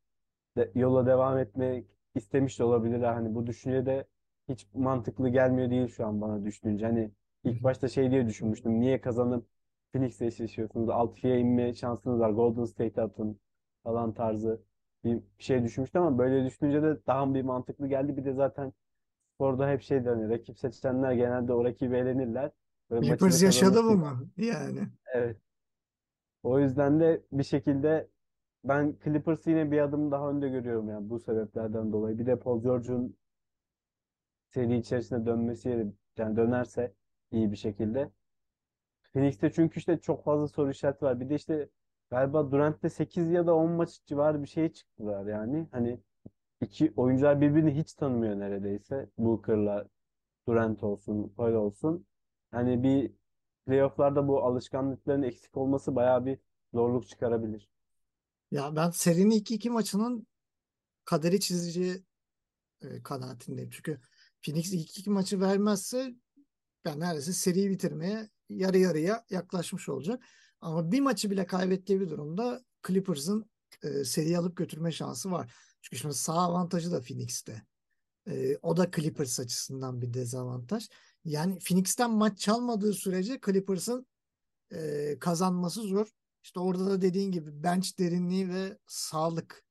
de, 0.57 0.70
yola 0.74 1.07
devam 1.07 1.39
etmek 1.39 1.87
istemiş 2.14 2.59
de 2.59 2.64
olabilirler. 2.64 3.12
Hani 3.12 3.35
bu 3.35 3.47
düşünce 3.47 3.87
de 3.87 4.07
hiç 4.49 4.66
mantıklı 4.74 5.29
gelmiyor 5.29 5.70
değil 5.70 5.89
şu 5.89 6.07
an 6.07 6.20
bana 6.20 6.45
düşününce. 6.45 6.87
Hani 6.87 7.11
ilk 7.45 7.62
başta 7.64 7.89
şey 7.89 8.11
diye 8.11 8.26
düşünmüştüm. 8.26 8.81
Niye 8.81 9.01
kazanıp 9.01 9.47
Phoenix'le 9.93 10.22
eşleşiyorsunuz? 10.22 10.89
Altıya 10.89 11.39
inme 11.39 11.74
şansınız 11.74 12.20
var. 12.20 12.30
Golden 12.30 12.64
State 12.64 13.03
atın 13.03 13.41
falan 13.84 14.12
tarzı 14.12 14.61
bir 15.05 15.20
şey 15.39 15.62
düşünmüştüm 15.62 16.03
ama 16.03 16.18
böyle 16.18 16.45
düşününce 16.45 16.82
de 16.82 17.07
daha 17.07 17.34
bir 17.34 17.43
mantıklı 17.43 17.89
geldi. 17.89 18.16
Bir 18.16 18.24
de 18.24 18.32
zaten 18.32 18.72
sporda 19.34 19.70
hep 19.70 19.82
şey 19.82 20.05
dönüyor. 20.05 20.30
Rakip 20.30 20.59
seçenler 20.59 21.12
genelde 21.12 21.53
o 21.53 21.64
rakibi. 21.64 21.93
Böyle 21.93 22.11
maçını 22.91 23.18
Clippers 23.18 23.43
yaşadı 23.43 23.84
bunu 23.84 24.28
yani. 24.36 24.89
Evet. 25.14 25.36
O 26.43 26.61
yüzden 26.61 27.01
de 27.01 27.22
bir 27.32 27.43
şekilde 27.43 28.09
ben 28.64 28.97
Clippers'ı 29.05 29.51
yine 29.51 29.70
bir 29.70 29.78
adım 29.78 30.11
daha 30.11 30.30
önde 30.30 30.49
görüyorum 30.49 30.89
yani 30.89 31.11
bu 31.11 31.18
sebeplerden 31.18 31.93
dolayı. 31.93 32.18
Bir 32.18 32.26
de 32.26 32.39
Paul 32.39 32.62
George'un 32.62 33.16
seri 34.51 34.76
içerisine 34.76 35.26
dönmesi 35.26 35.86
yani 36.16 36.36
dönerse 36.36 36.93
iyi 37.30 37.53
bir 37.53 37.57
şekilde. 37.57 38.11
Phoenix'te 39.19 39.53
çünkü 39.53 39.79
işte 39.79 39.99
çok 40.01 40.25
fazla 40.25 40.49
soru 40.49 40.71
işareti 40.71 41.05
var. 41.05 41.21
Bir 41.21 41.29
de 41.29 41.35
işte 41.35 41.69
galiba 42.11 42.51
Durant'te 42.51 42.91
8 42.91 43.31
ya 43.31 43.47
da 43.47 43.55
10 43.55 43.71
maç 43.71 44.01
civarı 44.07 44.43
bir 44.43 44.49
şeye 44.49 44.73
çıktılar 44.73 45.27
yani. 45.27 45.69
Hani 45.73 46.01
iki 46.61 46.93
oyuncular 46.97 47.41
birbirini 47.41 47.79
hiç 47.79 47.95
tanımıyor 47.95 48.39
neredeyse. 48.39 49.09
Booker'la 49.19 49.89
Durant 50.49 50.83
olsun, 50.83 51.33
Paul 51.37 51.53
olsun. 51.53 52.07
Hani 52.51 52.83
bir 52.83 53.12
playoff'larda 53.66 54.29
bu 54.29 54.43
alışkanlıkların 54.45 55.23
eksik 55.23 55.57
olması 55.57 55.97
bayağı 55.97 56.27
bir 56.27 56.39
zorluk 56.75 57.09
çıkarabilir. 57.09 57.69
Ya 58.51 58.77
ben 58.77 58.91
serinin 58.91 59.31
ilk 59.31 59.51
iki 59.51 59.71
maçının 59.71 60.27
kaderi 61.05 61.41
çizeceği 61.41 62.03
e, 62.83 63.03
kanaatindeyim. 63.03 63.71
Çünkü 63.71 64.01
Phoenix 64.43 64.73
ilk 64.73 64.99
iki 64.99 65.11
maçı 65.11 65.41
vermezse 65.41 66.14
ben 66.85 67.01
neredeyse 67.01 67.33
seriyi 67.33 67.71
bitirmeye 67.71 68.29
yarı 68.49 68.79
yarıya 68.79 69.25
yaklaşmış 69.31 69.89
olacak. 69.89 70.25
Ama 70.61 70.93
bir 70.93 71.01
maçı 71.01 71.31
bile 71.31 71.47
kaybettiği 71.47 72.01
bir 72.01 72.11
durumda 72.11 72.65
Clippers'ın 72.87 73.51
e, 73.83 74.05
seriyi 74.05 74.39
alıp 74.39 74.57
götürme 74.57 74.93
şansı 74.93 75.31
var. 75.31 75.55
Çünkü 75.83 75.97
şimdi 75.97 76.15
sağ 76.15 76.35
avantajı 76.35 76.93
da 76.93 77.01
Phoenix'te. 77.01 77.63
E, 78.29 78.57
o 78.63 78.77
da 78.77 78.91
Clippers 78.91 79.41
açısından 79.41 80.03
bir 80.03 80.15
dezavantaj. 80.15 80.89
Yani 81.25 81.59
Phoenix'ten 81.59 82.11
maç 82.11 82.39
çalmadığı 82.39 82.93
sürece 82.93 83.41
Clippers'ın 83.47 84.07
e, 84.73 85.17
kazanması 85.21 85.83
zor. 85.83 86.09
İşte 86.43 86.61
orada 86.61 86.87
da 86.87 87.03
dediğin 87.03 87.33
gibi 87.33 87.63
bench 87.63 87.99
derinliği 87.99 88.49
ve 88.49 88.79
sağlık 88.87 89.65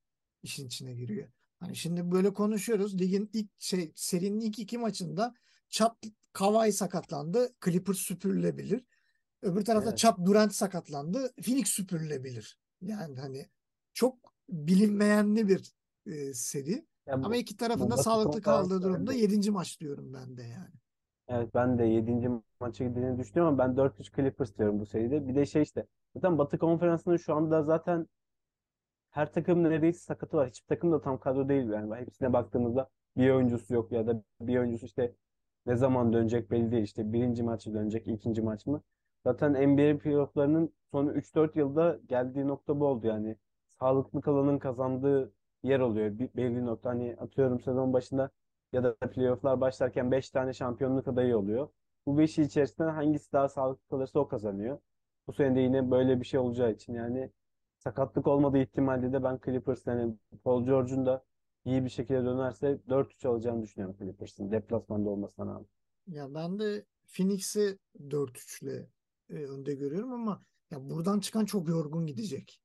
işin 0.43 0.67
içine 0.67 0.93
giriyor. 0.93 1.29
Hani 1.59 1.75
şimdi 1.75 2.11
böyle 2.11 2.33
konuşuyoruz. 2.33 2.99
Ligin 2.99 3.29
ilk 3.33 3.49
şey 3.59 3.91
serinin 3.95 4.39
ilk 4.39 4.59
iki 4.59 4.77
maçında 4.77 5.33
Çap 5.69 5.97
Kawhi 6.33 6.71
sakatlandı. 6.71 7.49
Clippers 7.65 7.97
süpürülebilir. 7.97 8.85
Öbür 9.41 9.65
tarafta 9.65 9.89
Evet. 9.89 9.97
Çap 9.97 10.25
Durant 10.25 10.53
sakatlandı. 10.53 11.33
Phoenix 11.41 11.67
süpürülebilir. 11.67 12.59
Yani 12.81 13.19
hani 13.19 13.45
çok 13.93 14.33
bilinmeyenli 14.49 15.47
bir 15.47 15.73
e, 16.05 16.33
seri. 16.33 16.87
Ya 17.05 17.13
Ama 17.13 17.29
bu, 17.29 17.35
iki 17.35 17.53
bu 17.53 17.57
tarafın 17.57 17.85
da 17.85 17.89
Batı 17.89 18.03
sağlıklı 18.03 18.41
kaldığı 18.41 18.81
durumda 18.81 19.13
yedinci 19.13 19.51
maç 19.51 19.79
diyorum 19.79 20.13
ben 20.13 20.37
de 20.37 20.43
yani. 20.43 20.73
Evet 21.27 21.55
ben 21.55 21.79
de 21.79 21.85
7. 21.85 22.29
maça 22.59 22.83
gideceğini 22.83 23.19
düşünüyorum 23.19 23.59
ama 23.59 23.77
ben 23.77 23.83
4-3 23.83 24.15
Clippers 24.15 24.57
diyorum 24.57 24.79
bu 24.79 24.85
seride. 24.85 25.27
Bir 25.27 25.35
de 25.35 25.45
şey 25.45 25.61
işte 25.61 25.87
zaten 26.15 26.37
Batı 26.37 26.57
konferansında 26.57 27.17
şu 27.17 27.35
anda 27.35 27.63
zaten 27.63 28.07
her 29.11 29.33
takımın 29.33 29.69
neredeyse 29.69 29.99
sakatı 29.99 30.37
var. 30.37 30.49
Hiçbir 30.49 30.67
takım 30.67 30.91
da 30.91 31.01
tam 31.01 31.19
kadro 31.19 31.49
değil 31.49 31.69
yani. 31.69 31.95
Hepsine 31.95 32.33
baktığımızda 32.33 32.89
bir 33.17 33.29
oyuncusu 33.29 33.73
yok 33.73 33.91
ya 33.91 34.07
da 34.07 34.23
bir 34.41 34.57
oyuncusu 34.57 34.85
işte 34.85 35.13
ne 35.67 35.75
zaman 35.75 36.13
dönecek 36.13 36.51
belli 36.51 36.71
değil. 36.71 36.83
İşte 36.83 37.13
birinci 37.13 37.43
maçı 37.43 37.73
dönecek, 37.73 38.07
ikinci 38.07 38.41
maç 38.41 38.65
mı? 38.65 38.81
Zaten 39.25 39.53
NBA 39.69 39.97
playofflarının 39.97 40.73
son 40.91 41.07
3-4 41.07 41.59
yılda 41.59 41.99
geldiği 42.07 42.47
nokta 42.47 42.79
bu 42.79 42.85
oldu 42.85 43.07
yani. 43.07 43.35
Sağlıklı 43.79 44.21
kalanın 44.21 44.59
kazandığı 44.59 45.33
yer 45.63 45.79
oluyor. 45.79 46.19
Bir, 46.19 46.29
belli 46.35 46.65
nokta 46.65 46.89
hani 46.89 47.15
atıyorum 47.19 47.59
sezon 47.61 47.93
başında 47.93 48.29
ya 48.73 48.83
da 48.83 48.95
playofflar 48.95 49.61
başlarken 49.61 50.11
5 50.11 50.29
tane 50.29 50.53
şampiyonluk 50.53 51.07
adayı 51.07 51.37
oluyor. 51.37 51.69
Bu 52.05 52.17
5'i 52.17 52.43
içerisinden 52.43 52.89
hangisi 52.93 53.33
daha 53.33 53.49
sağlıklı 53.49 53.87
kalırsa 53.89 54.19
o 54.19 54.27
kazanıyor. 54.27 54.79
Bu 55.27 55.33
sene 55.33 55.55
de 55.55 55.59
yine 55.59 55.91
böyle 55.91 56.19
bir 56.21 56.25
şey 56.25 56.39
olacağı 56.39 56.71
için 56.71 56.93
yani 56.93 57.31
sakatlık 57.77 58.27
olmadığı 58.27 58.57
ihtimalle 58.57 59.13
de 59.13 59.23
ben 59.23 59.39
Clippers 59.45 59.87
yani 59.87 60.15
Paul 60.43 60.65
George'un 60.65 61.05
da 61.05 61.23
iyi 61.67 61.85
bir 61.85 61.89
şekilde 61.89 62.25
dönerse 62.25 62.79
4-3 62.87 63.27
alacağını 63.27 63.63
düşünüyorum 63.63 63.95
Clippers'ın 63.99 64.51
deplasmanda 64.51 65.09
olmasına 65.09 65.45
rağmen. 65.45 65.67
Ya 66.07 66.33
ben 66.33 66.59
de 66.59 66.85
Phoenix'i 67.07 67.77
4-3 67.99 68.65
ile 68.65 68.89
e, 69.29 69.33
önde 69.33 69.75
görüyorum 69.75 70.13
ama 70.13 70.41
ya 70.71 70.89
buradan 70.89 71.19
çıkan 71.19 71.45
çok 71.45 71.69
yorgun 71.69 72.05
gidecek. 72.05 72.61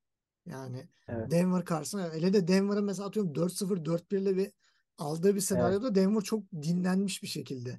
Yani 0.47 0.89
Evet, 1.09 1.31
Denver 1.31 1.65
karşısında 1.65 2.13
hele 2.13 2.33
de 2.33 2.49
Denver'ın 2.49 2.85
mesela 2.85 3.09
atıyorum 3.09 3.33
4-0 3.33 3.85
4-1 3.85 4.17
ile 4.19 4.37
bir 4.37 4.53
aldığı 4.99 5.29
bir 5.29 5.33
evet. 5.33 5.43
senaryoda 5.43 5.95
Denver 5.95 6.21
çok 6.21 6.43
dinlenmiş 6.53 7.23
bir 7.23 7.29
şekilde 7.29 7.79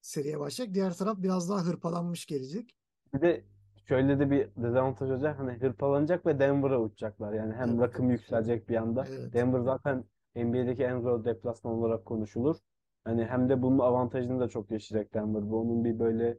seriye 0.00 0.40
başlayacak. 0.40 0.74
Diğer 0.74 0.94
taraf 0.94 1.18
biraz 1.18 1.50
daha 1.50 1.66
hırpalanmış 1.66 2.26
gelecek. 2.26 2.76
Bir 3.14 3.20
de 3.20 3.44
şöyle 3.88 4.18
de 4.18 4.30
bir 4.30 4.48
dezavantaj 4.56 5.10
olacak. 5.10 5.38
Hani 5.38 5.52
hırpalanacak 5.52 6.26
ve 6.26 6.38
Denver'a 6.38 6.80
uçacaklar. 6.80 7.32
Yani 7.32 7.54
hem 7.54 7.68
Evet, 7.70 7.80
rakım 7.80 8.10
evet. 8.10 8.20
yükselecek 8.20 8.68
bir 8.68 8.76
anda. 8.76 9.06
Evet. 9.08 9.32
Denver 9.32 9.60
zaten 9.60 10.04
NBA'deki 10.36 10.82
en 10.82 11.00
zor 11.00 11.24
deplasman 11.24 11.74
olarak 11.74 12.04
konuşulur. 12.04 12.56
Hani 13.04 13.24
hem 13.24 13.48
de 13.48 13.62
bunun 13.62 13.78
avantajını 13.78 14.40
da 14.40 14.48
çok 14.48 14.70
yaşayacak 14.70 15.14
Denver. 15.14 15.50
Bu 15.50 15.60
onun 15.60 15.84
bir 15.84 15.98
böyle 15.98 16.38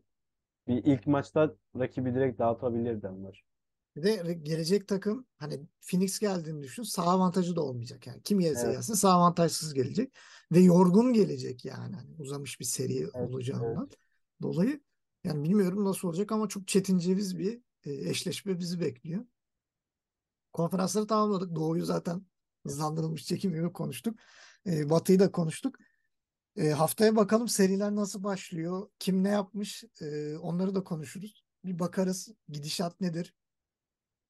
bir 0.68 0.84
ilk 0.84 1.08
maçta 1.08 1.56
rakibi 1.80 2.16
direkt 2.16 2.39
dağıtabilir 2.39 3.02
Denver. 3.02 3.46
Bir 3.96 4.04
de 4.04 4.34
gelecek 4.34 4.88
takım 4.88 5.26
hani 5.38 5.60
Phoenix 5.82 6.20
geldiğini 6.20 6.64
düşün. 6.64 6.84
Sağ 6.84 7.04
avantajı 7.04 7.56
da 7.56 7.62
olmayacak 7.62 8.08
yani. 8.08 8.22
Kim 8.24 8.39
gelirse 8.39 8.66
Evet, 8.66 8.76
gelsin 8.76 8.94
sağ 8.94 9.12
avantajsız 9.12 9.74
gelecek 9.74 10.14
ve 10.52 10.60
yorgun 10.60 11.14
gelecek 11.14 11.66
yani. 11.66 11.96
Hani 11.96 12.16
uzamış 12.20 12.60
bir 12.60 12.66
seri 12.66 12.98
evet, 12.98 13.12
evet. 13.16 13.30
olacağından 13.30 13.89
dolayı 14.42 14.82
yani 15.24 15.44
bilmiyorum 15.44 15.86
nasıl 15.86 16.08
olacak 16.08 16.32
ama 16.32 16.48
çok 16.48 16.68
çetinceviz 16.68 17.39
bir 17.39 17.62
e, 17.86 18.10
eşleşme 18.10 18.60
bizi 18.60 18.80
bekliyor. 18.80 19.26
Konferansları 20.54 21.08
tamamladık. 21.08 21.56
Doğu'yu 21.56 21.86
zaten 21.86 22.26
hızlandırılmış 22.66 23.26
çekim 23.26 23.53
gibi 23.53 23.74
konuştuk. 23.74 24.20
E, 24.68 24.89
Batı'yı 24.89 25.20
da 25.20 25.32
konuştuk. 25.32 25.76
E, 26.55 26.70
haftaya 26.70 27.16
bakalım 27.16 27.47
seriler 27.47 27.95
nasıl 27.95 28.24
başlıyor? 28.24 28.89
Kim 28.99 29.24
ne 29.24 29.30
yapmış? 29.30 29.84
E, 30.01 30.38
onları 30.38 30.76
da 30.76 30.84
konuşuruz. 30.84 31.43
Bir 31.66 31.80
bakarız 31.80 32.30
gidişat 32.49 33.01
nedir? 33.01 33.36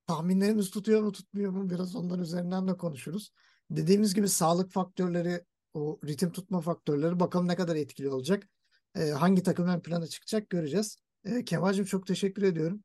Tahminlerimiz 0.08 0.70
tutuyor 0.70 1.02
mu 1.02 1.12
tutmuyor 1.12 1.52
mu? 1.52 1.70
Biraz 1.70 1.96
onların 1.96 2.24
üzerinden 2.24 2.68
de 2.68 2.78
konuşuruz. 2.78 3.32
Dediğimiz 3.72 4.14
gibi 4.14 4.30
sağlık 4.30 4.72
faktörleri, 4.72 5.46
o 5.74 6.00
ritim 6.06 6.32
tutma 6.32 6.62
faktörleri 6.62 7.20
bakalım 7.20 7.48
ne 7.48 7.56
kadar 7.56 7.76
etkili 7.76 8.10
olacak. 8.10 8.48
E, 8.96 9.10
hangi 9.10 9.44
takım 9.44 9.68
ön 9.68 9.80
plana 9.80 10.08
çıkacak 10.08 10.50
göreceğiz. 10.50 10.98
E, 11.26 11.46
Kemal'cim 11.46 11.86
çok 11.86 12.08
teşekkür 12.08 12.44
ediyorum. 12.44 12.84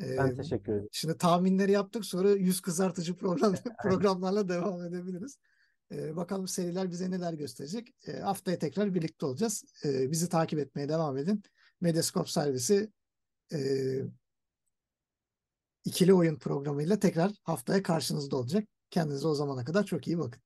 Ben 0.00 0.36
teşekkür 0.36 0.72
ederim. 0.72 0.88
şimdi 0.92 1.18
tahminleri 1.18 1.72
yaptık 1.72 2.04
sonra 2.04 2.30
yüz 2.30 2.60
kızartıcı 2.60 3.16
program, 3.16 3.54
programlarla 3.82 4.48
devam 4.48 4.82
edebiliriz. 4.84 5.38
Bakalım 5.90 6.48
seriler 6.48 6.90
bize 6.90 7.10
neler 7.10 7.32
gösterecek. 7.32 7.94
Haftaya 8.22 8.58
tekrar 8.58 8.94
birlikte 8.94 9.26
olacağız. 9.26 9.64
Bizi 9.84 10.28
takip 10.28 10.58
etmeye 10.58 10.88
devam 10.88 11.16
edin. 11.16 11.42
Medyascope 11.80 12.30
servisi 12.30 12.90
e, 13.52 13.58
ikili 15.84 16.14
oyun 16.14 16.36
programıyla 16.36 16.98
tekrar 16.98 17.32
haftaya 17.42 17.82
karşınızda 17.82 18.36
olacak. 18.36 18.64
Kendinize 18.90 19.28
o 19.28 19.34
zamana 19.34 19.64
kadar 19.64 19.84
çok 19.84 20.06
iyi 20.06 20.18
bakın. 20.18 20.42